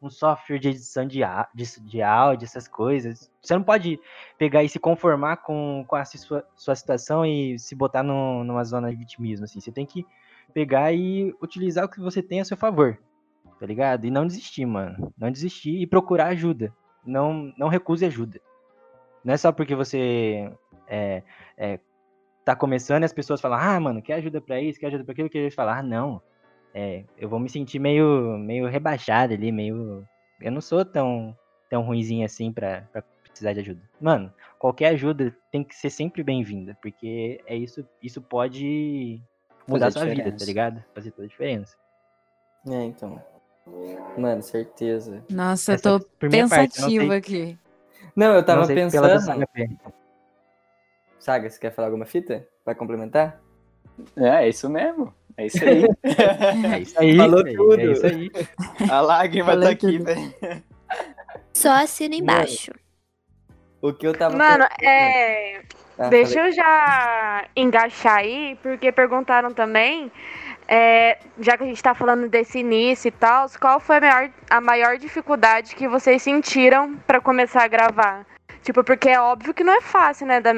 um 0.00 0.08
software 0.08 0.58
de 0.58 0.68
edição 0.68 1.04
de, 1.04 1.20
de, 1.52 1.80
de 1.80 2.00
áudio, 2.02 2.44
essas 2.44 2.68
coisas. 2.68 3.28
Você 3.42 3.54
não 3.54 3.62
pode 3.62 3.98
pegar 4.38 4.62
e 4.62 4.68
se 4.68 4.78
conformar 4.78 5.38
com, 5.38 5.84
com 5.88 5.96
a 5.96 6.04
sua, 6.04 6.46
sua 6.54 6.76
situação 6.76 7.26
e 7.26 7.58
se 7.58 7.74
botar 7.74 8.02
num- 8.04 8.44
numa 8.44 8.62
zona 8.62 8.90
de 8.90 8.96
vitimismo, 8.96 9.44
assim. 9.44 9.60
Você 9.60 9.72
tem 9.72 9.84
que 9.84 10.06
pegar 10.52 10.92
e 10.92 11.34
utilizar 11.42 11.84
o 11.84 11.88
que 11.88 12.00
você 12.00 12.22
tem 12.22 12.40
a 12.40 12.44
seu 12.44 12.56
favor, 12.56 12.98
tá 13.58 13.66
ligado? 13.66 14.04
E 14.06 14.10
não 14.10 14.26
desistir, 14.26 14.64
mano. 14.64 15.12
Não 15.18 15.30
desistir 15.30 15.80
e 15.80 15.86
procurar 15.86 16.28
ajuda. 16.28 16.72
Não, 17.04 17.52
não 17.56 17.68
recuse 17.68 18.04
ajuda. 18.04 18.40
Não 19.24 19.34
é 19.34 19.36
só 19.36 19.52
porque 19.52 19.74
você 19.74 20.52
é, 20.86 21.22
é, 21.56 21.80
tá 22.44 22.54
começando 22.54 23.02
e 23.02 23.06
as 23.06 23.12
pessoas 23.12 23.40
falam, 23.40 23.58
ah, 23.58 23.80
mano, 23.80 24.02
quer 24.02 24.14
ajuda 24.14 24.40
pra 24.40 24.60
isso, 24.60 24.78
quer 24.78 24.88
ajuda 24.88 25.04
pra 25.04 25.12
aquilo, 25.12 25.30
que 25.30 25.38
eles 25.38 25.54
falam, 25.54 25.74
ah, 25.74 25.82
não. 25.82 26.22
É, 26.74 27.04
eu 27.16 27.28
vou 27.28 27.38
me 27.38 27.48
sentir 27.48 27.78
meio, 27.78 28.36
meio 28.38 28.66
rebaixado 28.66 29.32
ali, 29.32 29.50
meio. 29.52 30.06
Eu 30.40 30.52
não 30.52 30.60
sou 30.60 30.84
tão, 30.84 31.36
tão 31.70 31.82
ruimzinho 31.82 32.24
assim 32.24 32.52
pra, 32.52 32.82
pra 32.92 33.02
precisar 33.22 33.52
de 33.52 33.60
ajuda. 33.60 33.80
Mano, 34.00 34.32
qualquer 34.58 34.88
ajuda 34.88 35.34
tem 35.50 35.62
que 35.62 35.74
ser 35.74 35.90
sempre 35.90 36.22
bem-vinda, 36.22 36.76
porque 36.82 37.40
é 37.46 37.56
isso, 37.56 37.86
isso 38.02 38.20
pode 38.20 39.22
mudar 39.68 39.90
sua 39.90 40.04
vida, 40.04 40.16
diferença. 40.16 40.38
tá 40.38 40.44
ligado? 40.44 40.84
Fazer 40.94 41.10
toda 41.12 41.26
a 41.26 41.28
diferença. 41.28 41.76
É, 42.68 42.84
então. 42.84 43.22
Mano, 44.18 44.42
certeza. 44.42 45.24
Nossa, 45.30 45.72
eu 45.72 45.74
Essa 45.74 45.82
tô 45.82 45.98
parte, 46.00 46.10
eu 46.22 46.30
não 46.30 46.30
pensativa 46.30 47.06
sei- 47.08 47.16
aqui. 47.16 47.58
Não, 48.14 48.34
eu 48.34 48.44
tava 48.44 48.60
não 48.60 48.68
do 48.68 48.74
pensando. 48.74 49.20
Saga. 49.20 49.48
Saga, 51.18 51.50
você 51.50 51.58
quer 51.58 51.72
falar 51.72 51.88
alguma 51.88 52.04
fita? 52.04 52.46
Vai 52.64 52.74
complementar? 52.74 53.40
É, 54.16 54.44
é 54.44 54.48
isso 54.48 54.68
mesmo. 54.68 55.12
É 55.36 55.46
isso 55.46 55.58
aí. 55.64 55.82
É 56.74 56.78
isso 56.80 57.00
aí, 57.00 57.16
Falou 57.16 57.42
velho, 57.42 57.56
tudo. 57.56 57.80
É 57.80 57.84
isso 57.86 58.06
aí. 58.06 58.30
a 58.90 59.00
lágrima 59.00 59.46
Falei 59.52 59.68
tá 59.68 59.72
aqui, 59.86 59.98
velho. 59.98 60.34
Só 61.52 61.70
assina 61.72 62.14
embaixo. 62.14 62.72
O 63.80 63.92
que 63.92 64.06
eu 64.06 64.12
tava 64.16 64.36
Mano, 64.36 64.64
pensando- 64.68 64.88
é. 64.88 65.62
Ah, 65.96 66.08
Deixa 66.08 66.34
falei. 66.34 66.48
eu 66.48 66.52
já 66.52 67.48
engaixar 67.56 68.16
aí, 68.18 68.58
porque 68.62 68.90
perguntaram 68.90 69.52
também, 69.54 70.10
é, 70.66 71.18
já 71.38 71.56
que 71.56 71.64
a 71.64 71.66
gente 71.66 71.82
tá 71.82 71.94
falando 71.94 72.28
desse 72.28 72.58
início 72.58 73.08
e 73.08 73.12
tal, 73.12 73.46
qual 73.60 73.78
foi 73.80 73.96
a 73.96 74.00
maior, 74.00 74.30
a 74.50 74.60
maior 74.60 74.98
dificuldade 74.98 75.74
que 75.74 75.86
vocês 75.86 76.22
sentiram 76.22 76.96
pra 77.06 77.20
começar 77.20 77.64
a 77.64 77.68
gravar? 77.68 78.26
Tipo, 78.62 78.82
porque 78.82 79.10
é 79.10 79.20
óbvio 79.20 79.52
que 79.52 79.62
não 79.62 79.74
é 79.74 79.80
fácil, 79.80 80.26
né? 80.26 80.40
da- 80.40 80.52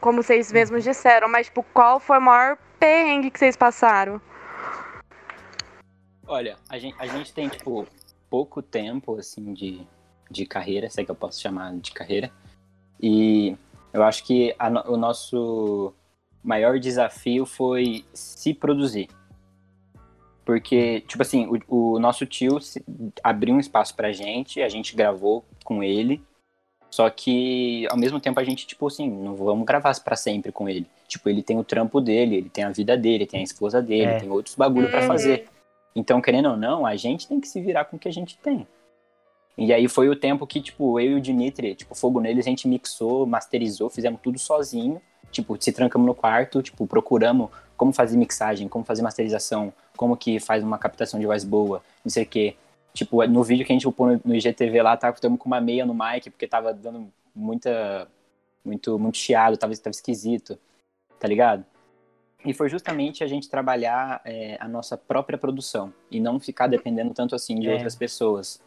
como 0.00 0.22
vocês 0.22 0.52
mesmos 0.52 0.84
disseram, 0.84 1.28
mas 1.28 1.46
tipo, 1.46 1.62
qual 1.72 2.00
foi 2.00 2.18
o 2.18 2.22
maior 2.22 2.56
perrengue 2.78 3.30
que 3.30 3.38
vocês 3.38 3.56
passaram? 3.56 4.20
Olha, 6.26 6.56
a 6.68 6.78
gente, 6.78 6.96
a 6.98 7.06
gente 7.06 7.32
tem, 7.32 7.48
tipo, 7.48 7.86
pouco 8.28 8.60
tempo, 8.60 9.16
assim, 9.16 9.54
de, 9.54 9.86
de 10.30 10.44
carreira, 10.46 10.90
se 10.90 11.00
é 11.00 11.04
que 11.04 11.10
eu 11.10 11.14
posso 11.14 11.40
chamar 11.40 11.74
de 11.76 11.90
carreira. 11.92 12.30
E 13.00 13.56
eu 13.92 14.02
acho 14.02 14.24
que 14.24 14.54
a 14.58 14.68
o 14.90 14.96
nosso 14.96 15.94
maior 16.42 16.78
desafio 16.78 17.46
foi 17.46 18.04
se 18.12 18.52
produzir. 18.52 19.08
Porque, 20.48 21.02
tipo 21.02 21.20
assim, 21.20 21.46
o, 21.68 21.94
o 21.96 21.98
nosso 21.98 22.24
tio 22.24 22.58
se- 22.58 22.82
abriu 23.22 23.54
um 23.54 23.60
espaço 23.60 23.94
pra 23.94 24.12
gente, 24.12 24.62
a 24.62 24.68
gente 24.70 24.96
gravou 24.96 25.44
com 25.62 25.82
ele. 25.82 26.22
Só 26.90 27.10
que, 27.10 27.86
ao 27.90 27.98
mesmo 27.98 28.18
tempo, 28.18 28.40
a 28.40 28.44
gente, 28.44 28.66
tipo 28.66 28.86
assim, 28.86 29.10
não 29.10 29.34
vamos 29.36 29.66
gravar 29.66 29.94
pra 30.02 30.16
sempre 30.16 30.50
com 30.50 30.66
ele. 30.66 30.86
Tipo, 31.06 31.28
ele 31.28 31.42
tem 31.42 31.58
o 31.58 31.62
trampo 31.62 32.00
dele, 32.00 32.36
ele 32.36 32.48
tem 32.48 32.64
a 32.64 32.70
vida 32.70 32.96
dele, 32.96 33.26
tem 33.26 33.40
a 33.40 33.42
esposa 33.42 33.82
dele, 33.82 34.06
É. 34.12 34.20
tem 34.20 34.30
outros 34.30 34.54
bagulho 34.54 34.88
pra 34.88 35.02
Uhum. 35.02 35.06
fazer. 35.06 35.48
Então, 35.94 36.18
querendo 36.18 36.48
ou 36.48 36.56
não, 36.56 36.86
a 36.86 36.96
gente 36.96 37.28
tem 37.28 37.38
que 37.38 37.46
se 37.46 37.60
virar 37.60 37.84
com 37.84 37.96
o 37.96 37.98
que 37.98 38.08
a 38.08 38.12
gente 38.12 38.38
tem. 38.38 38.66
E 39.58 39.70
aí 39.70 39.86
foi 39.86 40.08
o 40.08 40.16
tempo 40.16 40.46
que, 40.46 40.62
tipo, 40.62 40.98
eu 40.98 41.10
e 41.10 41.14
o 41.16 41.20
Dimitri, 41.20 41.74
tipo, 41.74 41.94
fogo 41.94 42.20
neles, 42.22 42.46
a 42.46 42.48
gente 42.48 42.66
mixou, 42.66 43.26
masterizou, 43.26 43.90
fizemos 43.90 44.18
tudo 44.22 44.38
sozinho. 44.38 44.98
Tipo, 45.30 45.62
se 45.62 45.70
trancamos 45.72 46.06
no 46.06 46.14
quarto, 46.14 46.62
tipo, 46.62 46.86
procuramos 46.86 47.50
como 47.76 47.92
fazer 47.92 48.16
mixagem, 48.16 48.66
como 48.66 48.82
fazer 48.82 49.02
masterização, 49.02 49.74
como 49.98 50.16
que 50.16 50.38
faz 50.38 50.62
uma 50.62 50.78
captação 50.78 51.18
de 51.18 51.26
voz 51.26 51.42
boa, 51.42 51.82
não 52.04 52.10
sei 52.10 52.22
o 52.22 52.26
quê. 52.26 52.56
Tipo, 52.94 53.26
no 53.26 53.42
vídeo 53.42 53.66
que 53.66 53.72
a 53.72 53.74
gente 53.74 53.86
upou 53.86 54.18
no, 54.24 54.34
IGTV 54.34 54.80
lá, 54.80 54.96
tava 54.96 55.14
estamos 55.14 55.38
com 55.38 55.46
uma 55.46 55.60
meia 55.60 55.84
no 55.84 55.92
mic, 55.92 56.30
porque 56.30 56.46
tava 56.46 56.72
dando 56.72 57.12
muita. 57.34 58.08
Muito, 58.64 58.98
muito 58.98 59.16
chiado, 59.16 59.56
tava, 59.56 59.74
tava 59.76 59.90
esquisito, 59.90 60.58
tá 61.18 61.26
ligado? 61.26 61.64
E 62.44 62.52
foi 62.52 62.68
justamente 62.68 63.24
a 63.24 63.26
gente 63.26 63.48
trabalhar 63.48 64.20
é, 64.24 64.56
a 64.60 64.68
nossa 64.68 64.96
própria 64.96 65.38
produção 65.38 65.92
e 66.10 66.20
não 66.20 66.38
ficar 66.38 66.66
dependendo 66.66 67.14
tanto 67.14 67.34
assim 67.34 67.58
de 67.58 67.68
É. 67.68 67.72
outras 67.72 67.96
pessoas. 67.96 68.60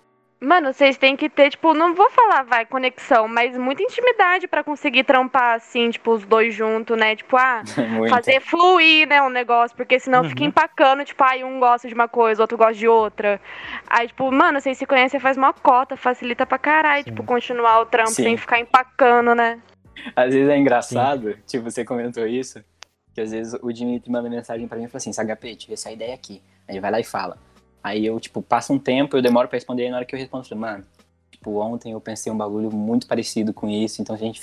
Mano, 0.43 0.73
vocês 0.73 0.97
têm 0.97 1.15
que 1.15 1.29
ter, 1.29 1.51
tipo, 1.51 1.71
não 1.75 1.93
vou 1.93 2.09
falar, 2.09 2.41
vai, 2.43 2.65
conexão, 2.65 3.27
mas 3.27 3.55
muita 3.55 3.83
intimidade 3.83 4.47
pra 4.47 4.63
conseguir 4.63 5.03
trampar, 5.03 5.53
assim, 5.57 5.91
tipo, 5.91 6.11
os 6.13 6.25
dois 6.25 6.51
juntos, 6.55 6.97
né? 6.97 7.15
Tipo, 7.15 7.37
ah, 7.37 7.61
Muito. 7.87 8.09
fazer 8.09 8.41
fluir, 8.41 9.07
né, 9.07 9.21
um 9.21 9.29
negócio, 9.29 9.77
porque 9.77 9.99
senão 9.99 10.23
Uhum. 10.23 10.29
fica 10.29 10.43
empacando, 10.43 11.05
tipo, 11.05 11.23
aí 11.23 11.43
um 11.43 11.59
gosta 11.59 11.87
de 11.87 11.93
uma 11.93 12.07
coisa, 12.07 12.41
outro 12.41 12.57
gosta 12.57 12.73
de 12.73 12.87
outra. 12.87 13.39
Aí, 13.87 14.07
tipo, 14.07 14.31
mano, 14.31 14.59
vocês 14.59 14.79
se 14.79 14.85
conhecem 14.87 15.19
faz 15.19 15.37
uma 15.37 15.53
cota, 15.53 15.95
facilita 15.95 16.43
pra 16.43 16.57
caralho, 16.57 17.03
Sim. 17.03 17.11
tipo, 17.11 17.23
continuar 17.23 17.79
o 17.81 17.85
trampo 17.85 18.09
Sim. 18.09 18.23
sem 18.23 18.37
ficar 18.37 18.59
empacando, 18.59 19.35
né? 19.35 19.59
Às 20.15 20.33
vezes 20.33 20.49
é 20.49 20.57
engraçado, 20.57 21.37
tipo, 21.45 21.65
você 21.69 21.85
comentou 21.85 22.25
isso, 22.25 22.63
que 23.13 23.21
às 23.21 23.29
vezes 23.31 23.53
o 23.61 23.71
Dimitri 23.71 24.09
manda 24.11 24.27
mensagem 24.27 24.67
pra 24.67 24.79
mim 24.79 24.85
e 24.85 24.87
fala 24.87 24.97
assim, 24.97 25.11
HP, 25.11 25.55
tive 25.55 25.73
essa 25.75 25.91
ideia 25.91 26.15
aqui. 26.15 26.41
Aí 26.67 26.73
ele 26.73 26.81
vai 26.81 26.89
lá 26.89 26.99
e 26.99 27.03
fala. 27.03 27.37
Aí 27.83 28.05
eu, 28.05 28.19
tipo, 28.19 28.41
passa 28.41 28.71
um 28.71 28.79
tempo, 28.79 29.17
eu 29.17 29.21
demoro 29.21 29.47
pra 29.47 29.57
responder, 29.57 29.87
e 29.87 29.89
na 29.89 29.97
hora 29.97 30.05
que 30.05 30.13
eu 30.15 30.19
respondo, 30.19 30.43
eu 30.45 30.49
falo, 30.49 30.61
mano, 30.61 30.85
tipo, 31.31 31.59
ontem 31.59 31.93
eu 31.93 32.01
pensei 32.01 32.31
um 32.31 32.37
bagulho 32.37 32.71
muito 32.71 33.07
parecido 33.07 33.53
com 33.53 33.67
isso, 33.69 34.01
então 34.01 34.15
se 34.15 34.23
a 34.23 34.25
gente 34.27 34.41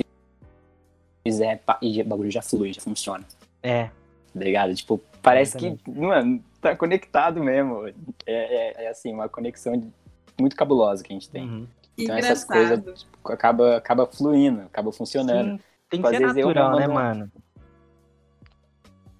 fizer, 1.26 1.61
e 1.82 2.01
o 2.01 2.05
bagulho 2.05 2.30
já 2.30 2.43
flui, 2.43 2.72
já 2.72 2.80
funciona. 2.80 3.24
É, 3.62 3.91
Tá 4.32 4.45
ligado? 4.45 4.74
Tipo, 4.74 5.01
parece 5.22 5.57
que, 5.57 5.76
mano, 5.91 6.43
tá 6.61 6.76
conectado 6.76 7.43
mesmo. 7.43 7.86
É, 7.86 7.93
é- 8.26 8.84
é, 8.84 8.89
assim, 8.89 9.12
uma 9.12 9.28
conexão 9.28 9.76
de- 9.76 9.93
muito 10.39 10.55
cabulosa 10.55 11.03
que 11.03 11.12
a 11.12 11.14
gente 11.14 11.28
tem. 11.28 11.45
uhum. 11.45 11.66
Então 11.97 12.14
essas 12.14 12.45
coisas 12.45 13.01
tipo, 13.03 13.32
acaba, 13.32 13.76
acaba 13.76 14.07
fluindo, 14.07 14.62
acaba 14.62 14.93
funcionando. 14.93 15.51
Sim, 15.51 15.61
tem 15.91 15.99
Tipo, 16.01 16.11
que 16.11 16.16
às 16.16 16.32
ser 16.32 16.34
natural, 16.45 16.76
né, 16.76 16.86
mano? 16.86 17.32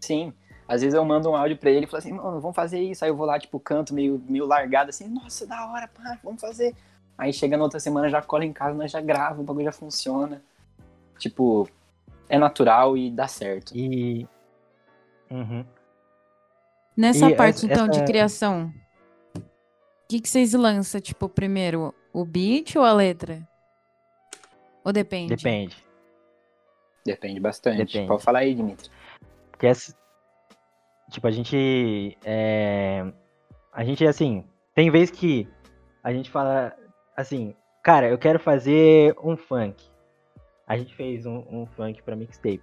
Sim. 0.01 0.33
Às 0.69 0.83
vezes 0.83 0.95
eu 0.95 1.03
mando 1.05 1.31
um 1.31 1.35
áudio 1.35 1.57
pra 1.57 1.71
ele 1.71 1.87
e 1.87 1.89
falo 1.89 1.99
assim, 1.99 2.13
mano, 2.13 2.41
vamos 2.41 2.55
fazer 2.55 2.79
isso. 2.79 3.03
Aí 3.05 3.11
eu 3.11 3.17
vou 3.17 3.25
lá, 3.27 3.39
tipo, 3.39 3.59
canto 3.59 3.95
meio, 3.95 4.23
meio 4.29 4.45
largado, 4.47 4.91
assim, 4.91 5.09
nossa, 5.09 5.47
da 5.47 5.67
hora, 5.67 5.89
pá, 5.89 6.19
vamos 6.23 6.41
fazer. 6.41 6.75
Aí 7.17 7.33
chega 7.33 7.57
na 7.57 7.65
outra 7.65 7.81
semana, 7.81 8.09
já 8.11 8.21
cola 8.21 8.45
em 8.45 8.53
casa, 8.53 8.77
nós 8.77 8.91
já 8.93 9.01
grava, 9.01 9.41
o 9.41 9.45
bagulho 9.45 9.65
já 9.65 9.73
funciona. 9.73 10.43
Tipo, 11.19 11.67
é 12.29 12.39
natural 12.39 12.97
e 12.99 13.11
dá 13.11 13.27
certo. 13.27 13.73
E. 13.75 14.29
Uhum. 15.31 15.65
Nessa 16.97 17.31
E 17.31 17.35
parte, 17.35 17.57
essa- 17.65 17.67
então, 17.67 17.89
de 17.89 17.97
essa- 17.97 18.05
criação, 18.07 18.73
o 19.37 19.41
que, 20.09 20.21
que 20.21 20.29
vocês 20.29 20.53
lançam, 20.53 21.01
tipo, 21.01 21.29
primeiro, 21.29 21.95
o 22.13 22.25
beat 22.25 22.77
ou 22.77 22.83
a 22.85 22.93
letra? 22.93 23.47
Ou 24.85 24.93
depende? 24.93 25.35
Depende. 25.35 25.77
Depende 27.05 27.41
bastante. 27.41 27.79
Depende. 27.79 28.09
Pode 28.09 28.23
falar 28.23 28.41
aí, 28.41 28.55
Dimitri. 28.55 28.91
Porque 29.51 29.67
essa- 29.67 29.95
tipo, 31.11 31.27
a 31.27 31.31
gente. 31.31 32.17
É, 32.25 33.05
a 33.73 33.85
gente, 33.85 34.07
assim, 34.07 34.45
tem 34.75 34.91
vez 34.91 35.11
que 35.11 35.49
a 36.03 36.13
gente 36.13 36.31
fala 36.31 36.75
assim, 37.17 37.55
cara, 37.83 38.09
eu 38.09 38.19
quero 38.19 38.39
fazer 38.39 39.15
um 39.23 39.37
funk. 39.37 39.85
A 40.67 40.77
gente 40.77 40.95
fez 40.95 41.27
um, 41.27 41.45
um 41.51 41.67
funk 41.67 42.03
pra 42.03 42.17
mixtape. 42.17 42.63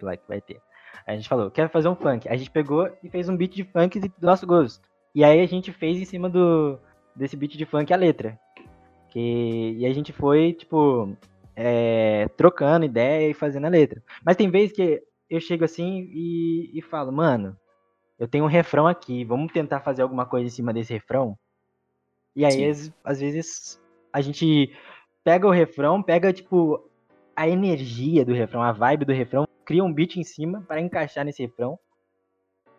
Lá 0.00 0.16
que 0.16 0.26
vai 0.26 0.40
ter. 0.40 0.60
A 1.06 1.14
gente 1.14 1.28
falou, 1.28 1.50
quero 1.50 1.68
fazer 1.68 1.88
um 1.88 1.96
funk. 1.96 2.28
A 2.28 2.36
gente 2.36 2.50
pegou 2.50 2.90
e 3.02 3.08
fez 3.10 3.28
um 3.28 3.36
beat 3.36 3.54
de 3.54 3.64
funk 3.64 3.98
do 3.98 4.12
nosso 4.20 4.46
gosto. 4.46 4.88
E 5.14 5.24
aí 5.24 5.40
a 5.40 5.46
gente 5.46 5.72
fez 5.72 5.98
em 5.98 6.04
cima 6.04 6.28
do 6.28 6.78
desse 7.14 7.36
beat 7.36 7.56
de 7.56 7.66
funk 7.66 7.92
a 7.92 7.96
letra. 7.96 8.38
Que, 9.10 9.76
e 9.76 9.86
a 9.86 9.92
gente 9.92 10.12
foi, 10.12 10.52
tipo, 10.52 11.16
é, 11.56 12.28
trocando 12.36 12.84
ideia 12.84 13.28
e 13.28 13.34
fazendo 13.34 13.66
a 13.66 13.70
letra. 13.70 14.02
Mas 14.24 14.36
tem 14.36 14.50
vezes 14.50 14.74
que 14.74 15.02
eu 15.28 15.40
chego 15.40 15.64
assim 15.64 16.08
e, 16.12 16.70
e 16.78 16.82
falo, 16.82 17.12
mano, 17.12 17.56
eu 18.20 18.28
tenho 18.28 18.44
um 18.44 18.48
refrão 18.48 18.86
aqui, 18.86 19.24
vamos 19.24 19.50
tentar 19.50 19.80
fazer 19.80 20.02
alguma 20.02 20.26
coisa 20.26 20.46
em 20.46 20.50
cima 20.50 20.74
desse 20.74 20.92
refrão? 20.92 21.38
E 22.36 22.44
aí, 22.44 22.68
às, 22.68 22.92
às 23.02 23.18
vezes, 23.18 23.80
a 24.12 24.20
gente 24.20 24.76
pega 25.24 25.46
o 25.46 25.50
refrão, 25.50 26.02
pega, 26.02 26.30
tipo, 26.30 26.86
a 27.34 27.48
energia 27.48 28.22
do 28.22 28.34
refrão, 28.34 28.62
a 28.62 28.72
vibe 28.72 29.06
do 29.06 29.12
refrão, 29.12 29.48
cria 29.64 29.82
um 29.82 29.92
beat 29.92 30.16
em 30.16 30.22
cima 30.22 30.62
para 30.68 30.82
encaixar 30.82 31.24
nesse 31.24 31.42
refrão, 31.42 31.78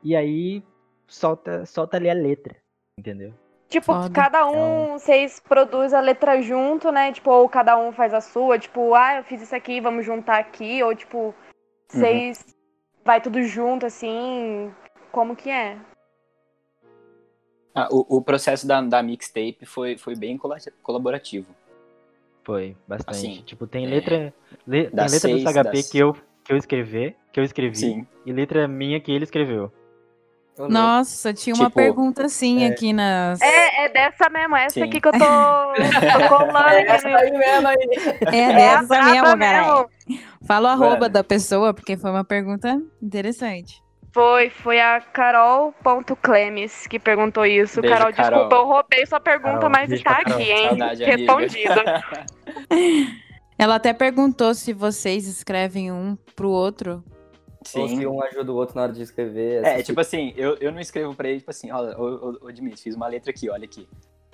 e 0.04 0.16
aí 0.16 0.64
solta, 1.08 1.66
solta 1.66 1.98
ali 1.98 2.10
a 2.10 2.14
letra, 2.14 2.56
entendeu? 2.96 3.34
Tipo, 3.68 3.94
Foda. 3.94 4.14
cada 4.14 4.48
um, 4.48 5.00
vocês 5.00 5.40
produzem 5.40 5.98
a 5.98 6.02
letra 6.02 6.40
junto, 6.42 6.92
né? 6.92 7.12
Tipo, 7.14 7.32
ou 7.32 7.50
cada 7.50 7.78
um 7.80 7.92
faz 7.92 8.14
a 8.14 8.22
sua, 8.22 8.60
tipo, 8.60 8.94
ah, 8.94 9.18
eu 9.18 9.24
fiz 9.24 9.42
isso 9.42 9.56
aqui, 9.56 9.82
vamos 9.82 10.06
juntar 10.06 10.38
aqui, 10.38 10.84
ou 10.84 10.94
tipo, 10.94 11.34
vocês 11.88 12.56
vai 13.04 13.20
tudo 13.20 13.42
junto, 13.42 13.86
assim, 13.86 14.72
como 15.12 15.36
que 15.36 15.50
é? 15.50 15.78
Ah, 17.74 17.88
o, 17.92 18.18
o 18.18 18.22
processo 18.22 18.68
da, 18.68 18.82
da 18.82 19.02
mixtape 19.02 19.66
foi, 19.66 19.98
foi 19.98 20.16
bem 20.16 20.38
cola- 20.38 20.58
colaborativo. 20.84 21.48
Foi, 22.44 22.76
bastante. 22.88 23.16
Assim, 23.18 23.44
tipo, 23.44 23.66
tem 23.68 23.86
é, 23.86 23.90
letra, 23.90 24.34
le- 24.68 24.90
tem 24.90 25.00
letra 25.00 25.10
seis, 25.20 25.44
do 25.44 25.50
SHP 25.50 25.64
das- 25.72 25.90
que 25.90 25.98
eu, 26.00 26.14
que 26.44 26.52
eu 26.54 26.58
escrevi, 26.58 27.16
que 27.32 27.40
eu 27.40 27.44
escrevi, 27.44 27.76
Sim. 27.78 28.08
e 28.26 28.34
letra 28.34 28.68
minha 28.68 29.00
que 29.00 29.12
ele 29.12 29.24
escreveu. 29.24 29.72
Nossa, 30.58 31.34
tinha 31.34 31.56
uma 31.56 31.68
Tipo, 31.70 31.76
pergunta 31.78 32.26
assim 32.26 32.66
aqui 32.66 32.92
nas. 32.94 33.42
É, 33.42 33.86
é 33.86 33.90
dessa 33.90 34.30
mesmo, 34.30 34.56
essa 34.56 34.74
Sim. 34.74 34.84
aqui 34.84 35.00
que 35.00 35.08
eu 35.08 35.12
tô, 35.14 35.18
tô 35.20 35.24
colando. 36.28 36.68
É 36.70 36.82
essa 36.88 37.08
aí 37.08 37.32
mesmo 37.32 37.68
aí. 37.68 37.78
É 38.28 38.38
É 38.42 38.54
dessa 38.54 39.02
mesmo, 39.06 39.40
caralho. 39.40 39.90
Fala 40.46 40.70
o 40.70 40.72
arroba 40.74 41.00
Mano. 41.02 41.10
da 41.14 41.24
pessoa, 41.24 41.74
porque 41.74 41.96
foi 41.96 42.12
uma 42.12 42.26
pergunta 42.26 42.80
interessante. 43.02 43.82
Foi, 44.14 44.50
foi 44.50 44.80
a 44.82 45.00
Carol.clemes 45.00 46.86
que 46.88 47.00
perguntou 47.00 47.46
isso. 47.46 47.82
Beijo, 47.82 47.96
Carol, 47.96 48.14
Carol. 48.14 48.40
desculpa, 48.40 48.56
eu 48.56 48.66
roubei 48.66 49.06
sua 49.06 49.20
pergunta, 49.20 49.54
Carol, 49.54 49.70
mas 49.70 49.92
está 49.92 50.18
aqui, 50.18 50.44
hein? 50.52 50.68
Saudade. 50.70 51.04
Respondida. 51.04 52.04
Ela 53.58 53.76
até 53.76 53.94
perguntou 53.94 54.54
se 54.56 54.74
vocês 54.74 55.28
escrevem 55.28 55.92
um 55.92 56.18
pro 56.36 56.50
outro. 56.50 57.04
Ou 57.76 57.88
se 57.88 57.96
Sim. 57.96 58.06
um 58.08 58.22
ajuda 58.24 58.52
o 58.52 58.56
outro 58.56 58.76
na 58.76 58.84
hora 58.84 58.92
de 58.92 59.04
escrever. 59.04 59.64
É, 59.64 59.74
essas 59.74 59.86
tipo 59.86 60.02
assim, 60.02 60.34
eu, 60.36 60.58
eu 60.60 60.72
não 60.72 60.80
escrevo 60.80 61.14
pra 61.14 61.30
ele, 61.30 61.40
tipo 61.40 61.52
assim, 61.52 61.72
ó, 61.72 61.80
ô, 61.96 62.38
ô, 62.42 62.48
ô 62.48 62.52
Dimitri, 62.52 62.82
fiz 62.82 62.96
uma 62.96 63.08
letra 63.08 63.30
aqui, 63.30 63.50
olha 63.52 63.66
aqui. 63.66 63.88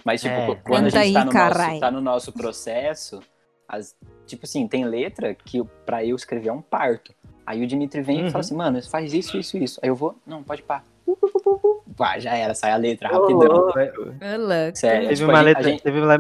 Mas, 0.06 0.22
tipo, 0.22 0.34
É. 0.34 0.56
quando 0.56 0.88
a 0.88 0.92
Canta 0.92 1.04
gente 1.04 1.14
tá, 1.14 1.20
aí, 1.20 1.26
no 1.26 1.32
carai. 1.32 1.68
nosso, 1.68 1.80
tá 1.82 1.92
no 1.92 2.00
nosso 2.02 2.32
processo, 2.32 3.20
as, 3.68 3.94
tipo 4.26 4.46
assim, 4.46 4.66
tem 4.66 4.86
letra 4.86 5.36
que 5.36 5.58
eu- 5.58 5.66
pra 5.86 6.06
eu 6.06 6.16
escrever 6.16 6.48
é 6.48 6.54
um 6.54 6.62
parto. 6.62 7.14
Aí 7.48 7.64
o 7.64 7.68
Dimitri 7.68 8.02
vem 8.02 8.20
Uhum. 8.24 8.28
e 8.28 8.32
fala 8.32 8.42
assim, 8.42 8.56
mano, 8.58 8.84
faz 8.90 9.14
isso, 9.14 9.38
isso, 9.38 9.58
isso. 9.58 9.80
Aí 9.82 9.88
eu 9.90 9.96
vou, 9.96 10.16
não, 10.28 10.44
pode 10.44 10.62
pá. 10.64 10.84
Pá, 11.96 12.20
já 12.20 12.36
era, 12.36 12.54
sai 12.54 12.72
a 12.72 12.76
letra, 12.76 13.08
rapidão. 13.08 13.48
louco. 13.48 13.72
Sério, 14.76 15.08
Teve 15.08 15.16
tipo, 15.16 15.30
uma 15.32 15.42
letra, 15.42 15.64
gente- 15.64 15.82
teve 15.82 16.02
uma, 16.02 16.18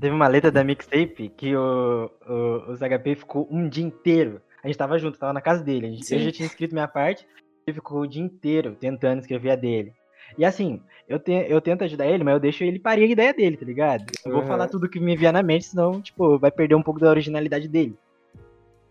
teve 0.00 0.10
uma 0.14 0.28
letra 0.28 0.50
da 0.52 0.62
mixtape 0.62 1.28
que 1.36 1.56
o, 1.56 2.08
o, 2.28 2.70
os 2.70 2.80
HP 2.80 3.16
ficou 3.16 3.48
um 3.50 3.68
dia 3.68 3.84
inteiro. 3.84 4.40
A 4.62 4.68
gente 4.68 4.76
tava 4.78 4.96
junto, 4.96 5.18
tava 5.18 5.32
na 5.32 5.40
casa 5.40 5.62
dele. 5.64 5.86
A 5.86 5.90
gente, 5.90 6.14
eu 6.14 6.20
já 6.20 6.30
tinha 6.30 6.46
escrito 6.46 6.72
minha 6.72 6.86
parte, 6.88 7.26
ele 7.66 7.74
ficou 7.74 8.00
o 8.02 8.06
dia 8.06 8.22
inteiro 8.22 8.76
tentando 8.78 9.20
escrever 9.20 9.50
a 9.50 9.56
dele. 9.56 9.92
E 10.36 10.44
assim, 10.44 10.80
eu, 11.08 11.18
te, 11.18 11.32
eu 11.32 11.60
tento 11.60 11.82
ajudar 11.82 12.06
ele, 12.06 12.22
mas 12.22 12.34
eu 12.34 12.40
deixo 12.40 12.62
ele 12.62 12.78
parir 12.78 13.04
a 13.04 13.06
ideia 13.06 13.34
dele, 13.34 13.56
tá 13.56 13.64
ligado? 13.66 14.04
Eu 14.24 14.30
vou 14.32 14.42
Uhum. 14.42 14.46
falar 14.46 14.68
tudo 14.68 14.88
que 14.88 15.00
me 15.00 15.16
vier 15.16 15.32
na 15.32 15.42
mente, 15.42 15.64
senão, 15.66 16.00
tipo, 16.00 16.38
vai 16.38 16.50
perder 16.52 16.74
um 16.76 16.82
pouco 16.82 17.00
da 17.00 17.10
originalidade 17.10 17.66
dele. 17.66 17.96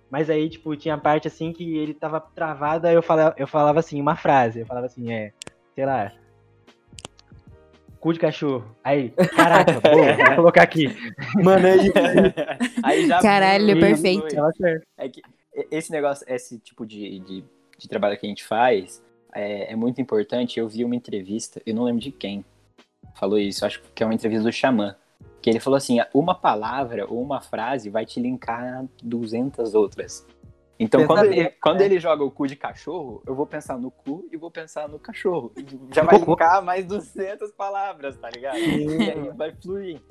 Mas 0.10 0.30
aí, 0.30 0.49
tipo, 0.49 0.76
tinha 0.76 0.97
parte 0.97 1.28
assim 1.28 1.51
que 1.51 1.78
ele 1.78 1.93
tava 1.93 2.20
travado, 2.20 2.88
aí 2.88 2.95
eu 2.95 3.03
falava, 3.03 3.36
eu 3.38 3.47
falava 3.47 3.80
assim, 3.80 3.99
uma 3.99 4.16
frase. 4.16 4.62
Eu 4.62 4.66
falava 4.66 4.86
assim, 4.86 5.12
é, 5.12 5.34
sei 5.76 5.86
lá. 5.86 6.14
Cu 7.99 8.14
de 8.14 8.20
cachorro. 8.20 8.76
Aí, 8.84 9.10
caraca, 9.36 9.80
boa, 9.82 10.28
vou 10.28 10.36
colocar 10.36 10.64
aqui. 10.64 10.88
Mano, 11.43 11.68
aí. 11.68 11.91
Aí 12.84 13.08
já 13.08 13.22
Caralho, 13.22 13.72
flui, 13.72 13.80
perfeito. 13.80 14.36
certo. 14.58 14.88
É 14.97 15.10
que 15.10 15.22
esse 15.72 15.91
negócio, 15.91 16.26
esse 16.30 16.60
tipo 16.60 16.86
de, 16.86 17.20
de, 17.20 17.43
de 17.78 17.88
trabalho 17.88 18.18
que 18.18 18.26
a 18.26 18.30
gente 18.30 18.45
faz 18.45 19.03
é, 19.34 19.74
é 19.74 19.76
muito 19.76 19.99
importante. 19.99 20.60
Eu 20.60 20.68
vi 20.68 20.86
uma 20.86 20.95
entrevista, 20.95 21.62
eu 21.66 21.74
não 21.74 21.84
lembro 21.84 22.01
de 22.01 22.12
quem 22.12 22.45
falou 23.16 23.38
isso, 23.38 23.66
acho 23.66 23.82
que 23.93 24.03
é 24.03 24.05
uma 24.05 24.14
entrevista 24.14 24.43
do 24.43 24.51
Xamã. 24.51 24.95
Que 25.48 25.52
ele 25.52 25.62
falou 25.62 25.78
assim: 25.78 26.00
uma 26.14 26.36
palavra 26.36 27.10
ou 27.10 27.22
uma 27.22 27.39
frase 27.39 27.89
vai 27.89 28.06
te 28.06 28.20
linkar 28.20 28.62
a 28.62 28.86
200 29.02 29.74
outras. 29.76 30.28
Então, 30.78 31.08
quando 31.08 31.24
ele, 31.24 31.50
quando 31.62 31.80
né? 31.80 31.86
ele 31.86 32.02
joga 32.02 32.22
o 32.22 32.30
cu 32.30 32.48
de 32.48 32.58
cachorro, 32.58 33.24
eu 33.26 33.34
vou 33.34 33.48
pensar 33.48 33.78
no 33.78 33.89
cu 33.89 34.28
e 34.30 34.36
vou 34.36 34.52
pensar 34.52 34.89
no 34.89 35.00
cachorro. 35.00 35.54
Já 35.95 36.04
vai 36.04 36.20
linkar 36.20 36.62
mais 36.62 36.86
200 36.86 37.50
palavras, 37.54 38.18
tá 38.18 38.30
ligado? 38.30 38.58
E 38.58 39.10
aí 39.10 39.30
vai 39.38 39.54
fluir. 39.56 40.02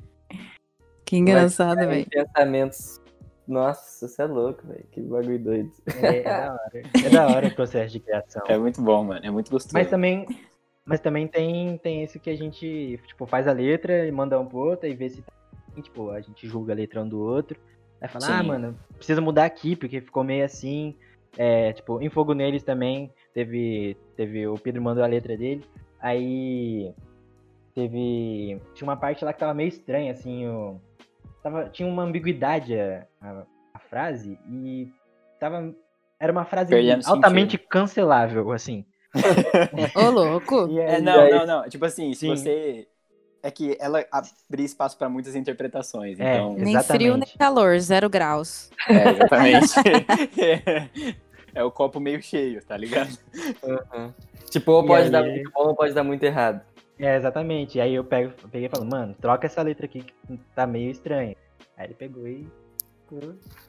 Que 1.05 1.19
engraçado, 1.19 1.87
velho. 1.87 2.07
Pensamentos. 2.09 2.99
Nossa, 3.47 4.09
você 4.09 4.23
é 4.23 4.25
louco, 4.25 4.67
velho. 4.67 4.87
Que 4.91 5.03
bagulho 5.03 5.39
doido. 5.39 5.71
É, 6.03 6.21
é 6.21 6.23
da 6.23 6.53
hora. 6.55 6.83
É 7.05 7.11
da 7.11 7.27
hora 7.27 7.49
o 7.49 7.55
processo 7.55 7.93
de 7.93 8.01
criação. 8.01 8.43
É 8.49 8.57
muito 8.57 8.81
bom, 8.81 9.05
mano. 9.05 9.21
É 9.23 9.31
muito 9.31 9.51
gostoso. 9.51 9.75
Mas 9.75 9.91
também, 9.91 10.27
mas 10.87 11.01
também 11.01 11.27
tem, 11.27 11.77
tem 11.79 12.05
esse 12.05 12.21
que 12.21 12.31
a 12.31 12.37
gente, 12.37 13.01
tipo, 13.09 13.27
faz 13.27 13.49
a 13.49 13.53
letra 13.53 14.07
e 14.07 14.13
manda 14.13 14.39
um 14.39 14.47
pro 14.47 14.59
outro 14.59 14.89
e 14.89 14.95
vê 14.95 15.11
se 15.11 15.21
tá. 15.21 15.33
Tipo, 15.83 16.11
a 16.11 16.21
gente 16.21 16.47
julga 16.47 16.73
a 16.73 16.77
letra 16.77 17.03
um 17.03 17.09
do 17.09 17.19
outro. 17.21 17.59
Aí 18.01 18.09
fala, 18.09 18.25
Sim. 18.25 18.33
ah, 18.33 18.43
mano, 18.43 18.79
precisa 18.97 19.21
mudar 19.21 19.45
aqui, 19.45 19.75
porque 19.75 20.01
ficou 20.01 20.23
meio 20.23 20.45
assim. 20.45 20.95
É, 21.37 21.73
tipo, 21.73 22.01
em 22.01 22.09
Fogo 22.09 22.33
Neles 22.33 22.63
também 22.63 23.13
teve. 23.35 23.97
Teve. 24.17 24.47
O 24.47 24.55
Pedro 24.55 24.81
mandou 24.81 25.03
a 25.03 25.09
letra 25.09 25.37
dele. 25.37 25.65
Aí. 26.01 26.95
Teve. 27.75 28.59
Tinha 28.73 28.89
uma 28.89 28.97
parte 28.97 29.25
lá 29.25 29.33
que 29.33 29.41
tava 29.41 29.53
meio 29.53 29.69
estranha, 29.69 30.13
assim, 30.13 30.47
o. 30.47 30.81
Tava, 31.43 31.69
tinha 31.69 31.87
uma 31.87 32.05
ambiguidade 32.05 32.79
a, 32.79 33.07
a, 33.21 33.43
a 33.75 33.79
frase 33.79 34.39
e 34.49 34.91
tava. 35.39 35.75
Era 36.19 36.33
uma 36.33 36.47
frase 36.47 36.71
Perdendo 36.71 37.07
altamente 37.07 37.59
cancelável, 37.59 38.51
assim. 38.53 38.87
Ô, 39.95 40.11
louco. 40.11 40.69
E 40.69 40.79
É, 40.79 40.97
aí- 40.97 41.03
não, 41.03 41.21
aí- 41.21 41.31
não, 41.33 41.47
não. 41.47 41.69
Tipo 41.69 41.85
assim, 41.85 42.13
se 42.15 42.21
Sim. 42.21 42.29
você. 42.37 42.89
é 43.43 43.51
que 43.51 43.77
ela 43.79 44.05
abria 44.11 44.67
espaço 44.67 44.99
pra 44.99 45.09
muitas 45.09 45.37
interpretações. 45.37 46.19
É, 46.19 46.35
Então, 46.35 46.55
Nem 46.55 46.83
frio, 46.83 47.13
nem 47.13 47.23
Exatamente. 47.23 47.39
calor, 47.39 47.79
zero 47.79 48.11
graus. 48.11 48.71
é, 48.89 49.11
exatamente. 49.11 49.75
é, 51.55 51.63
o 51.63 51.71
copo 51.71 52.01
meio 52.01 52.21
cheio, 52.21 52.61
tá 52.65 52.77
ligado? 52.77 53.17
Uhum. 53.63 54.13
Tipo, 54.51 54.73
ou 54.73 54.85
pode 54.87 55.05
aí- 55.05 55.11
dar 55.11 55.23
muito 55.23 55.51
bom 55.53 55.69
ou 55.69 55.77
pode 55.77 55.95
dar 55.95 56.03
muito 56.03 56.23
errado. 56.25 56.61
É, 56.99 57.17
exatamente. 57.17 57.79
E 57.79 57.81
aí 57.81 57.95
eu 57.95 58.03
pego, 58.03 58.33
eu 58.43 58.49
peguei 58.49 58.67
e 58.67 58.71
falo, 58.71 58.85
mano, 58.85 59.15
troca 59.21 59.47
essa 59.47 59.63
letra 59.63 59.87
aqui 59.87 60.03
que 60.03 60.41
tá 60.55 60.67
meio 60.67 60.91
estranha. 60.91 61.37
Aí 61.77 61.87
ele 61.87 61.95
pegou 61.95 62.27
e. 62.27 62.49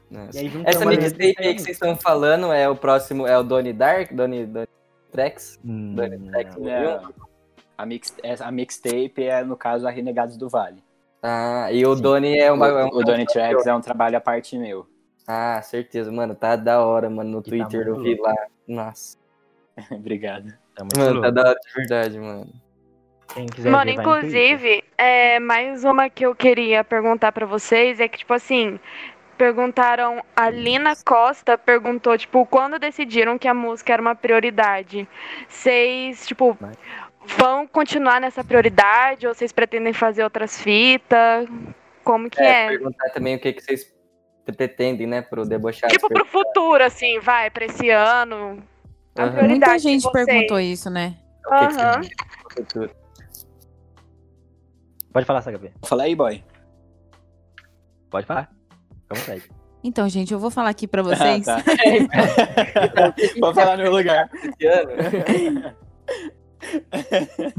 Nossa. 0.10 0.38
E 0.38 0.40
aí 0.48 0.52
Essa 0.66 0.86
mixtape 0.86 1.36
aí 1.38 1.54
que 1.54 1.62
vocês 1.62 1.76
estão 1.76 1.96
falando 1.96 2.52
é 2.52 2.68
o 2.68 2.76
próximo, 2.76 3.28
é 3.28 3.38
o 3.38 3.44
Donnie 3.44 3.74
Dark? 3.74 4.12
Donnie, 4.12 4.46
Donnie 4.48 4.68
Trex? 5.12 5.60
Hum. 5.66 5.96
Volume? 5.96 6.32
Não. 6.60 7.14
A, 7.78 7.86
mix, 7.86 8.16
essa- 8.24 8.46
a 8.46 8.52
mixtape 8.52 9.24
é, 9.24 9.44
no 9.44 9.56
caso, 9.56 9.88
a 9.88 9.92
Renegados 9.92 10.36
do 10.38 10.50
Vale. 10.50 10.84
Ah, 11.22 11.72
e 11.72 11.86
o 11.86 11.96
Sim. 11.96 12.02
Donnie 12.02 12.40
é 12.40 12.52
O, 12.52 12.56
uma. 12.56 12.68
é 12.68 12.86
um- 12.86 12.90
o 12.90 13.04
Donny 13.04 13.26
Tracks 13.26 13.66
é 13.68 13.74
um 13.74 13.82
trabalho 13.82 14.18
à 14.18 14.22
parte 14.22 14.58
meu. 14.58 14.88
Ah, 15.28 15.62
certeza, 15.62 16.12
mano. 16.12 16.34
Tá 16.36 16.56
da 16.56 16.84
hora, 16.86 17.10
mano. 17.10 17.30
No 17.32 17.40
E 17.40 17.42
tá 17.44 17.50
Twitter 17.50 17.88
eu 17.88 17.96
muito 17.96 18.04
vi 18.16 18.22
lá. 18.22 18.36
Nossa. 18.68 19.18
Obrigado. 19.92 20.54
Tá 20.76 20.84
muito 20.84 20.98
Mano, 21.00 21.22
tá 21.22 21.28
louco. 21.28 21.32
da 21.32 21.50
hora 21.50 21.60
de 21.60 21.74
verdade, 21.74 22.20
mano. 22.20 22.48
Quem 23.34 23.46
quiser 23.46 23.70
Mano, 23.70 23.92
inclusive, 23.92 24.84
é, 24.98 25.38
mais 25.40 25.84
uma 25.84 26.10
que 26.10 26.26
eu 26.26 26.34
queria 26.34 26.84
perguntar 26.84 27.32
pra 27.34 27.46
vocês 27.46 28.00
é 28.00 28.08
que, 28.08 28.20
tipo 28.20 28.34
assim, 28.34 28.80
perguntaram, 29.38 30.24
a 30.36 30.50
Lina 30.50 30.94
Costa 31.06 31.58
perguntou, 31.58 32.18
tipo, 32.18 32.46
quando 32.46 32.80
decidiram 32.80 33.38
que 33.38 33.48
a 33.48 33.54
música 33.54 33.94
era 33.94 34.02
uma 34.02 34.16
prioridade? 34.16 35.08
Vocês, 35.48 36.26
tipo, 36.26 36.58
vão 37.38 37.68
continuar 37.68 38.20
nessa 38.20 38.44
prioridade 38.44 39.28
ou 39.28 39.34
vocês 39.34 39.52
pretendem 39.52 39.94
fazer 39.94 40.24
outras 40.24 40.62
fitas? 40.62 41.48
Como 42.04 42.30
que 42.30 42.42
É, 42.42 42.66
é? 42.66 42.68
perguntar 42.70 43.10
também 43.10 43.36
o 43.36 43.40
que, 43.40 43.54
que 43.54 43.62
vocês 43.62 43.94
pretendem, 44.56 45.06
né, 45.06 45.22
pro 45.22 45.46
debochado. 45.46 45.94
Tipo, 45.94 46.08
pro 46.08 46.26
futuro, 46.26 46.84
assim, 46.84 47.20
vai, 47.20 47.50
pra 47.50 47.66
esse 47.66 47.90
ano. 47.90 48.64
Prioridade 49.14 49.48
Muita 49.48 49.80
gente 49.80 50.12
perguntou 50.12 50.60
isso, 50.60 50.90
né? 50.90 51.18
Que 51.48 51.68
que 52.56 52.62
futuro? 52.62 52.92
Pode 55.12 55.26
falar, 55.26 55.42
Sagabi. 55.42 55.72
Fala 55.84 56.04
aí, 56.04 56.16
boy. 56.16 56.44
Pode 58.10 58.26
falar. 58.26 58.57
Fica 59.08 59.16
à 59.16 59.16
vontade. 59.16 59.50
Então, 59.84 60.10
gente, 60.10 60.34
eu 60.34 60.40
vou 60.40 60.50
falar 60.50 60.70
aqui 60.70 60.88
pra 60.88 61.02
vocês. 61.02 61.48
Ah, 61.48 61.62
tá. 61.64 63.16
Vou 63.40 63.54
falar 63.54 63.78
no 63.78 63.84
meu 63.84 63.92
lugar. 63.92 64.30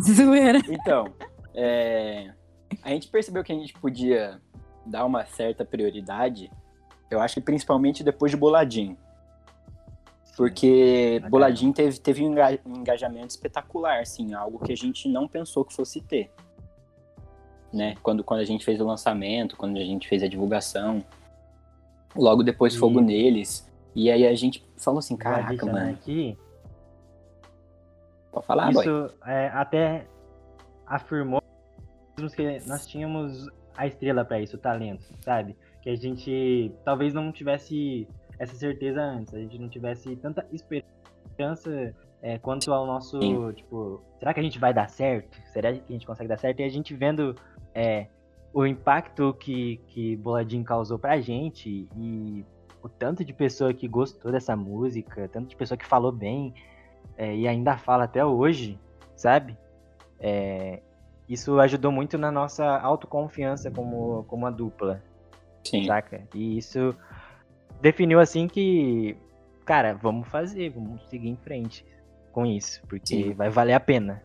Zoeira. 0.01 0.59
Então, 0.68 1.07
é, 1.55 2.30
a 2.82 2.90
gente 2.90 3.09
percebeu 3.09 3.42
que 3.44 3.53
a 3.53 3.55
gente 3.55 3.72
podia 3.74 4.40
dar 4.84 5.05
uma 5.05 5.24
certa 5.24 5.64
prioridade, 5.64 6.51
eu 7.11 7.20
acho 7.20 7.34
que 7.34 7.40
principalmente 7.40 8.03
depois 8.03 8.30
de 8.30 8.36
Boladinho. 8.36 8.96
Porque. 10.36 11.22
Boladinho 11.30 11.72
teve, 11.72 11.99
teve 11.99 12.24
um 12.24 12.34
um 12.64 12.76
engajamento 12.76 13.30
espetacular, 13.30 14.01
assim, 14.01 14.34
algo 14.34 14.59
que 14.59 14.72
a 14.72 14.76
gente 14.76 15.09
não 15.09 15.26
pensou 15.26 15.64
que 15.64 15.74
fosse 15.74 16.01
ter. 16.01 16.30
Né? 17.72 17.96
Quando, 18.03 18.22
quando 18.22 18.40
a 18.40 18.44
gente 18.44 18.64
fez 18.64 18.80
o 18.80 18.84
lançamento, 18.84 19.57
quando 19.57 19.76
a 19.76 19.84
gente 19.84 20.09
fez 20.09 20.22
a 20.22 20.28
divulgação, 20.28 21.05
logo 22.17 22.43
depois 22.43 22.75
E- 22.75 22.79
fogo 22.79 23.01
neles. 23.01 23.69
E 23.95 24.11
aí 24.11 24.27
a 24.27 24.35
gente 24.35 24.65
falou 24.77 24.99
assim, 24.99 25.17
caraca, 25.17 25.49
adicionar 25.51 25.73
mano, 25.73 25.93
Aqui, 25.93 26.37
pode 28.31 28.47
falar, 28.47 28.71
isso 28.71 29.11
é, 29.27 29.49
até 29.49 30.07
afirmou 30.87 31.43
que 32.35 32.61
nós 32.67 32.87
tínhamos 32.87 33.49
a 33.77 33.87
estrela 33.87 34.25
pra 34.25 34.41
isso, 34.41 34.57
o 34.57 34.59
talento, 34.59 35.05
sabe? 35.21 35.57
Que 35.83 35.91
a 35.91 35.97
gente 35.97 36.73
talvez 36.85 37.15
não 37.15 37.31
tivesse 37.33 38.09
essa 38.39 38.55
certeza 38.55 39.01
antes, 39.01 39.35
a 39.35 39.39
gente 39.39 39.59
não 39.59 39.69
tivesse 39.69 40.17
tanta 40.17 40.47
esperança 40.53 41.95
é, 42.21 42.39
quanto 42.39 42.73
ao 42.73 42.87
nosso, 42.87 43.21
Sim. 43.21 43.53
tipo, 43.53 44.01
será 44.19 44.35
que 44.35 44.41
a 44.41 44.43
gente 44.43 44.59
vai 44.59 44.75
dar 44.75 44.89
certo? 44.89 45.39
Será 45.53 45.73
que 45.73 45.83
a 45.89 45.93
gente 45.93 46.07
consegue 46.07 46.29
dar 46.29 46.39
certo? 46.39 46.61
E 46.61 46.65
a 46.65 46.69
gente 46.69 46.93
vendo 46.95 47.35
é, 47.75 48.07
o 48.53 48.66
impacto 48.66 49.34
que, 49.38 49.76
que 49.88 50.16
Boladinho 50.16 50.64
causou 50.64 50.99
pra 50.99 51.20
gente 51.20 51.88
e 51.96 52.44
o 52.82 52.88
tanto 52.88 53.24
de 53.24 53.32
pessoa 53.32 53.74
que 53.74 53.86
gostou 53.86 54.32
dessa 54.32 54.57
música, 54.57 55.28
tanto 55.28 55.49
de 55.49 55.57
pessoa 55.57 55.76
que 55.76 55.86
falou 55.86 56.12
bem 56.12 56.55
é, 57.16 57.34
e 57.34 57.46
ainda 57.49 57.76
fala 57.76 58.05
até 58.05 58.24
hoje, 58.24 58.78
sabe? 59.16 59.57
É, 60.20 60.80
isso 61.28 61.61
ajudou 61.61 61.92
muito 61.92 62.16
na 62.16 62.30
nossa 62.30 62.64
autoconfiança 62.78 63.70
como, 63.70 64.24
como 64.24 64.46
a 64.46 64.51
dupla, 64.51 65.03
Sim. 65.64 65.86
saca? 65.86 66.22
E 66.34 66.57
isso 66.57 66.96
definiu 67.80 68.18
assim 68.18 68.49
que, 68.49 69.16
cara, 69.64 69.94
vamos 69.94 70.28
fazer, 70.28 70.70
vamos 70.70 71.03
seguir 71.09 71.28
em 71.28 71.36
frente 71.36 71.84
com 72.32 72.46
isso, 72.46 72.80
porque 72.88 73.24
Sim. 73.24 73.34
vai 73.34 73.51
valer 73.51 73.74
a 73.74 73.80
pena. 73.80 74.22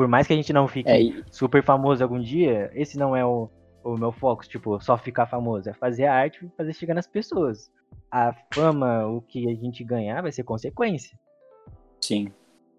Por 0.00 0.08
mais 0.08 0.26
que 0.26 0.32
a 0.32 0.36
gente 0.36 0.50
não 0.50 0.66
fique 0.66 0.88
É, 0.88 0.98
e- 0.98 1.22
super 1.30 1.62
famoso 1.62 2.02
algum 2.02 2.18
dia, 2.18 2.70
esse 2.72 2.96
não 2.96 3.14
é 3.14 3.22
o, 3.22 3.50
o 3.84 3.98
meu 3.98 4.10
foco, 4.10 4.48
tipo, 4.48 4.80
só 4.80 4.96
ficar 4.96 5.26
famoso, 5.26 5.68
é 5.68 5.74
fazer 5.74 6.06
a 6.06 6.14
arte 6.14 6.42
e 6.42 6.48
fazer 6.56 6.72
chegar 6.72 6.94
nas 6.94 7.06
pessoas. 7.06 7.70
A 8.10 8.34
fama, 8.50 9.06
o 9.06 9.20
que 9.20 9.46
a 9.50 9.54
gente 9.54 9.84
ganhar 9.84 10.22
vai 10.22 10.32
ser 10.32 10.42
consequência, 10.42 11.20
sim. 12.00 12.32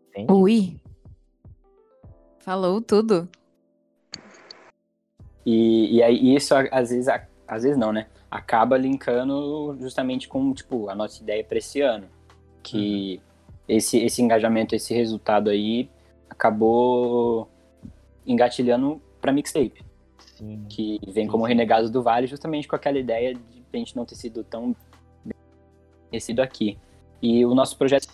entende? 0.09 0.33
Ui. 0.33 0.81
Falou 2.39 2.81
tudo. 2.81 3.29
E, 5.45 5.97
e 5.97 6.01
aí 6.01 6.35
isso 6.35 6.55
às 6.55 6.89
vezes, 6.89 7.07
às 7.47 7.61
vezes 7.61 7.77
não, 7.77 7.93
né? 7.93 8.07
Acaba 8.31 8.75
linkando 8.79 9.77
justamente 9.79 10.27
com, 10.27 10.51
tipo, 10.55 10.89
a 10.89 10.95
nossa 10.95 11.21
ideia 11.21 11.43
para 11.43 11.59
esse 11.59 11.81
ano. 11.81 12.07
Que 12.63 13.21
esse, 13.67 13.99
esse 13.99 14.23
engajamento, 14.23 14.73
esse 14.73 14.91
resultado 14.91 15.51
aí 15.51 15.87
acabou 16.31 17.47
engatilhando 18.25 19.01
pra 19.19 19.31
mixtape. 19.31 19.83
Sim. 20.35 20.65
Que 20.69 20.99
vem 21.07 21.27
como. 21.27 21.45
Renegados 21.45 21.89
do 21.91 22.01
Vale 22.01 22.25
justamente 22.27 22.67
com 22.67 22.75
aquela 22.75 22.97
ideia 22.97 23.33
de 23.35 23.41
a 23.73 23.77
gente 23.77 23.95
não 23.95 24.05
ter 24.05 24.15
sido 24.15 24.43
tão 24.43 24.75
conhecido 26.09 26.41
aqui. 26.41 26.77
E 27.21 27.45
o 27.45 27.53
nosso 27.53 27.77
projeto 27.77 28.07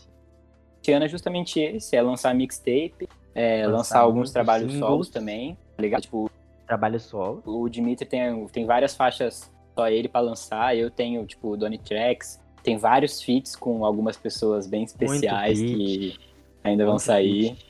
esse 0.82 0.91
ano 0.91 1.05
é 1.05 1.07
justamente 1.07 1.59
esse, 1.59 1.95
é 1.95 2.01
lançar 2.01 2.34
mixtape, 2.36 3.09
é, 3.34 3.65
Lançar 3.65 3.78
lançar 3.78 3.99
alguns 3.99 4.32
trabalhos 4.32 4.72
singles. 4.72 4.89
solos 4.89 5.09
também, 5.09 5.57
tá 5.76 5.82
ligado? 5.82 6.01
Tipo, 6.01 6.30
Trabalho 6.65 6.99
solo. 6.99 7.41
o 7.45 7.68
Dimitri 7.70 8.05
tem, 8.05 8.45
tem 8.47 8.65
várias 8.65 8.95
faixas 8.95 9.51
só 9.76 9.89
ele 9.89 10.07
pra 10.07 10.22
lançar. 10.22 10.76
Eu 10.78 10.89
tenho, 10.91 11.26
tipo, 11.26 11.49
o 11.49 11.57
Donny 11.57 11.78
Tracks. 11.78 12.39
Tem 12.63 12.78
vários 12.78 13.22
feats 13.22 13.55
com 13.55 13.86
algumas 13.86 14.18
pessoas 14.18 14.68
bem 14.68 14.84
especiais 14.84 15.59
que 15.59 16.18
ainda 16.63 16.84
vão 16.84 16.93
Muito 16.93 17.03
sair. 17.03 17.55
feat. 17.55 17.66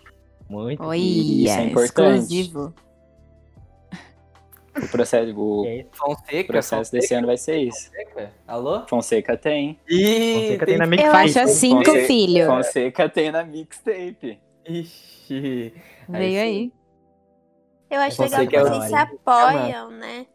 Muito. 0.50 0.84
Oi, 0.84 1.00
isso 1.00 1.58
é 1.58 1.64
importante. 1.66 2.20
exclusivo. 2.40 2.74
O 4.82 4.88
processo, 4.90 5.34
o 5.36 5.66
Fonseca. 5.92 6.48
processo 6.54 6.92
desse 6.92 7.14
ano 7.16 7.26
vai 7.26 7.38
ser 7.38 7.58
isso. 7.58 7.88
Fonseca. 7.90 8.32
Alô? 8.48 8.88
Fonseca 8.88 9.36
tem. 9.36 9.80
Ih, 9.90 10.34
Fonseca 10.36 10.66
tem 10.68 10.78
na 10.78 10.86
Eu 10.86 10.90
mixtape. 10.90 11.18
acho 11.18 11.40
assim 11.40 11.80
que 11.82 11.90
o 11.90 11.94
Fonse- 11.94 12.06
filho. 12.08 12.46
Fonseca 12.46 13.10
tem 13.10 13.32
na 13.32 13.44
mixtape. 13.44 14.40
Ixi. 14.68 15.74
Veio 16.08 16.32
sim. 16.32 16.38
aí. 16.38 16.74
Eu 17.90 18.02
acho 18.02 18.18
Você 18.18 18.24
legal 18.24 18.40
que 18.42 18.48
que 18.48 18.56
é 18.56 18.64
vocês 18.64 18.84
se 18.90 18.96
apoiam, 18.96 19.90
né? 19.92 20.28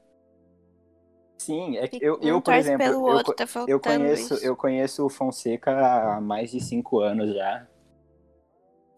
Sim, 1.38 1.76
é 1.76 1.86
que 1.86 1.96
Fica- 1.98 2.06
eu, 2.06 2.14
um 2.20 2.22
eu 2.26 2.40
por 2.42 2.54
exemplo, 2.54 2.78
pelo 2.78 3.08
eu, 3.08 3.14
outro, 3.14 3.34
tá 3.34 3.44
eu 3.68 3.78
conheço, 3.80 4.34
isso. 4.34 4.44
eu 4.44 4.56
conheço 4.56 5.06
o 5.06 5.08
Fonseca 5.08 5.70
há 6.16 6.20
mais 6.20 6.50
de 6.50 6.60
cinco 6.60 6.98
anos 7.00 7.32
já. 7.34 7.66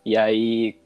E 0.04 0.16
aí, 0.16 0.78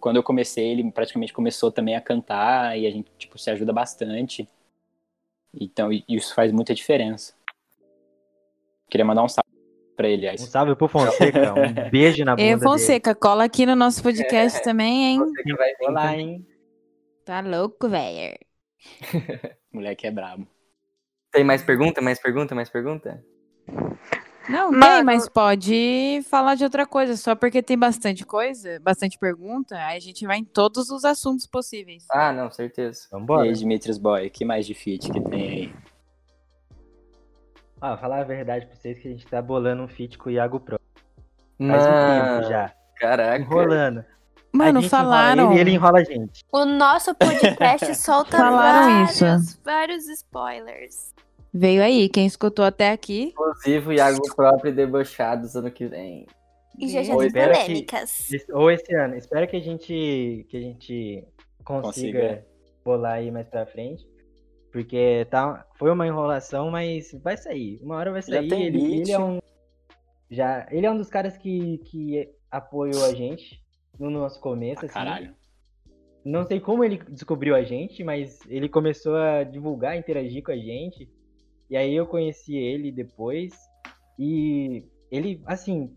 quando 0.00 0.16
eu 0.16 0.22
comecei, 0.22 0.68
ele 0.72 0.90
praticamente 0.90 1.32
começou 1.32 1.70
também 1.70 1.94
a 1.94 2.00
cantar 2.00 2.78
e 2.78 2.86
a 2.86 2.90
gente 2.90 3.10
tipo 3.18 3.38
se 3.38 3.50
ajuda 3.50 3.72
bastante. 3.72 4.48
Então 5.54 5.92
i- 5.92 6.04
isso 6.08 6.34
faz 6.34 6.50
muita 6.52 6.74
diferença. 6.74 7.34
Queria 8.88 9.04
mandar 9.04 9.22
um 9.22 9.28
salve 9.28 9.48
pra 9.96 10.08
ele, 10.08 10.26
Um 10.26 10.30
aliás. 10.30 10.40
salve 10.42 10.74
pro 10.74 10.88
Fonseca. 10.88 11.54
Um 11.54 11.54
beijo 11.90 12.24
na 12.24 12.32
bunda 12.34 12.42
E 12.42 12.54
dele. 12.54 12.60
Fonseca, 12.62 13.14
cola 13.14 13.44
aqui 13.44 13.66
no 13.66 13.76
nosso 13.76 14.02
podcast 14.02 14.62
também, 14.62 15.04
hein? 15.04 15.18
Fonseca 15.18 15.56
vai 15.56 15.68
vir 15.74 15.88
Olá, 15.88 16.02
também. 16.10 16.20
hein? 16.28 16.46
Tá 17.24 17.40
louco, 17.40 17.88
velho. 17.88 18.36
Moleque 19.72 20.06
é 20.06 20.10
brabo. 20.10 20.46
Tem 21.30 21.44
mais 21.44 21.62
pergunta? 21.62 22.00
Mais 22.00 22.18
pergunta? 22.20 22.54
Mais 22.54 22.68
pergunta? 22.68 23.24
Não, 24.48 24.70
tem, 24.70 24.78
Mano- 24.80 25.04
mas 25.04 25.28
pode 25.28 26.22
falar 26.28 26.54
de 26.54 26.64
outra 26.64 26.86
coisa. 26.86 27.16
Só 27.16 27.34
porque 27.36 27.62
tem 27.62 27.78
bastante 27.78 28.24
coisa, 28.24 28.80
bastante 28.80 29.18
pergunta, 29.18 29.76
aí 29.76 29.96
a 29.96 30.00
gente 30.00 30.26
vai 30.26 30.38
em 30.38 30.44
todos 30.44 30.90
os 30.90 31.04
assuntos 31.04 31.46
possíveis. 31.46 32.04
Ah, 32.10 32.32
não, 32.32 32.50
certeza. 32.50 33.02
E 33.06 33.10
Vambora. 33.10 33.42
aí, 33.44 33.52
Dimitrios 33.52 33.98
Boy, 33.98 34.28
que 34.30 34.44
mais 34.44 34.66
de 34.66 34.74
feat 34.74 35.10
que 35.10 35.20
tem 35.20 35.42
aí? 35.42 35.74
Ah, 37.80 37.96
falar 37.96 38.20
a 38.20 38.24
verdade 38.24 38.66
pra 38.66 38.76
vocês 38.76 38.98
que 38.98 39.08
a 39.08 39.10
gente 39.10 39.26
tá 39.26 39.40
bolando 39.40 39.82
um 39.82 39.88
feat 39.88 40.18
com 40.18 40.28
o 40.28 40.32
Iago 40.32 40.60
Pro. 40.60 40.78
Faz 41.58 41.60
um 41.60 41.66
Mano, 41.66 42.36
tempo 42.40 42.48
já. 42.50 42.72
Caraca. 42.98 43.38
Enrolando. 43.42 44.04
Mano, 44.52 44.80
enrola 44.80 44.88
falaram. 44.88 45.50
ele 45.52 45.58
e 45.58 45.60
ele 45.60 45.70
enrola 45.72 45.98
a 46.00 46.04
gente. 46.04 46.44
O 46.52 46.64
nosso 46.64 47.14
podcast 47.14 47.94
solta 47.96 48.36
Falaram 48.36 49.04
vários, 49.06 49.20
isso. 49.20 49.60
vários 49.64 50.08
spoilers. 50.08 51.14
Veio 51.52 51.82
aí, 51.82 52.08
quem 52.08 52.26
escutou 52.26 52.64
até 52.64 52.90
aqui. 52.90 53.32
Inclusive, 53.32 53.88
o 53.88 53.92
Iago 53.92 54.20
próprio 54.34 54.74
debochados 54.74 55.56
ano 55.56 55.70
que 55.70 55.86
vem. 55.86 56.26
E 56.78 56.88
já 56.88 57.02
já 57.02 57.12
Ou 57.12 57.18
tem 57.18 57.26
espera 57.28 57.52
que- 57.54 57.60
polêmicas. 57.62 58.32
Esse- 58.32 58.52
Ou 58.52 58.70
esse 58.70 58.94
ano. 58.94 59.16
Espero 59.16 59.46
que 59.48 59.56
a 59.56 59.60
gente, 59.60 60.46
que 60.48 60.56
a 60.56 60.60
gente 60.60 61.24
consiga, 61.64 62.20
Consiga. 62.20 62.46
bolar 62.84 63.14
aí 63.14 63.30
mais 63.30 63.48
pra 63.48 63.66
frente. 63.66 64.08
Porque 64.72 65.26
tá, 65.30 65.66
foi 65.76 65.90
uma 65.90 66.06
enrolação, 66.06 66.70
mas 66.70 67.10
vai 67.22 67.36
sair. 67.36 67.80
Uma 67.82 67.96
hora 67.96 68.12
vai 68.12 68.22
Já 68.22 68.34
sair. 68.36 68.48
tem 68.48 68.62
Ele, 68.66 69.00
ele 69.00 69.10
é 69.12 69.18
um. 69.18 69.40
Já, 70.30 70.68
ele 70.70 70.86
é 70.86 70.90
um 70.90 70.96
dos 70.96 71.10
caras 71.10 71.36
que, 71.36 71.78
que 71.78 72.28
apoiou 72.50 73.04
a 73.04 73.12
gente 73.12 73.60
no 73.98 74.08
nosso 74.08 74.40
começo. 74.40 74.82
Ah, 74.82 74.84
assim. 74.86 74.94
caralho. 74.94 75.34
Não 76.24 76.46
sei 76.46 76.60
como 76.60 76.84
ele 76.84 76.98
descobriu 77.08 77.56
a 77.56 77.62
gente, 77.64 78.04
mas 78.04 78.38
ele 78.48 78.68
começou 78.68 79.16
a 79.16 79.42
divulgar, 79.42 79.96
interagir 79.98 80.44
com 80.44 80.52
a 80.52 80.56
gente. 80.56 81.10
E 81.70 81.76
aí 81.76 81.94
eu 81.94 82.06
conheci 82.06 82.56
ele 82.56 82.90
depois. 82.90 83.54
E 84.18 84.84
ele, 85.10 85.40
assim, 85.46 85.96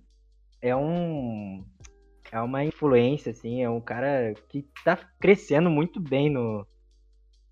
é 0.62 0.76
um. 0.76 1.66
É 2.32 2.40
uma 2.40 2.64
influência, 2.64 3.32
assim, 3.32 3.62
é 3.62 3.70
um 3.70 3.82
cara 3.82 4.34
que 4.50 4.66
tá 4.84 4.98
crescendo 5.20 5.70
muito 5.70 6.00
bem 6.00 6.30
no, 6.32 6.66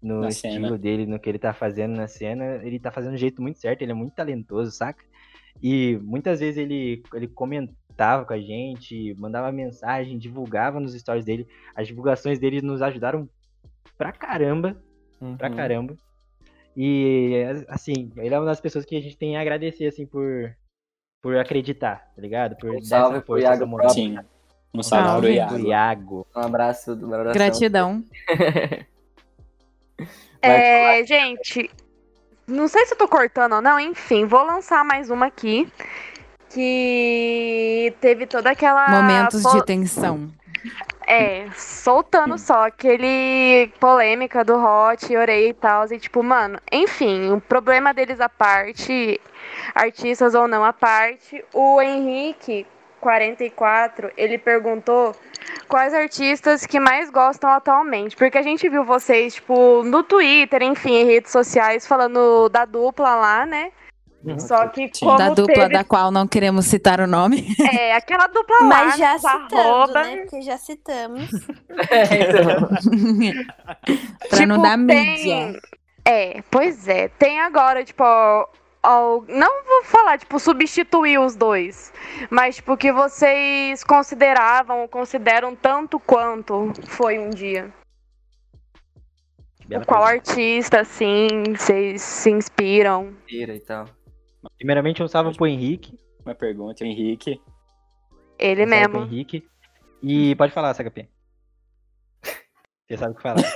no 0.01 0.21
Na 0.21 0.29
estilo 0.29 0.53
cena. 0.53 0.77
dele, 0.77 1.05
no 1.05 1.19
que 1.19 1.29
ele 1.29 1.37
tá 1.37 1.53
fazendo 1.53 1.95
na 1.95 2.07
cena. 2.07 2.61
Ele 2.63 2.79
tá 2.79 2.89
fazendo 2.91 3.11
do 3.11 3.17
jeito 3.17 3.41
muito 3.41 3.59
certo, 3.59 3.81
ele 3.81 3.91
é 3.91 3.95
muito 3.95 4.13
talentoso, 4.15 4.71
saca? 4.71 5.03
E 5.61 5.97
muitas 6.01 6.39
vezes 6.39 6.57
ele, 6.57 7.03
ele 7.13 7.27
comentava 7.27 8.25
com 8.25 8.33
a 8.33 8.39
gente, 8.39 9.13
mandava 9.19 9.51
mensagem, 9.51 10.17
divulgava 10.17 10.79
nos 10.79 10.93
stories 10.93 11.25
dele. 11.25 11.47
As 11.75 11.87
divulgações 11.87 12.39
dele 12.39 12.61
nos 12.61 12.81
ajudaram 12.81 13.29
pra 13.97 14.11
caramba, 14.11 14.81
pra 15.37 15.49
Uhum. 15.49 15.55
caramba. 15.55 15.95
E, 16.75 17.43
assim, 17.67 18.11
ele 18.17 18.33
é 18.33 18.39
uma 18.39 18.45
das 18.45 18.61
pessoas 18.61 18.85
que 18.85 18.95
a 18.95 19.01
gente 19.01 19.17
tem 19.17 19.37
a 19.37 19.41
agradecer, 19.41 19.87
assim, 19.87 20.05
por, 20.05 20.55
por 21.21 21.37
acreditar, 21.37 22.11
tá 22.15 22.21
ligado? 22.21 22.55
Por 22.55 22.71
Um 22.71 22.79
dar 22.79 22.85
salve 22.85 23.17
pro 23.19 23.27
força, 23.27 23.43
Iago 23.43 23.67
moral. 23.67 23.89
Sim. 23.89 24.17
Um 24.73 24.81
salve 24.81 25.07
Salve. 25.07 25.27
pro 25.27 25.35
Iago. 25.35 25.67
Iago. 25.67 26.27
Um 26.35 26.39
abraço, 26.39 26.93
uma 26.93 27.15
abração. 27.15 27.33
Gratidão. 27.33 28.03
É, 30.41 31.05
gente, 31.05 31.69
não 32.47 32.67
sei 32.67 32.85
se 32.87 32.93
eu 32.93 32.97
tô 32.97 33.07
cortando 33.07 33.53
ou 33.53 33.61
não, 33.61 33.79
enfim, 33.79 34.25
vou 34.25 34.43
lançar 34.43 34.83
mais 34.83 35.11
uma 35.11 35.27
aqui. 35.27 35.71
Que 36.49 37.93
teve 38.01 38.25
toda 38.25 38.49
aquela. 38.49 38.89
Momentos 38.89 39.41
de 39.41 39.65
tensão. 39.65 40.29
É, 41.07 41.49
soltando 41.55 42.37
só 42.37 42.67
aquele 42.67 43.71
polêmica 43.79 44.43
do 44.43 44.55
Hot, 44.55 45.15
Orei 45.15 45.49
e 45.49 45.53
tal. 45.53 45.85
E 45.91 45.99
tipo, 45.99 46.23
mano, 46.23 46.59
enfim, 46.71 47.31
o 47.31 47.41
problema 47.41 47.93
deles 47.93 48.21
à 48.21 48.29
parte, 48.29 49.19
artistas 49.73 50.35
ou 50.35 50.47
não 50.47 50.63
à 50.63 50.71
parte, 50.71 51.43
o 51.53 51.81
Henrique, 51.81 52.65
44, 53.01 54.11
ele 54.15 54.37
perguntou 54.37 55.13
quais 55.67 55.93
artistas 55.93 56.65
que 56.65 56.79
mais 56.79 57.09
gostam 57.09 57.49
atualmente. 57.49 58.15
Porque 58.15 58.37
a 58.37 58.43
gente 58.43 58.69
viu 58.69 58.85
vocês, 58.85 59.35
tipo, 59.35 59.83
no 59.83 60.03
Twitter, 60.03 60.61
enfim, 60.61 60.93
em 60.93 61.05
redes 61.05 61.31
sociais, 61.31 61.85
falando 61.85 62.47
da 62.49 62.63
dupla 62.63 63.15
lá, 63.15 63.45
né? 63.45 63.71
Só 64.39 64.67
que 64.67 64.89
como 64.99 65.17
da 65.17 65.29
dupla 65.29 65.53
teve, 65.55 65.69
da 65.73 65.83
qual 65.83 66.11
não 66.11 66.27
queremos 66.27 66.65
citar 66.65 66.99
o 66.99 67.07
nome. 67.07 67.47
é, 67.73 67.95
aquela 67.95 68.27
dupla 68.27 68.57
lá, 68.59 68.65
Mas 68.65 68.97
já 68.97 69.15
arroba, 69.15 70.03
né? 70.03 70.17
Porque 70.17 70.41
já 70.41 70.57
citamos. 70.57 71.29
É, 71.89 72.29
então, 72.29 72.67
pra 74.29 74.45
não 74.45 74.57
Tipo, 74.57 74.61
dar 74.61 74.77
tem- 74.77 74.87
mídia. 75.15 75.59
É, 76.05 76.41
pois 76.51 76.87
é. 76.87 77.07
Tem 77.07 77.39
agora, 77.41 77.83
tipo, 77.83 78.03
ó, 78.03 78.45
ó, 78.83 79.21
não 79.27 79.63
vou 79.63 79.83
falar, 79.85 80.17
tipo, 80.19 80.39
substituir 80.39 81.17
os 81.19 81.35
dois. 81.35 81.91
Mas, 82.29 82.57
tipo, 82.57 82.75
que 82.77 82.91
vocês 82.91 83.83
consideravam, 83.83 84.81
ou 84.81 84.87
consideram 84.87 85.55
tanto 85.55 85.99
quanto 85.99 86.73
foi 86.85 87.17
um 87.19 87.29
dia. 87.29 87.71
Bela 89.67 89.85
Qual 89.85 90.03
pergunta. 90.05 90.31
artista, 90.31 90.79
assim, 90.81 91.27
vocês 91.55 92.01
se 92.01 92.29
inspiram? 92.29 93.13
Tira 93.27 93.55
e 93.55 93.59
tal. 93.59 93.85
Primeiramente, 94.57 95.03
um 95.03 95.07
salve 95.07 95.35
pro 95.35 95.47
Henrique. 95.47 95.97
Uma 96.25 96.35
pergunta, 96.35 96.85
Henrique. 96.85 97.41
Ele 98.37 98.65
um 98.65 98.69
salve 98.69 98.89
pro 98.89 98.99
mesmo. 98.99 99.13
Henrique. 99.13 99.47
E 100.01 100.35
pode 100.35 100.51
falar, 100.53 100.73
SHP. 100.73 101.07
Você 102.87 102.97
sabe 102.97 103.13
o 103.13 103.15
que 103.15 103.21
falar. 103.21 103.41
Você 103.41 103.49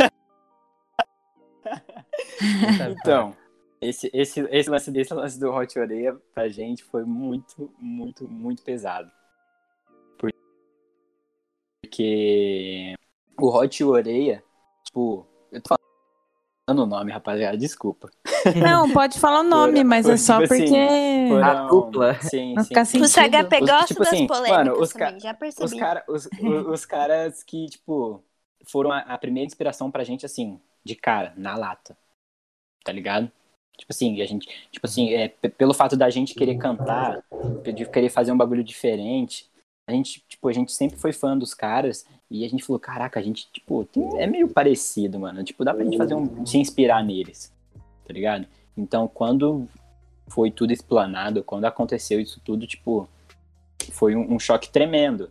sabe 2.77 2.93
o 2.93 2.95
que 2.95 3.03
falar. 3.07 3.31
Então, 3.31 3.35
esse, 3.81 4.09
esse, 4.13 4.41
esse, 4.51 4.69
lance, 4.69 4.97
esse 4.97 5.13
lance 5.13 5.39
do 5.39 5.51
Hot 5.51 5.77
Oreia 5.77 6.15
pra 6.33 6.47
gente 6.47 6.83
foi 6.83 7.03
muito, 7.03 7.73
muito, 7.79 8.27
muito 8.27 8.63
pesado. 8.63 9.11
Porque 11.81 12.95
o 13.39 13.47
Hot 13.47 13.83
Oreia, 13.83 14.43
tipo, 14.83 15.27
eu 15.51 15.61
tô 15.61 15.75
falando 16.67 16.83
o 16.83 16.85
nome, 16.85 17.11
rapaziada, 17.11 17.57
desculpa. 17.57 18.09
Não, 18.61 18.91
pode 18.91 19.19
falar 19.19 19.39
o 19.41 19.43
nome, 19.43 19.73
Foram- 19.77 19.89
mas 19.89 20.09
é 20.09 20.17
só 20.17 20.41
tipo 20.41 20.53
assim, 20.53 20.65
porque. 20.65 21.27
Foram- 21.29 21.43
A 21.47 21.67
dupla. 21.67 22.21
Sim, 22.21 22.53
Não 22.55 22.63
sim. 22.63 22.73
O. 23.01 23.07
CHP 23.07 23.55
Os- 23.61 23.69
gosta 23.69 23.85
tipo 23.87 23.99
das 23.99 24.13
assim, 24.13 24.27
polêmicas 24.27 24.57
mano, 24.67 24.81
os 24.81 24.89
também, 24.93 25.19
já 25.19 25.33
percebi. 25.33 25.65
Os, 25.65 25.73
cara, 25.79 26.03
os, 26.07 26.29
os, 26.67 26.85
caras 26.85 27.43
que, 27.43 27.65
tipo, 27.67 28.23
foram 28.65 28.91
a, 28.91 28.99
a 28.99 29.17
primeira 29.17 29.45
inspiração 29.47 29.89
pra 29.91 30.03
gente, 30.03 30.25
assim, 30.25 30.59
de 30.83 30.95
cara, 30.95 31.33
na 31.35 31.55
lata. 31.55 31.95
Tá 32.83 32.91
ligado? 32.91 33.31
Tipo 33.77 33.91
assim, 33.91 34.21
a 34.21 34.25
gente, 34.25 34.47
tipo 34.71 34.85
assim, 34.85 35.13
é, 35.13 35.27
pelo 35.27 35.73
fato 35.73 35.97
da 35.97 36.09
gente 36.09 36.33
querer 36.33 36.57
cantar, 36.57 37.21
de 37.63 37.85
querer 37.89 38.09
fazer 38.09 38.31
um 38.31 38.37
bagulho 38.37 38.63
diferente, 38.63 39.49
a 39.87 39.91
gente, 39.91 40.23
tipo, 40.29 40.47
a 40.47 40.53
gente 40.53 40.71
sempre 40.71 40.97
foi 40.97 41.11
fã 41.11 41.37
dos 41.37 41.53
caras 41.53 42.05
e 42.31 42.45
a 42.45 42.49
gente 42.49 42.63
falou, 42.63 42.79
caraca, 42.79 43.19
a 43.19 43.23
gente, 43.23 43.47
tipo, 43.51 43.83
tem- 43.85 44.17
é 44.21 44.25
meio 44.25 44.47
parecido, 44.47 45.19
mano. 45.19 45.43
Tipo, 45.43 45.65
dá 45.65 45.73
pra 45.73 45.83
gente 45.83 45.97
fazer 45.97 46.15
um. 46.15 46.45
se 46.45 46.57
inspirar 46.57 47.03
neles. 47.03 47.51
Tá 48.05 48.13
ligado? 48.13 48.45
Então, 48.77 49.07
quando 49.07 49.67
foi 50.27 50.51
tudo 50.51 50.71
explanado, 50.71 51.43
quando 51.43 51.65
aconteceu 51.65 52.19
isso 52.19 52.39
tudo, 52.43 52.67
tipo, 52.67 53.07
foi 53.91 54.15
um, 54.15 54.35
um 54.35 54.39
choque 54.39 54.69
tremendo. 54.69 55.29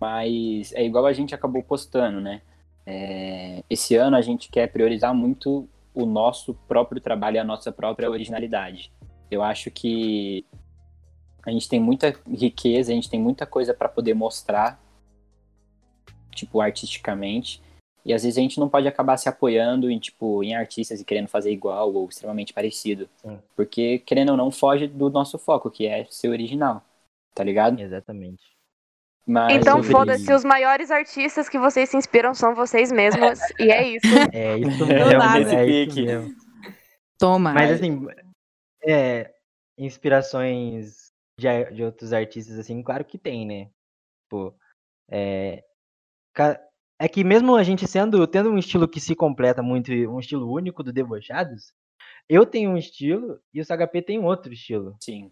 Mas 0.00 0.72
é 0.72 0.84
igual 0.84 1.06
a 1.06 1.12
gente 1.12 1.34
acabou 1.34 1.62
postando, 1.62 2.20
né? 2.20 2.42
É, 2.84 3.64
esse 3.68 3.96
ano 3.96 4.16
a 4.16 4.20
gente 4.20 4.48
quer 4.48 4.68
priorizar 4.68 5.14
muito 5.14 5.68
o 5.94 6.04
nosso 6.04 6.54
próprio 6.68 7.00
trabalho 7.00 7.36
e 7.36 7.38
a 7.38 7.44
nossa 7.44 7.72
própria 7.72 8.10
originalidade. 8.10 8.92
Eu 9.30 9.42
acho 9.42 9.70
que 9.70 10.44
a 11.44 11.50
gente 11.50 11.68
tem 11.68 11.80
muita 11.80 12.14
riqueza, 12.28 12.92
a 12.92 12.94
gente 12.94 13.08
tem 13.08 13.20
muita 13.20 13.46
coisa 13.46 13.72
para 13.72 13.88
poder 13.88 14.14
mostrar, 14.14 14.80
tipo, 16.32 16.60
artisticamente. 16.60 17.62
E 18.06 18.14
às 18.14 18.22
vezes 18.22 18.38
a 18.38 18.40
gente 18.40 18.60
não 18.60 18.68
pode 18.68 18.86
acabar 18.86 19.16
se 19.16 19.28
apoiando 19.28 19.90
em, 19.90 19.98
tipo, 19.98 20.44
em 20.44 20.54
artistas 20.54 21.00
e 21.00 21.04
querendo 21.04 21.26
fazer 21.26 21.50
igual 21.50 21.92
ou 21.92 22.08
extremamente 22.08 22.52
parecido. 22.54 23.08
Sim. 23.16 23.36
Porque, 23.56 23.98
querendo 23.98 24.30
ou 24.30 24.36
não, 24.36 24.50
foge 24.52 24.86
do 24.86 25.10
nosso 25.10 25.36
foco, 25.38 25.68
que 25.70 25.86
é 25.88 26.04
ser 26.08 26.28
original. 26.28 26.84
Tá 27.34 27.42
ligado? 27.42 27.80
Exatamente. 27.80 28.44
Mas 29.26 29.56
Então, 29.56 29.78
sobre- 29.78 29.90
foda-se, 29.90 30.32
os 30.32 30.44
maiores 30.44 30.92
artistas 30.92 31.48
que 31.48 31.58
vocês 31.58 31.88
se 31.88 31.96
inspiram 31.96 32.32
são 32.32 32.54
vocês 32.54 32.92
mesmos. 32.92 33.40
e 33.58 33.72
é 33.72 33.88
isso. 33.88 34.06
É 34.32 34.56
isso 34.56 34.78
Do 34.78 34.86
mesmo. 34.86 35.18
nada. 35.18 35.54
É 35.54 35.66
isso 35.66 35.96
mesmo. 36.00 36.34
Toma. 37.18 37.52
Mas 37.52 37.72
assim, 37.72 38.06
é, 38.84 39.34
inspirações 39.76 41.08
de, 41.38 41.46
de 41.72 41.82
outros 41.82 42.12
artistas, 42.12 42.56
assim, 42.58 42.82
claro 42.82 43.04
que 43.04 43.18
tem, 43.18 43.44
né? 43.44 43.68
Tipo, 44.24 44.54
é, 45.10 45.64
ca- 46.32 46.60
é 46.98 47.08
que 47.08 47.22
mesmo 47.24 47.56
a 47.56 47.62
gente 47.62 47.86
sendo, 47.86 48.26
tendo 48.26 48.50
um 48.50 48.58
estilo 48.58 48.88
que 48.88 49.00
se 49.00 49.14
completa 49.14 49.62
muito, 49.62 49.92
um 49.92 50.18
estilo 50.20 50.50
único 50.50 50.82
do 50.82 50.92
Debochados, 50.92 51.72
eu 52.28 52.44
tenho 52.46 52.70
um 52.70 52.76
estilo 52.76 53.38
e 53.52 53.60
o 53.60 53.64
SHP 53.64 54.02
tem 54.02 54.18
outro 54.18 54.52
estilo, 54.52 54.96
sim. 55.00 55.30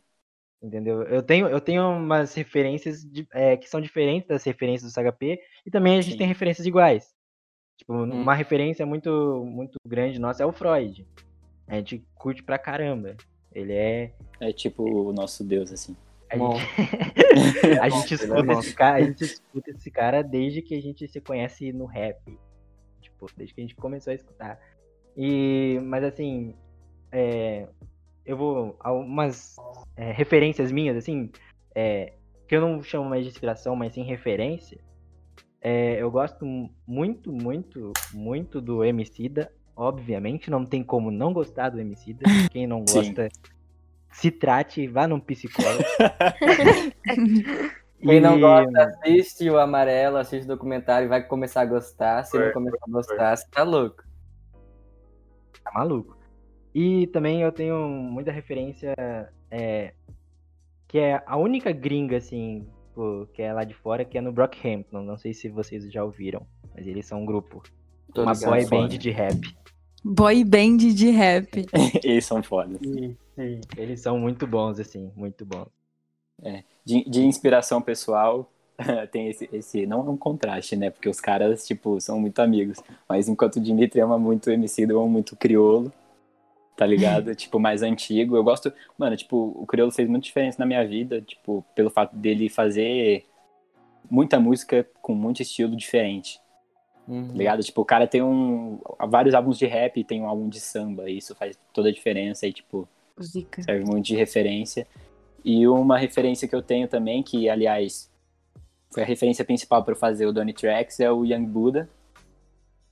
entendeu? 0.63 1.03
Eu 1.03 1.23
tenho, 1.23 1.49
eu 1.49 1.61
tenho 1.61 1.89
umas 1.89 2.35
referências 2.35 3.05
de- 3.05 3.27
é, 3.33 3.57
que 3.57 3.69
são 3.69 3.81
diferentes 3.81 4.29
das 4.29 4.45
referências 4.45 4.93
do 4.93 4.95
SHP 4.95 5.41
e 5.67 5.71
também 5.71 5.99
a 5.99 6.01
gente 6.01 6.13
Sim. 6.13 6.19
tem 6.19 6.27
referências 6.27 6.67
iguais. 6.67 7.15
Tipo, 7.77 7.93
uma 7.93 8.35
referência 8.35 8.87
muito, 8.87 9.45
muito 9.45 9.77
grande 9.87 10.19
nossa 10.21 10.43
é 10.43 10.47
o 10.47 10.53
Freud. 10.53 11.07
A 11.67 11.75
gente 11.77 12.05
curte 12.15 12.43
pra 12.43 12.59
caramba. 12.59 13.17
Ele 13.53 13.73
é. 13.73 14.13
É 14.41 14.53
tipo 14.53 14.83
o 14.85 15.13
nosso 15.13 15.43
Deus, 15.45 15.73
assim. 15.73 15.97
A 16.35 16.37
Bom. 16.37 16.57
gente, 16.57 17.79
a 17.81 17.89
gente 17.89 18.13
é 18.13 18.17
escuta 18.17 18.53
esse 18.53 18.75
cara, 18.75 18.97
a 18.97 19.03
gente 19.03 19.25
escuta 19.25 19.71
esse 19.71 19.91
cara 19.91 20.23
desde 20.23 20.63
que 20.63 20.75
a 20.75 20.83
gente 20.83 21.07
se 21.09 21.21
conhece 21.21 21.73
no 21.73 21.87
rap. 21.87 22.39
Tipo, 23.01 23.27
desde 23.37 23.55
que 23.55 23.61
a 23.61 23.65
gente 23.65 23.77
começou 23.77 24.11
a 24.11 24.15
escutar. 24.15 24.59
E, 25.17 25.81
mas 25.85 26.03
assim, 26.03 26.55
é, 27.13 27.69
eu 28.27 28.37
vou 28.37 28.77
algumas 28.81 29.57
é, 29.97 30.11
referências 30.11 30.73
minhas 30.73 30.97
assim, 30.97 31.31
é, 31.75 32.15
que 32.49 32.57
eu 32.57 32.61
não 32.61 32.83
chamo 32.83 33.09
mais 33.09 33.25
de 33.25 33.31
inspiração, 33.31 33.77
mas 33.77 33.93
sim 33.95 34.03
referência, 34.03 34.79
é, 35.61 36.03
eu 36.03 36.11
gosto 36.11 36.45
muito, 36.87 37.33
muito, 37.33 37.91
muito 38.13 38.61
do 38.61 38.85
Emicida. 38.85 39.51
Obviamente, 39.75 40.51
não 40.51 40.65
tem 40.65 40.85
como 40.85 41.11
não 41.11 41.33
gostar 41.33 41.71
do 41.71 41.81
Emicida. 41.81 42.23
Quem 42.53 42.67
não 42.67 42.85
gosta, 42.85 43.29
se 44.15 44.31
trate, 44.31 44.87
vá 44.87 45.07
num 45.09 45.21
psicólogo. 45.21 45.85
Quem 48.01 48.21
não 48.21 48.39
gosta, 48.39 48.99
assiste 49.03 49.49
o 49.51 49.59
amarelo, 49.59 50.19
assiste 50.19 50.45
o 50.45 50.49
documentário 50.49 51.07
e 51.07 51.09
vai 51.09 51.23
começar 51.27 51.63
a 51.63 51.67
gostar. 51.67 52.23
Se 52.25 52.39
não 52.39 52.53
começar 52.53 52.79
a 52.87 52.91
gostar, 52.91 53.37
você 53.37 53.47
tá 53.51 53.63
louco. 53.63 54.05
Tá 55.65 55.73
maluco. 55.75 56.17
E 56.75 57.07
também 57.09 57.43
eu 57.43 57.51
tenho 57.51 57.89
muita 57.89 58.31
referência 58.31 58.95
é, 59.51 59.95
que 60.87 60.99
é 60.99 61.23
a 61.27 61.37
única 61.37 61.73
gringa, 61.73 62.19
assim, 62.19 62.69
que 63.33 63.43
é 63.43 63.53
lá 63.53 63.65
de 63.65 63.75
fora, 63.75 64.05
que 64.05 64.19
é 64.19 64.21
no 64.21 64.33
Brockhampton. 64.33 65.03
Não 65.03 65.17
sei 65.17 65.33
se 65.33 65.49
vocês 65.49 65.91
já 65.91 66.05
ouviram, 66.05 66.47
mas 66.75 66.87
eles 66.87 67.07
são 67.07 67.23
um 67.23 67.27
grupo. 67.27 67.63
Tô 68.13 68.23
uma 68.23 68.35
boy 68.35 68.65
band 68.67 68.89
de 68.89 69.11
rap. 69.11 69.41
Boy 70.05 70.45
band 70.45 70.77
de 70.77 71.11
rap. 71.11 71.65
Eles 72.05 72.27
são 72.27 72.43
fodas. 72.43 72.79
Eles 73.77 74.01
são 74.01 74.19
muito 74.19 74.47
bons, 74.47 74.79
assim, 74.79 75.11
muito 75.17 75.47
bons. 75.47 75.69
De, 76.85 77.09
de 77.09 77.25
inspiração 77.25 77.81
pessoal, 77.81 78.51
tem 79.11 79.29
esse, 79.29 79.49
esse. 79.53 79.87
Não 79.87 80.01
é 80.01 80.11
um 80.11 80.17
contraste, 80.17 80.77
né? 80.77 80.91
Porque 80.91 81.09
os 81.09 81.21
caras, 81.21 81.67
tipo, 81.67 82.01
são 82.01 82.21
muito 82.21 82.39
amigos. 82.41 82.79
Mas 83.09 83.29
enquanto 83.29 83.57
o 83.57 83.61
Dimitri 83.61 84.01
ama 84.01 84.19
muito 84.19 84.49
o 84.49 84.53
MC, 84.53 84.85
eu 84.85 85.01
amo 85.01 85.09
muito 85.09 85.33
o 85.33 85.37
Criolo. 85.37 85.93
Tá 86.77 86.85
ligado? 86.85 87.35
tipo, 87.37 87.59
mais 87.59 87.83
antigo. 87.83 88.37
Eu 88.37 88.45
gosto. 88.45 88.73
Mano, 88.99 89.17
tipo, 89.17 89.55
o 89.57 89.67
Criolo 89.67 89.93
fez 89.93 90.09
muita 90.09 90.25
diferença 90.25 90.59
na 90.59 90.67
minha 90.67 90.87
vida, 90.87 91.21
tipo, 91.21 91.65
pelo 91.75 91.91
fato 91.91 92.17
dele 92.17 92.49
fazer 92.49 93.25
muita 94.11 94.39
música 94.39 94.87
com 95.01 95.15
muito 95.15 95.41
estilo 95.41 95.75
diferente. 95.77 96.41
Uhum. 97.07 97.29
Tá 97.29 97.35
ligado? 97.35 97.63
Tipo, 97.63 97.83
o 97.83 97.85
cara 97.85 98.07
tem 98.07 98.23
um. 98.23 98.79
vários 99.09 99.35
álbuns 99.35 99.59
de 99.59 99.67
rap 99.67 99.99
e 99.99 100.05
tem 100.05 100.23
um 100.23 100.29
álbum 100.29 100.49
de 100.49 100.61
samba. 100.61 101.09
E 101.11 101.19
isso 101.19 101.35
faz 101.35 101.59
toda 101.73 101.89
a 101.89 101.93
diferença 101.93 102.47
e, 102.47 102.53
tipo, 102.53 102.89
Zica. 103.23 103.63
serve 103.63 103.85
muito 103.85 104.07
de 104.07 104.17
referência. 104.17 104.87
E 105.45 105.67
uma 105.69 105.99
referência 105.99 106.49
que 106.49 106.55
eu 106.55 106.63
tenho 106.63 106.89
também, 106.89 107.23
que 107.23 107.49
aliás 107.49 108.11
foi 108.91 109.03
a 109.03 109.07
referência 109.07 109.45
principal 109.45 109.83
para 109.83 109.93
eu 109.93 109.99
fazer 109.99 110.27
o 110.27 110.33
Donny 110.33 110.53
Tracks, 110.53 111.01
é 111.01 111.11
o 111.11 111.25
Young 111.25 111.47
Buddha. 111.47 111.89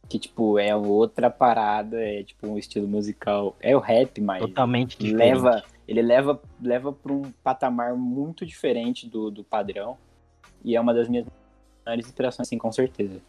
Que, 0.09 0.19
tipo, 0.19 0.59
é 0.59 0.75
outra 0.77 1.31
parada, 1.31 1.97
é 1.99 2.23
tipo 2.25 2.47
um 2.47 2.59
estilo 2.59 2.87
musical. 2.87 3.57
É 3.61 3.75
o 3.75 3.79
rap, 3.79 4.21
mas 4.21 4.41
Totalmente 4.41 4.99
diferente. 4.99 5.41
leva, 5.41 5.65
ele 5.89 6.03
leva, 6.03 6.43
leva 6.61 6.93
para 6.93 7.13
um 7.13 7.33
patamar 7.43 7.95
muito 7.95 8.45
diferente 8.45 9.09
do, 9.09 9.31
do 9.31 9.43
padrão. 9.43 9.97
E 10.63 10.77
é 10.77 10.81
uma 10.81 10.93
das 10.93 11.09
minhas 11.09 11.27
maiores 11.87 12.07
inspirações, 12.07 12.49
assim, 12.49 12.59
com 12.59 12.71
certeza. 12.71 13.21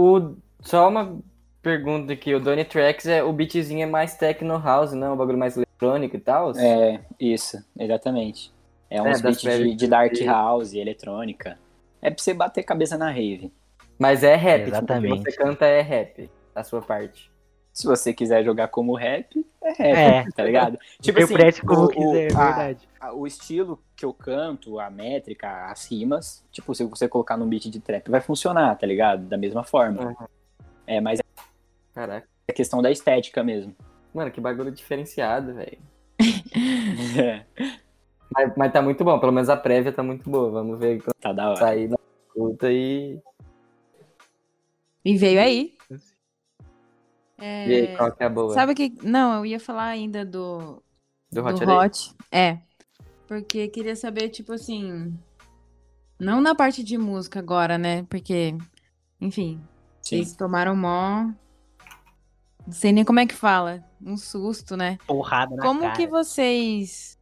O, 0.00 0.36
só 0.60 0.88
uma 0.88 1.18
pergunta 1.60 2.12
aqui, 2.12 2.32
o 2.32 2.38
Donny 2.38 2.64
Tracks, 2.64 3.04
é, 3.06 3.20
o 3.20 3.32
beatzinho 3.32 3.82
é 3.82 3.86
mais 3.86 4.14
techno 4.14 4.56
house, 4.56 4.92
não? 4.92 5.14
Um 5.14 5.16
bagulho 5.16 5.36
mais 5.36 5.56
eletrônico 5.56 6.14
e 6.14 6.20
tal? 6.20 6.56
É, 6.56 7.00
isso, 7.18 7.58
exatamente. 7.76 8.52
É 8.88 9.02
uns 9.02 9.20
das 9.20 9.42
beats 9.42 9.58
de, 9.58 9.74
de 9.74 9.88
dark 9.88 10.16
house, 10.20 10.72
eletrônica. 10.72 11.58
É 12.00 12.10
pra 12.10 12.22
você 12.22 12.32
bater 12.32 12.62
cabeça 12.62 12.96
na 12.96 13.10
rave. 13.10 13.52
Mas 13.98 14.22
é 14.22 14.36
rap, 14.36 14.66
tipo, 14.66 14.68
o 14.68 14.70
que 14.70 14.76
Exatamente. 14.76 15.22
você 15.24 15.32
canta 15.32 15.66
é 15.66 15.80
rap, 15.80 16.30
a 16.54 16.62
sua 16.62 16.80
parte. 16.80 17.28
Se 17.78 17.86
você 17.86 18.12
quiser 18.12 18.42
jogar 18.44 18.66
como 18.66 18.92
rap, 18.96 19.46
é 19.62 19.92
rap, 19.94 20.28
É. 20.28 20.32
tá 20.32 20.42
ligado? 20.42 20.76
Tipo 21.00 21.20
Interprete 21.20 21.62
como 21.62 21.84
o- 21.84 21.88
quiser, 21.88 22.32
é 22.32 22.34
a- 22.34 22.44
verdade. 22.46 22.88
a- 22.98 23.12
o 23.14 23.24
estilo 23.24 23.78
que 23.94 24.04
eu 24.04 24.12
canto, 24.12 24.80
a 24.80 24.90
métrica, 24.90 25.66
as 25.70 25.88
rimas, 25.88 26.44
tipo, 26.50 26.74
se 26.74 26.82
você 26.82 27.08
colocar 27.08 27.36
num 27.36 27.46
beat 27.48 27.66
de 27.70 27.78
trap, 27.78 28.10
vai 28.10 28.20
funcionar, 28.20 28.76
tá 28.76 28.84
ligado? 28.84 29.26
Da 29.26 29.38
mesma 29.38 29.62
forma. 29.62 30.06
Uhum. 30.08 30.26
É, 30.88 31.00
mas 31.00 31.20
Caraca. 31.94 32.26
é 32.48 32.52
questão 32.52 32.82
da 32.82 32.90
estética 32.90 33.44
mesmo. 33.44 33.72
Mano, 34.12 34.32
que 34.32 34.40
bagulho 34.40 34.72
diferenciado, 34.72 35.54
velho. 35.54 35.78
É, 37.16 37.44
Mas, 38.34 38.52
mas 38.56 38.72
tá 38.72 38.82
muito 38.82 39.04
bom, 39.04 39.20
pelo 39.20 39.30
menos 39.32 39.48
a 39.48 39.56
prévia 39.56 39.92
tá 39.92 40.02
muito 40.02 40.28
boa. 40.28 40.50
Vamos 40.50 40.78
ver 40.80 41.00
quando 41.00 41.14
tá 41.20 41.32
da 41.32 41.48
hora. 41.50 41.56
sair 41.60 41.88
na 41.88 41.96
escuta 42.26 42.70
e. 42.72 43.18
E 45.04 45.16
veio 45.16 45.40
aí. 45.40 45.77
E 47.38 47.44
aí, 47.44 47.96
qual 47.96 48.10
que 48.12 48.22
é 48.22 48.26
a 48.26 48.30
boa? 48.30 48.52
Sabe 48.52 48.74
que. 48.74 48.92
Não, 49.02 49.36
eu 49.36 49.46
ia 49.46 49.60
falar 49.60 49.86
ainda 49.86 50.24
do. 50.24 50.82
do 51.30 51.42
do 51.42 51.46
Hot 51.46 51.64
Hot. 51.64 51.70
Hot? 51.70 52.14
É. 52.32 52.58
Porque 53.26 53.68
queria 53.68 53.94
saber, 53.94 54.28
tipo 54.30 54.52
assim. 54.52 55.16
Não 56.18 56.40
na 56.40 56.54
parte 56.54 56.82
de 56.82 56.98
música 56.98 57.38
agora, 57.38 57.78
né? 57.78 58.02
Porque, 58.10 58.56
enfim, 59.20 59.60
Sim. 60.00 60.16
vocês 60.16 60.34
tomaram 60.34 60.74
mó. 60.74 61.30
Não 62.66 62.72
sei 62.72 62.92
nem 62.92 63.04
como 63.04 63.20
é 63.20 63.26
que 63.26 63.34
fala. 63.34 63.84
Um 64.04 64.16
susto, 64.16 64.76
né? 64.76 64.98
Porrada 65.06 65.54
na 65.54 65.62
Como 65.62 65.82
cara. 65.82 65.92
que 65.94 66.06
vocês. 66.06 67.16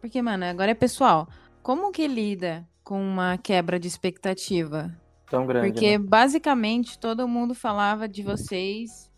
Porque, 0.00 0.22
mano, 0.22 0.44
agora 0.44 0.70
é 0.70 0.74
pessoal. 0.74 1.28
Como 1.60 1.90
que 1.90 2.06
lida 2.06 2.66
com 2.84 3.02
uma 3.02 3.36
quebra 3.36 3.80
de 3.80 3.88
expectativa? 3.88 4.96
Tão 5.28 5.44
grande. 5.44 5.72
Porque 5.72 5.98
né? 5.98 6.04
basicamente 6.04 6.98
todo 6.98 7.26
mundo 7.26 7.52
falava 7.52 8.08
de 8.08 8.22
vocês 8.22 9.10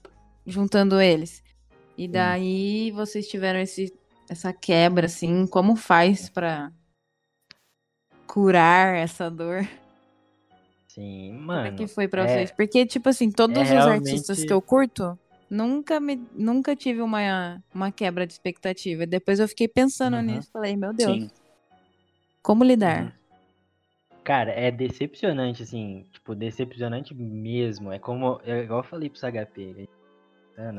juntando 0.49 1.01
eles. 1.01 1.43
E 1.97 2.09
daí 2.09 2.91
vocês 2.93 3.29
tiveram 3.29 3.61
esse, 3.61 3.93
essa 4.29 4.53
quebra, 4.53 5.07
assim, 5.07 5.47
como 5.47 5.77
faz 5.77 6.29
pra 6.29 6.73
curar 8.27 8.95
essa 8.97 9.31
dor? 9.31 9.67
Sim, 10.89 11.31
Como 11.35 11.43
mano. 11.47 11.67
é 11.69 11.73
que 11.73 11.87
foi 11.87 12.09
pra 12.09 12.25
é- 12.25 12.29
vocês? 12.29 12.51
Porque, 12.51 12.85
tipo 12.87 13.09
assim, 13.09 13.31
todos 13.31 13.57
é 13.59 13.63
os 13.63 13.69
realmente- 13.69 14.09
artistas 14.09 14.45
que 14.45 14.53
eu 14.53 14.61
curto, 14.61 15.19
nunca, 15.51 16.01
me, 16.01 16.17
nunca 16.35 16.75
tive 16.75 17.01
uma, 17.03 17.63
uma 17.75 17.91
quebra 17.93 18.27
de 18.27 18.33
expectativa. 18.33 19.07
Depois 19.07 19.39
eu 19.39 19.49
fiquei 19.49 19.69
pensando 19.69 20.17
Uhum. 20.17 20.23
nisso, 20.23 20.51
falei, 20.53 20.77
meu 20.77 20.93
Deus, 20.93 21.13
Sim. 21.23 21.31
como 22.43 22.65
lidar? 22.65 23.17
Cara, 24.25 24.51
é 24.51 24.71
decepcionante, 24.71 25.63
assim, 25.63 26.05
tipo, 26.13 26.35
decepcionante 26.35 27.15
mesmo. 27.15 27.91
É 27.91 27.99
como, 27.99 28.41
é 28.45 28.63
igual 28.63 28.81
eu 28.81 28.85
falei 28.85 29.09
pro 29.09 29.19
HP, 29.27 29.89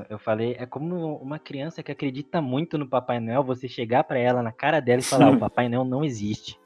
eu 0.09 0.19
falei, 0.19 0.55
é 0.59 0.65
como 0.65 1.15
uma 1.17 1.39
criança 1.39 1.81
que 1.81 1.91
acredita 1.91 2.41
muito 2.41 2.77
no 2.77 2.87
Papai 2.87 3.19
Noel, 3.19 3.43
você 3.43 3.67
chegar 3.67 4.03
pra 4.03 4.19
ela 4.19 4.43
na 4.43 4.51
cara 4.51 4.79
dela 4.81 4.99
e 4.99 5.03
falar, 5.03 5.31
o 5.31 5.39
Papai 5.39 5.69
Noel 5.69 5.85
não 5.85 6.03
existe. 6.03 6.59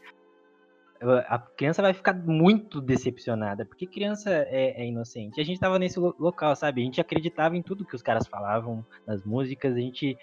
A 1.27 1.37
criança 1.37 1.81
vai 1.81 1.93
ficar 1.93 2.13
muito 2.13 2.79
decepcionada, 2.79 3.65
porque 3.65 3.85
criança 3.85 4.31
é, 4.31 4.81
é 4.81 4.87
inocente. 4.87 5.39
A 5.39 5.43
gente 5.43 5.59
tava 5.59 5.77
nesse 5.77 5.99
lo- 5.99 6.15
local, 6.17 6.55
sabe? 6.55 6.81
A 6.81 6.85
gente 6.85 7.01
acreditava 7.01 7.57
em 7.57 7.61
tudo 7.61 7.85
que 7.85 7.95
os 7.95 8.01
caras 8.01 8.25
falavam 8.25 8.85
nas 9.05 9.23
músicas, 9.23 9.75
a 9.75 9.79
gente 9.79 10.17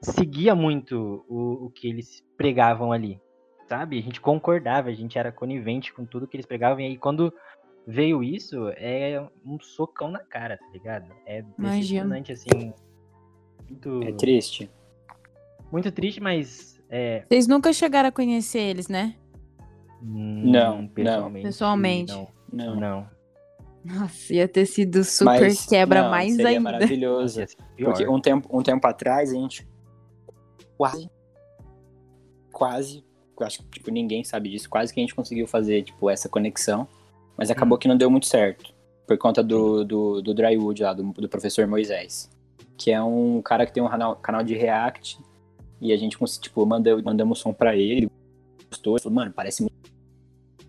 seguia 0.00 0.54
muito 0.54 1.24
o, 1.28 1.66
o 1.66 1.70
que 1.70 1.86
eles 1.86 2.24
pregavam 2.36 2.92
ali, 2.92 3.20
sabe? 3.68 3.98
A 3.98 4.02
gente 4.02 4.20
concordava, 4.20 4.88
a 4.88 4.94
gente 4.94 5.18
era 5.18 5.30
conivente 5.30 5.92
com 5.92 6.04
tudo 6.04 6.26
que 6.26 6.36
eles 6.36 6.46
pregavam, 6.46 6.80
e 6.80 6.86
aí 6.86 6.96
quando 6.98 7.32
veio 7.86 8.22
isso, 8.22 8.68
é 8.76 9.24
um 9.44 9.58
socão 9.60 10.10
na 10.10 10.20
cara, 10.20 10.56
tá 10.56 10.66
ligado? 10.72 11.10
É 11.26 11.44
Imagino. 11.58 11.80
decepcionante, 11.80 12.32
assim. 12.32 12.72
Muito, 13.68 14.02
É 14.02 14.12
triste. 14.12 14.70
muito 15.70 15.90
triste, 15.90 16.20
mas. 16.20 16.80
É, 16.90 17.24
Vocês 17.28 17.46
nunca 17.46 17.72
chegaram 17.72 18.08
a 18.08 18.12
conhecer 18.12 18.58
eles, 18.60 18.88
né? 18.88 19.14
hum, 20.02 20.50
Não, 20.50 20.86
pessoalmente. 20.88 21.46
Pessoalmente. 21.46 22.12
Não. 22.12 22.28
Não. 22.52 22.76
não. 22.76 23.10
Nossa, 23.84 24.32
ia 24.32 24.46
ter 24.46 24.64
sido 24.66 25.02
super 25.02 25.40
Mas, 25.40 25.66
quebra 25.66 26.02
não, 26.04 26.10
mais 26.10 26.32
seria 26.36 26.48
ainda. 26.50 26.60
maravilhoso. 26.60 27.40
Ia 27.40 27.46
ser 27.48 27.56
pior. 27.74 27.88
Porque 27.90 28.06
um 28.08 28.20
tempo, 28.20 28.48
um 28.56 28.62
tempo 28.62 28.86
atrás 28.86 29.30
a 29.30 29.34
gente 29.34 29.66
quase, 30.78 31.10
quase, 32.52 33.04
eu 33.40 33.46
acho 33.46 33.58
que 33.64 33.70
tipo, 33.70 33.90
ninguém 33.90 34.22
sabe 34.22 34.50
disso, 34.50 34.68
quase 34.70 34.92
que 34.94 35.00
a 35.00 35.02
gente 35.02 35.14
conseguiu 35.14 35.48
fazer 35.48 35.82
tipo, 35.82 36.08
essa 36.08 36.28
conexão, 36.28 36.86
mas 37.36 37.50
acabou 37.50 37.78
que 37.78 37.88
não 37.88 37.96
deu 37.96 38.10
muito 38.10 38.26
certo, 38.26 38.72
por 39.06 39.18
conta 39.18 39.42
do, 39.42 39.84
do, 39.84 40.22
do 40.22 40.34
Drywood 40.34 40.82
lá, 40.82 40.92
do, 40.92 41.02
do 41.12 41.28
professor 41.28 41.66
Moisés, 41.66 42.30
que 42.76 42.90
é 42.90 43.02
um 43.02 43.42
cara 43.42 43.66
que 43.66 43.72
tem 43.72 43.82
um 43.82 43.88
canal, 43.88 44.16
canal 44.16 44.42
de 44.42 44.54
React, 44.54 45.18
e 45.80 45.92
a 45.92 45.96
gente, 45.96 46.16
tipo, 46.40 46.64
mandou, 46.64 47.02
mandamos 47.02 47.38
som 47.40 47.52
pra 47.52 47.74
ele, 47.74 48.08
gostou, 48.70 48.98
falou, 48.98 49.16
mano, 49.16 49.32
parece 49.32 49.62
muito 49.62 49.74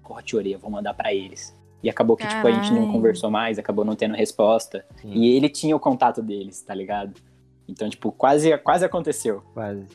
corte 0.02 0.36
orelha, 0.36 0.58
vou 0.58 0.70
mandar 0.70 0.94
pra 0.94 1.14
eles. 1.14 1.56
E 1.82 1.90
acabou 1.90 2.16
que, 2.16 2.26
tipo, 2.26 2.48
a 2.48 2.52
gente 2.52 2.72
não 2.72 2.92
conversou 2.92 3.30
mais, 3.30 3.60
acabou 3.60 3.84
não 3.84 3.96
tendo 3.96 4.16
resposta. 4.16 4.86
Sim, 5.02 5.12
E 5.14 5.36
ele 5.36 5.50
tinha 5.50 5.76
o 5.76 5.80
contato 5.80 6.22
deles, 6.22 6.62
tá 6.62 6.74
ligado? 6.74 7.14
Então, 7.68 7.90
tipo, 7.90 8.12
quase, 8.12 8.58
quase 8.60 8.86
aconteceu. 8.86 9.44
quase. 9.54 9.86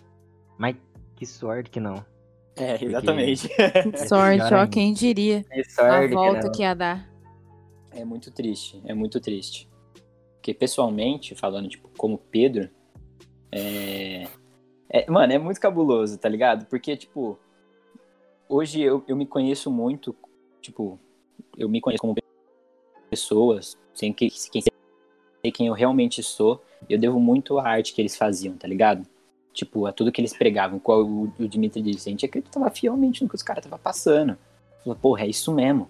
Mas 0.58 0.76
que 1.16 1.24
sorte 1.24 1.70
que 1.70 1.80
não. 1.80 2.04
É, 2.58 2.84
exatamente. 2.84 3.48
Sorte, 4.08 4.36
pior 4.36 4.52
ó, 4.52 4.66
quem 4.66 4.92
diria 4.92 5.44
a 5.50 5.70
sorte, 5.70 6.08
que 6.08 6.14
volta 6.14 6.50
que 6.50 6.62
ia 6.62 6.74
dar. 6.74 7.08
É 7.92 8.04
muito 8.04 8.30
triste, 8.30 8.82
é 8.84 8.94
muito 8.94 9.20
triste. 9.20 9.68
Porque 10.34 10.52
pessoalmente, 10.52 11.34
falando, 11.34 11.68
tipo, 11.68 11.88
como 11.96 12.18
Pedro, 12.18 12.68
é... 13.52 14.26
é- 14.88 15.10
Mano, 15.10 15.32
é 15.32 15.38
muito 15.38 15.60
cabuloso, 15.60 16.18
tá 16.18 16.28
ligado? 16.28 16.66
Porque, 16.66 16.96
tipo, 16.96 17.38
hoje 18.48 18.80
eu, 18.80 19.04
eu 19.06 19.16
me 19.16 19.26
conheço 19.26 19.70
muito, 19.70 20.14
tipo, 20.60 20.98
eu 21.56 21.68
me 21.68 21.80
conheço 21.80 22.00
como 22.00 22.14
pessoas, 23.10 23.76
sem 23.94 24.12
que, 24.12 24.28
quem 24.50 24.62
sei 24.62 25.52
quem 25.52 25.66
eu 25.68 25.74
realmente 25.74 26.22
sou, 26.22 26.62
eu 26.88 26.98
devo 26.98 27.18
muito 27.18 27.58
à 27.58 27.68
arte 27.68 27.94
que 27.94 28.00
eles 28.00 28.16
faziam, 28.16 28.56
tá 28.56 28.66
ligado? 28.68 29.06
Tipo, 29.58 29.86
a 29.86 29.92
tudo 29.92 30.12
que 30.12 30.20
eles 30.20 30.32
pregavam, 30.32 30.78
qual 30.78 31.04
o, 31.04 31.32
o 31.36 31.48
Dimitri 31.48 31.82
disse, 31.82 32.08
a 32.08 32.12
gente 32.12 32.24
acreditava 32.24 32.70
fielmente 32.70 33.24
no 33.24 33.28
que 33.28 33.34
os 33.34 33.42
caras 33.42 33.64
estavam 33.64 33.82
passando. 33.82 34.38
Falou, 34.84 34.96
porra, 34.96 35.24
é 35.24 35.26
isso 35.26 35.52
mesmo. 35.52 35.88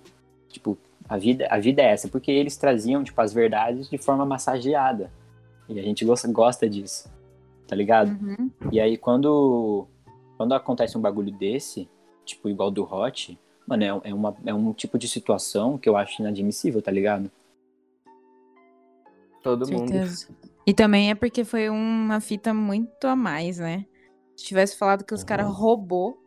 Tipo, 0.48 0.78
a 1.06 1.18
vida, 1.18 1.46
a 1.50 1.58
vida 1.58 1.82
é 1.82 1.92
essa, 1.92 2.08
porque 2.08 2.30
eles 2.30 2.56
traziam, 2.56 3.04
tipo, 3.04 3.20
as 3.20 3.30
verdades 3.30 3.90
de 3.90 3.98
forma 3.98 4.24
massageada. 4.24 5.12
E 5.68 5.78
a 5.78 5.82
gente 5.82 6.02
gosta, 6.02 6.26
gosta 6.32 6.66
disso, 6.66 7.12
tá 7.66 7.76
ligado? 7.76 8.08
Uhum. 8.08 8.50
E 8.72 8.80
aí, 8.80 8.96
quando, 8.96 9.86
quando 10.38 10.54
acontece 10.54 10.96
um 10.96 11.02
bagulho 11.02 11.30
desse, 11.30 11.86
tipo, 12.24 12.48
igual 12.48 12.70
do 12.70 12.84
Hot, 12.84 13.38
mano, 13.66 13.84
é, 13.84 14.08
é, 14.08 14.14
uma, 14.14 14.34
é 14.46 14.54
um 14.54 14.72
tipo 14.72 14.96
de 14.96 15.06
situação 15.06 15.76
que 15.76 15.90
eu 15.90 15.94
acho 15.94 16.22
inadmissível, 16.22 16.80
tá 16.80 16.90
ligado? 16.90 17.30
Todo 19.42 19.70
mundo. 19.70 19.92
Certeza. 19.92 20.28
E 20.68 20.74
também 20.74 21.10
é 21.10 21.14
porque 21.14 21.44
foi 21.44 21.70
uma 21.70 22.20
fita 22.20 22.52
muito 22.52 23.06
a 23.06 23.16
mais, 23.16 23.58
né? 23.58 23.86
Se 24.36 24.44
tivesse 24.44 24.76
falado 24.76 25.02
que 25.02 25.14
os 25.14 25.24
caras 25.24 25.46
roubou, 25.48 26.18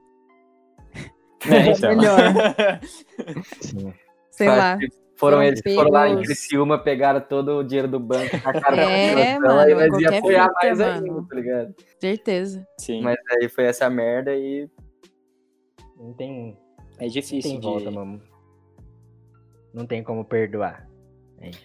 É, 1.45 1.67
então. 1.77 1.95
melhor. 1.95 2.17
Sim. 3.61 3.93
sei 4.31 4.47
lá. 4.47 4.79
Foram 5.15 5.43
eles 5.43 5.61
que 5.61 5.75
foram 5.75 5.91
lá 5.91 6.09
em. 6.09 6.23
Criciúma, 6.23 6.79
pegaram 6.79 7.21
todo 7.21 7.59
o 7.59 7.63
dinheiro 7.63 7.87
do 7.87 7.99
banco, 7.99 8.31
tacaram 8.41 8.77
na 8.77 8.81
É, 8.83 9.35
população, 9.35 9.75
mano, 9.75 9.87
nós 9.91 10.01
ia 10.01 10.17
apoiar 10.17 10.47
fita, 10.47 10.53
mais 10.63 10.79
mano. 10.79 11.05
ainda, 11.05 11.27
tá 11.29 11.35
ligado? 11.35 11.75
Certeza. 11.99 12.67
Sim, 12.79 13.01
Mas 13.03 13.17
aí 13.29 13.47
foi 13.47 13.65
essa 13.65 13.87
merda 13.91 14.33
e 14.35 14.67
Não 15.97 16.13
tem, 16.13 16.57
é 16.97 17.03
não 17.03 17.07
difícil 17.11 17.51
tem 17.51 17.59
de... 17.59 17.67
volta, 17.67 17.91
mano. 17.91 18.19
Não 19.71 19.85
tem 19.85 20.03
como 20.03 20.25
perdoar. 20.25 20.89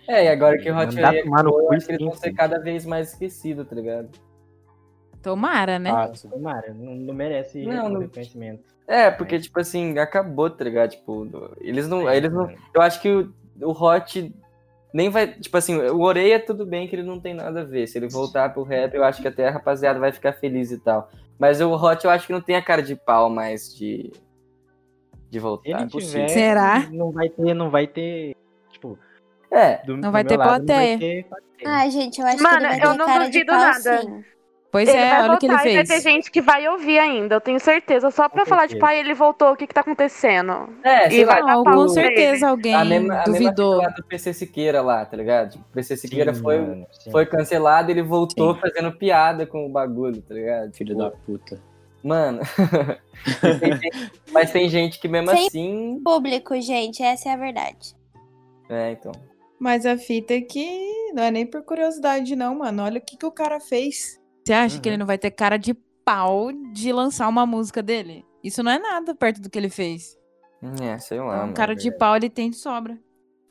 É, 0.09 0.25
e 0.25 0.29
agora 0.29 0.59
que 0.59 0.71
o 0.71 0.77
Hot 0.77 0.95
Mandar 0.95 1.13
Wheels 1.13 1.25
tomar 1.25 1.43
no 1.43 1.49
acabou, 1.51 1.61
eu 1.61 1.69
cu 1.69 1.75
acho 1.75 1.87
que 1.87 1.93
eles 1.93 2.05
vão 2.07 2.15
ser 2.15 2.33
cada 2.33 2.59
vez 2.59 2.87
mais 2.87 3.13
esquecidos, 3.13 3.69
tá 3.69 3.75
ligado? 3.75 4.09
Tomara, 5.23 5.79
né? 5.79 5.91
Ah, 5.91 6.13
Tomara, 6.31 6.73
não, 6.73 6.95
não 6.95 7.15
merece 7.15 7.65
Não, 7.65 7.89
não- 7.89 8.01
reconhecimento. 8.01 8.77
É, 8.87 9.11
porque, 9.11 9.41
tipo 9.41 9.59
assim, 9.59 9.99
acabou, 9.99 10.49
tá 10.49 10.63
ligado? 10.63 10.91
Tipo, 10.91 11.27
eles 11.61 11.89
não. 11.89 12.09
Eles 12.09 12.33
não 12.33 12.49
eu 12.73 12.81
acho 12.81 13.03
que 13.03 13.11
o, 13.11 13.35
o 13.61 13.73
Hot 13.73 14.33
nem 14.95 15.11
vai. 15.11 15.27
Tipo 15.27 15.57
assim, 15.57 15.77
o 15.77 16.01
Oreia, 16.03 16.39
tudo 16.39 16.65
bem 16.65 16.87
que 16.87 16.95
ele 16.95 17.03
não 17.03 17.19
tem 17.19 17.35
nada 17.35 17.63
a 17.63 17.65
ver. 17.65 17.89
Se 17.89 17.99
ele 17.99 18.09
voltar 18.09 18.55
pro 18.55 18.63
rap, 18.63 18.95
eu 18.95 19.03
acho 19.03 19.21
que 19.21 19.27
até 19.27 19.49
a 19.49 19.51
rapaziada 19.51 19.99
vai 19.99 20.13
ficar 20.13 20.33
feliz 20.35 20.71
e 20.71 20.79
tal. 20.79 21.11
Mas 21.37 21.61
o 21.61 21.73
Hot, 21.75 22.05
eu 22.05 22.11
acho 22.11 22.29
que 22.29 22.33
não 22.33 22.41
tem 22.41 22.55
a 22.55 22.63
cara 22.63 22.81
de 22.83 22.95
pau 22.95 23.29
mais 23.29 23.75
de. 23.75 24.13
De 25.29 25.41
voltar. 25.41 25.81
ele 25.83 25.91
tiver, 25.91 26.29
Será? 26.29 26.89
não 26.93 27.11
vai 27.11 27.29
ter, 27.29 27.53
não 27.53 27.69
vai 27.69 27.89
ter, 27.89 28.36
É, 29.51 29.79
do, 29.87 29.97
Não 29.97 30.11
vai 30.13 30.25
ter 30.25 30.37
lado, 30.37 30.49
não 30.49 30.67
vai 30.67 30.67
plateia. 30.67 30.99
ter 30.99 31.25
plateia. 31.29 31.47
Ai, 31.67 31.91
gente, 31.91 32.21
eu 32.21 32.27
acho 32.27 32.43
Mano, 32.43 32.59
que 32.59 32.65
ele 32.65 32.69
vai 32.81 32.87
eu 32.87 32.93
ter 32.93 32.99
não 32.99 33.07
cara 33.07 33.25
de 33.31 33.31
duvido 33.33 33.53
pau, 33.53 33.59
nada. 33.61 34.03
sim. 34.03 34.25
Pois 34.73 34.89
ele 34.89 34.99
é, 34.99 35.09
vai 35.11 35.23
olha 35.23 35.35
o 35.35 35.39
que 35.39 35.47
ele 35.47 35.55
e 35.55 35.57
vai 35.57 35.65
fez. 35.65 35.89
ter 35.89 36.01
gente 36.03 36.31
que 36.31 36.43
vai 36.43 36.69
ouvir 36.69 36.99
ainda, 36.99 37.37
eu 37.37 37.41
tenho 37.41 37.59
certeza. 37.59 38.11
Só 38.11 38.29
pra 38.29 38.43
Com 38.43 38.49
falar, 38.51 38.69
tipo, 38.69 38.81
certeza. 38.81 38.93
ah, 38.93 38.95
ele 38.95 39.15
voltou, 39.15 39.53
o 39.53 39.57
que 39.57 39.67
que 39.67 39.73
tá 39.73 39.81
acontecendo? 39.81 40.69
é, 40.83 41.09
sei 41.09 41.21
E 41.21 41.25
lá, 41.25 41.41
Não, 41.41 41.65
com 41.65 41.89
certeza 41.89 42.49
alguém 42.51 42.75
a 42.75 42.85
mesma, 42.85 43.15
a 43.15 43.17
mesma 43.19 43.25
duvidou. 43.25 43.75
fita 43.77 43.89
lá 43.89 43.95
do 43.97 44.05
PC 44.05 44.35
Siqueira 44.35 44.83
lá, 44.83 45.07
tá 45.07 45.17
ligado? 45.17 45.53
Tipo, 45.53 45.65
o 45.65 45.73
PC 45.73 45.97
Siqueira 45.97 46.35
Sim, 46.35 46.43
foi, 46.43 46.59
mano, 46.61 46.87
foi 47.11 47.25
cancelado 47.25 47.91
ele 47.91 48.03
voltou 48.03 48.55
Sim. 48.55 48.61
fazendo 48.61 48.93
piada 48.93 49.47
com 49.47 49.65
o 49.65 49.69
bagulho, 49.71 50.21
tá 50.21 50.35
ligado? 50.35 50.75
Filho 50.75 50.95
Tipo, 50.95 50.99
da 50.99 51.11
puta. 51.11 51.59
Mano. 52.03 52.41
Mas 54.33 54.51
tem 54.51 54.69
gente 54.69 54.99
que 55.01 55.09
mesmo 55.09 55.31
Sim. 55.31 55.47
assim. 55.47 56.01
Público, 56.05 56.61
gente, 56.61 57.03
essa 57.03 57.31
é 57.31 57.33
a 57.33 57.37
verdade. 57.37 57.95
É, 58.69 58.93
então. 58.93 59.13
Mas 59.59 59.87
a 59.87 59.97
fita 59.97 60.35
é 60.35 60.41
que 60.41 61.13
não 61.15 61.23
é 61.23 61.31
nem 61.31 61.47
por 61.47 61.63
curiosidade, 61.63 62.37
não, 62.37 62.57
mano. 62.57 62.83
Olha 62.83 62.99
o 62.99 63.05
que, 63.05 63.17
que 63.17 63.27
o 63.27 63.33
cara 63.33 63.59
fez. 63.61 64.21
Você 64.45 64.53
acha 64.53 64.81
que 64.81 64.89
Uhum. 64.89 64.93
ele 64.95 64.99
não 64.99 65.07
vai 65.07 65.19
ter 65.19 65.31
cara 65.31 65.57
de 65.57 65.75
pau 66.05 66.53
de 66.73 66.93
lançar 66.93 67.27
uma 67.29 67.47
música 67.47 67.83
dele? 67.83 68.25
Isso 68.45 68.63
não 68.63 68.71
é 68.71 68.79
nada 68.79 69.15
perto 69.15 69.41
do 69.41 69.51
que 69.51 69.59
ele 69.59 69.71
fez. 69.71 70.17
É, 70.83 70.99
sei 70.99 71.19
lá. 71.19 71.25
Então, 71.27 71.41
mano, 71.43 71.55
cara 71.55 71.75
de 71.75 71.91
pau 71.91 72.15
ele 72.17 72.29
tem 72.31 72.51
de 72.51 72.57
sobra. 72.57 72.99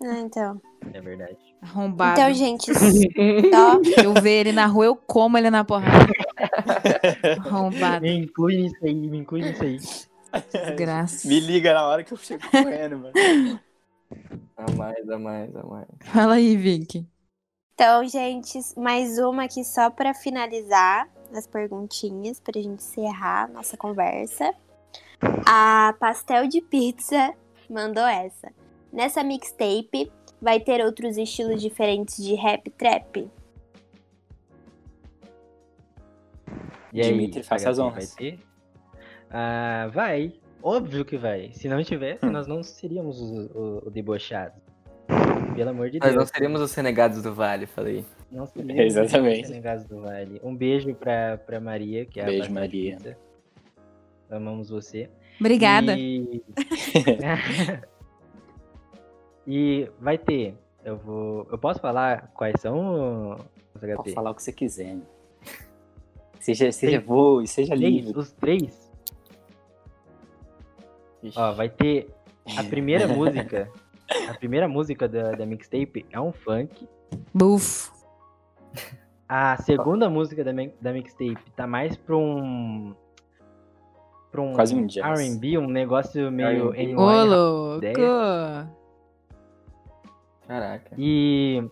Ah, 0.04 0.20
então. 0.20 0.62
É 0.94 1.02
verdade. 1.02 1.38
Arrombado. 1.62 2.20
Então, 2.20 2.34
gente, 2.34 2.72
só 3.52 3.80
Eu 4.04 4.14
ver 4.22 4.42
ele 4.42 4.52
na 4.52 4.68
rua, 4.68 4.86
eu 4.86 4.96
como 4.96 5.38
ele 5.38 5.50
na 5.50 5.64
porrada. 5.64 6.12
Arrombado. 7.40 8.02
Me 8.04 8.14
inclui 8.16 8.58
nisso 8.58 8.76
aí, 8.84 8.94
me 8.94 9.18
inclui 9.18 9.42
nisso 9.42 9.64
aí. 9.64 9.78
Desgraça. 10.52 11.28
Me 11.28 11.40
liga 11.40 11.74
na 11.74 11.86
hora 11.88 12.04
que 12.04 12.14
eu 12.14 12.18
chego 12.18 12.44
correndo, 12.52 13.00
mano. 13.00 13.14
A 14.56 14.72
mais, 14.72 15.10
a 15.10 15.20
mais, 15.20 15.56
a 15.56 15.64
mais. 15.64 15.88
Fala 16.04 16.36
aí, 16.36 16.56
Vicky. 16.56 17.08
Então, 17.74 18.08
gente, 18.08 18.60
mais 18.78 19.20
uma 19.20 19.44
aqui 19.44 19.64
só 19.64 19.90
pra 19.90 20.14
finalizar 20.14 21.10
as 21.34 21.46
perguntinhas, 21.46 22.40
pra 22.40 22.62
gente 22.62 22.82
encerrar 22.82 23.44
a 23.44 23.48
nossa 23.48 23.76
conversa. 23.76 24.54
A 25.46 25.94
Pastel 26.00 26.48
de 26.48 26.62
Pizza 26.62 27.34
mandou 27.70 28.06
essa. 28.06 28.52
Nessa 28.94 29.24
mixtape, 29.24 30.12
vai 30.42 30.60
ter 30.60 30.84
outros 30.86 31.18
estilos 31.18 31.62
diferentes 31.62 32.24
de 32.24 32.36
rap 32.36 32.70
trap? 32.72 33.30
E 36.94 37.02
aí, 37.02 37.12
Dimitri, 37.12 37.44
faça 37.44 37.70
as 37.70 37.78
honras. 37.78 38.16
Vai 38.16 38.32
ter? 38.32 38.40
Ah, 39.30 39.90
vai. 39.94 40.34
Óbvio 40.68 41.06
que 41.06 41.16
vai. 41.16 41.52
Se 41.54 41.68
não 41.68 41.84
tivesse, 41.84 42.26
nós 42.26 42.48
não 42.48 42.64
seríamos 42.64 43.22
o, 43.22 43.46
o, 43.54 43.88
o 43.88 43.92
debochado. 43.92 44.56
Pelo 45.56 45.70
amor 45.70 45.92
de 45.92 46.00
Nós 46.00 46.10
não 46.12 46.18
Deus. 46.20 46.30
seríamos 46.30 46.60
os 46.60 46.74
renegados 46.74 47.22
do 47.22 47.34
Vale, 47.36 47.68
falei. 47.68 48.04
Não 48.32 48.48
seríamos 48.48 48.82
Exatamente. 48.98 49.44
os 49.44 49.50
Renegados 49.50 49.86
do 49.86 50.02
Vale. 50.02 50.42
Um 50.44 50.56
beijo 50.56 50.94
pra, 50.96 51.38
pra 51.38 51.60
Maria, 51.60 52.06
que 52.08 52.20
é 52.20 52.26
Beijo, 52.26 52.44
a 52.46 52.48
de 52.48 52.54
Maria. 52.54 52.96
Pizza. 52.98 53.18
Amamos 54.32 54.70
você. 54.70 55.08
Obrigada. 55.40 55.96
E... 55.98 56.42
E 59.48 59.90
vai 60.00 60.18
ter. 60.18 60.56
Eu 60.84 60.98
vou. 60.98 61.48
Eu 61.52 61.58
posso 61.60 61.80
falar 61.80 62.32
quais 62.34 62.60
são 62.60 63.34
os 63.36 63.80
Pode 63.80 63.94
HP? 63.94 64.12
falar 64.14 64.32
o 64.32 64.36
que 64.36 64.42
você 64.42 64.52
quiser. 64.52 64.96
né? 64.96 65.02
Seja, 66.40 66.72
seja 66.72 67.00
voe, 67.00 67.48
seja 67.48 67.76
Três? 67.76 67.94
livre. 68.06 68.18
Os 68.20 68.32
três? 68.32 68.85
Ixi. 71.26 71.40
Ó, 71.40 71.54
vai 71.54 71.70
ter 71.70 72.10
a 72.58 72.64
primeira 72.64 73.08
música. 73.10 73.70
A 74.30 74.34
primeira 74.36 74.68
música 74.68 75.08
da, 75.08 75.32
da 75.32 75.46
mixtape 75.46 76.06
é 76.12 76.20
um 76.20 76.32
funk. 76.32 76.88
Buf. 77.34 77.92
A 79.28 79.58
segunda 79.58 80.10
música 80.10 80.44
da, 80.44 80.52
da 80.80 80.94
mixtape 80.94 81.52
tá 81.56 81.66
mais 81.66 81.96
pra 81.96 82.16
um. 82.16 82.94
Pra 84.32 84.42
um 84.42 84.54
Quase 84.54 84.76
um. 84.76 84.86
RB, 84.86 85.58
um 85.58 85.68
negócio 85.68 86.32
meio. 86.32 86.70
Ô, 86.98 87.24
louco. 87.24 87.82
Caraca. 90.48 90.92
E 90.98 91.64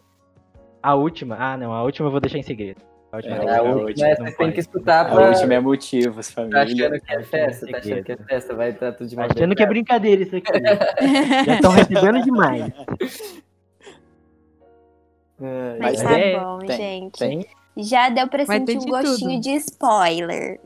a 0.81 0.95
última. 0.95 1.35
Ah, 1.37 1.55
não, 1.55 1.71
a 1.73 1.83
última 1.83 2.07
eu 2.07 2.11
vou 2.11 2.19
deixar 2.19 2.39
em 2.39 2.43
segredo. 2.43 2.81
A 3.13 3.17
última 3.17 3.35
É, 3.35 3.45
É, 3.45 3.49
a 3.49 3.59
a 3.59 3.61
última 3.61 3.83
última 3.85 4.07
é, 4.07 4.15
você 4.15 4.31
tem 4.37 4.51
que 4.51 4.59
escutar 4.59 5.01
A 5.05 5.05
pra. 5.13 5.29
última 5.29 5.53
é 5.53 5.59
motivos, 5.59 6.27
Tá 6.29 6.33
família. 6.33 6.61
achando 6.63 6.99
que 6.99 7.13
é 7.13 7.23
festa? 7.23 7.67
Tá 7.67 7.77
achando 7.77 8.03
que 8.03 8.11
é 8.11 8.17
festa? 8.17 8.55
Vai 8.55 8.69
estar 8.71 8.91
tudo 8.93 9.07
de 9.07 9.15
mão 9.15 9.25
Achando 9.25 9.55
que 9.55 9.61
é 9.63 9.65
brincadeira 9.67 10.23
isso 10.23 10.35
aqui. 10.35 10.51
Já 11.45 11.53
estão 11.55 11.71
recebendo 11.71 12.23
demais. 12.23 12.73
Ai, 15.41 15.77
Mas, 15.79 16.01
Mas 16.01 16.03
tá 16.03 16.19
é- 16.19 16.39
bom, 16.39 16.59
tem, 16.59 16.77
gente. 16.77 17.19
tem. 17.19 17.45
Já 17.77 18.09
deu 18.09 18.27
pra 18.27 18.45
sentir 18.45 18.77
um 18.77 18.79
de 18.79 18.85
gostinho 18.85 19.31
tudo. 19.31 19.41
de 19.41 19.49
spoiler. 19.57 20.59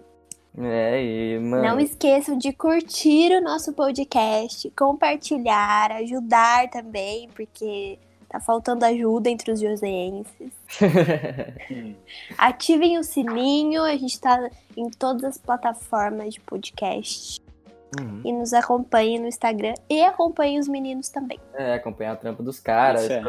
É, 0.59 1.03
e, 1.03 1.39
mano. 1.39 1.63
Não 1.63 1.79
esqueçam 1.79 2.37
de 2.37 2.51
curtir 2.51 3.31
o 3.31 3.41
nosso 3.41 3.73
podcast, 3.73 4.71
compartilhar, 4.77 5.91
ajudar 5.91 6.69
também, 6.69 7.29
porque 7.35 7.97
tá 8.29 8.39
faltando 8.39 8.85
ajuda 8.85 9.29
entre 9.29 9.51
os 9.51 9.59
joseenses. 9.59 10.53
Ativem 12.37 12.97
o 12.97 13.03
sininho, 13.03 13.83
a 13.83 13.95
gente 13.95 14.19
tá 14.19 14.49
em 14.75 14.89
todas 14.89 15.23
as 15.23 15.37
plataformas 15.37 16.33
de 16.33 16.41
podcast. 16.41 17.41
Uhum. 17.97 18.21
E 18.25 18.33
nos 18.33 18.53
acompanhem 18.53 19.17
no 19.17 19.27
Instagram 19.27 19.73
e 19.89 20.03
acompanhem 20.03 20.59
os 20.59 20.67
meninos 20.67 21.07
também. 21.07 21.39
É, 21.53 21.75
acompanhar 21.75 22.15
o 22.15 22.17
trampo 22.17 22.43
dos 22.43 22.59
caras, 22.59 23.09
é. 23.09 23.21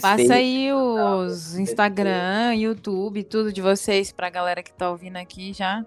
Passa 0.00 0.34
aí 0.34 0.72
os 0.72 1.58
Instagram, 1.58 2.54
YouTube, 2.54 3.24
tudo 3.24 3.52
de 3.52 3.60
vocês 3.60 4.12
pra 4.12 4.30
galera 4.30 4.62
que 4.62 4.72
tá 4.72 4.90
ouvindo 4.90 5.16
aqui 5.16 5.52
já. 5.52 5.84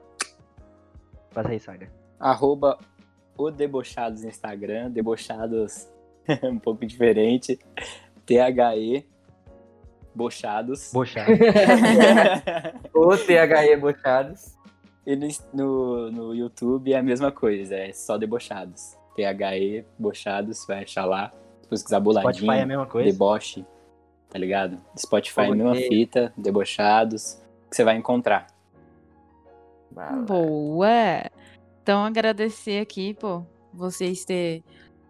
Passa 1.33 1.49
aí, 1.49 1.59
Saga. 1.59 1.89
Arroba 2.19 2.77
o 3.37 3.49
Debochados 3.49 4.25
Instagram. 4.25 4.91
Debochados 4.91 5.87
um 6.43 6.59
pouco 6.59 6.85
diferente. 6.85 7.57
T-H-E 8.29 9.07
Bochados. 10.13 10.91
Bochar. 10.93 11.27
Ou 12.93 13.17
THE 13.17 13.75
Bochados. 13.77 14.55
e 15.03 15.15
no, 15.15 15.27
no, 15.51 16.11
no 16.11 16.35
YouTube 16.35 16.93
é 16.93 16.97
a 16.97 17.01
mesma 17.01 17.31
coisa, 17.31 17.75
é 17.75 17.91
só 17.91 18.19
Debochados. 18.19 18.95
T-H-E, 19.15 19.83
Bochados, 19.97 20.63
vai 20.67 20.83
achar 20.83 21.05
lá. 21.05 21.33
Se 21.63 21.69
você 21.71 21.83
quiser 21.83 21.99
boladinho, 21.99 22.33
Spotify 22.33 22.59
é 22.59 22.61
a 22.61 22.65
mesma 22.67 22.85
coisa. 22.85 23.11
deboche, 23.11 23.65
tá 24.29 24.37
ligado? 24.37 24.79
Spotify 24.95 25.41
é 25.41 25.45
a 25.45 25.55
mesma 25.55 25.75
fita, 25.75 26.31
debochados, 26.37 27.41
que 27.67 27.75
você 27.75 27.83
vai 27.83 27.97
encontrar. 27.97 28.45
Boa! 30.27 31.31
Então, 31.81 32.05
agradecer 32.05 32.79
aqui, 32.79 33.15
pô, 33.15 33.43
vocês 33.73 34.23
ter 34.23 34.63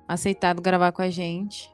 aceitado 0.08 0.62
gravar 0.62 0.94
com 0.94 1.02
a 1.02 1.10
gente. 1.10 1.70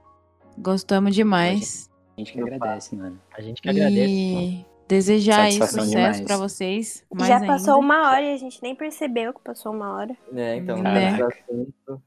Gostamos 0.57 1.13
demais. 1.15 1.89
A 2.17 2.21
gente 2.21 2.33
que 2.33 2.41
agradece, 2.41 2.95
mano. 2.95 3.19
A 3.37 3.41
gente 3.41 3.61
que 3.61 3.69
agradece. 3.69 4.09
E 4.09 4.65
desejar 4.87 5.41
aí 5.41 5.53
Satisfação 5.53 5.85
sucesso 5.85 6.23
pra 6.23 6.37
vocês. 6.37 7.03
Mais 7.13 7.27
Já 7.27 7.45
passou 7.45 7.75
ainda. 7.75 7.85
uma 7.85 8.09
hora 8.11 8.21
e 8.21 8.33
a 8.33 8.37
gente 8.37 8.61
nem 8.63 8.75
percebeu 8.75 9.33
que 9.33 9.41
passou 9.43 9.73
uma 9.73 9.93
hora. 9.95 10.15
É, 10.33 10.55
então, 10.57 10.81
Né? 10.81 11.15
assunto. 11.21 12.01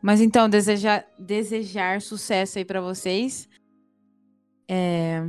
Mas 0.00 0.20
então, 0.20 0.48
desejar, 0.48 1.04
desejar 1.18 2.00
sucesso 2.00 2.58
aí 2.58 2.64
pra 2.64 2.80
vocês. 2.80 3.48
É, 4.68 5.22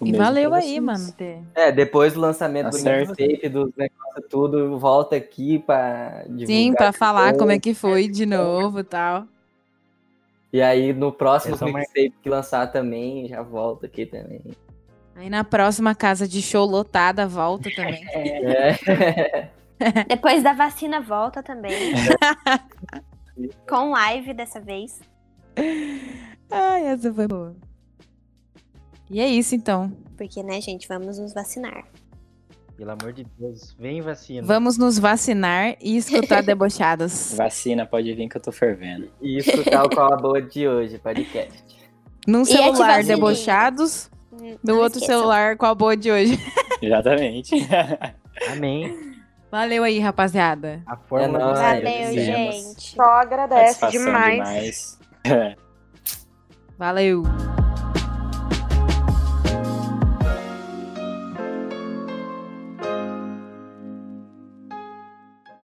O 0.00 0.06
E 0.06 0.12
valeu 0.12 0.52
aí, 0.54 0.80
vocês. 0.80 0.82
mano. 0.82 1.12
ter- 1.12 1.42
É, 1.54 1.70
depois 1.70 2.14
do 2.14 2.20
lançamento 2.20 2.64
Tá 2.64 2.70
do 2.70 2.82
mixtape, 3.06 3.48
dos 3.48 3.70
negócios 3.76 4.24
tudo, 4.28 4.76
volta 4.78 5.14
aqui 5.14 5.60
pra 5.60 6.22
divulgar. 6.24 6.46
Sim, 6.46 6.72
pra 6.72 6.92
falar 6.92 7.36
como 7.36 7.52
é 7.52 7.58
que 7.60 7.72
foi 7.74 8.08
de 8.08 8.26
novo 8.26 8.80
e 8.80 8.84
tal. 8.84 9.26
E 10.52 10.60
aí, 10.60 10.92
no 10.92 11.10
próximo 11.10 11.56
É 11.56 11.72
mixtape 11.72 12.14
que 12.22 12.28
lançar 12.28 12.70
também, 12.70 13.26
já 13.26 13.42
volta 13.42 13.86
aqui 13.86 14.04
também. 14.04 14.42
Aí 15.14 15.30
na 15.30 15.44
próxima 15.44 15.94
casa 15.94 16.28
de 16.28 16.42
show 16.42 16.66
lotada, 16.66 17.26
volta 17.26 17.70
também. 17.74 18.04
É. 19.82 20.04
Depois 20.08 20.42
da 20.42 20.52
vacina 20.52 21.00
volta 21.00 21.42
também. 21.42 21.92
Com 23.68 23.90
live 23.90 24.32
dessa 24.32 24.60
vez. 24.60 25.00
Ai, 26.50 26.86
essa 26.86 27.12
foi 27.12 27.26
boa. 27.26 27.56
E 29.10 29.20
é 29.20 29.26
isso 29.26 29.54
então. 29.54 29.90
Porque, 30.16 30.42
né, 30.42 30.60
gente, 30.60 30.86
vamos 30.86 31.18
nos 31.18 31.34
vacinar. 31.34 31.84
Pelo 32.76 32.90
amor 32.90 33.12
de 33.12 33.24
Deus, 33.38 33.74
vem 33.78 34.00
vacina. 34.00 34.46
Vamos 34.46 34.76
nos 34.78 34.98
vacinar 34.98 35.76
e 35.80 35.96
escutar 35.96 36.42
debochados. 36.44 37.34
Vacina, 37.36 37.86
pode 37.86 38.12
vir 38.14 38.28
que 38.28 38.36
eu 38.36 38.40
tô 38.40 38.50
fervendo. 38.50 39.08
E 39.20 39.38
escutar 39.38 39.84
o 39.84 39.90
Qual 39.94 40.12
a 40.12 40.16
Boa 40.16 40.40
de 40.42 40.66
hoje, 40.66 40.98
podcast. 40.98 41.62
Num 42.26 42.44
celular 42.44 43.04
debochados, 43.04 44.10
Hum, 44.32 44.56
no 44.64 44.76
outro 44.78 44.98
esqueçam. 44.98 45.18
celular 45.20 45.56
com 45.58 45.66
a 45.66 45.74
boa 45.74 45.94
de 45.94 46.10
hoje. 46.10 46.38
Exatamente. 46.80 47.54
Amém. 48.50 49.12
Valeu 49.50 49.84
aí, 49.84 49.98
rapaziada. 49.98 50.82
A 50.86 50.96
do 50.96 51.36
Ai, 51.36 51.82
Valeu, 51.82 52.14
gente. 52.14 52.94
Só 52.96 53.02
agradece 53.02 53.86
demais. 53.90 54.98
demais. 55.22 55.56
Valeu. 56.78 57.22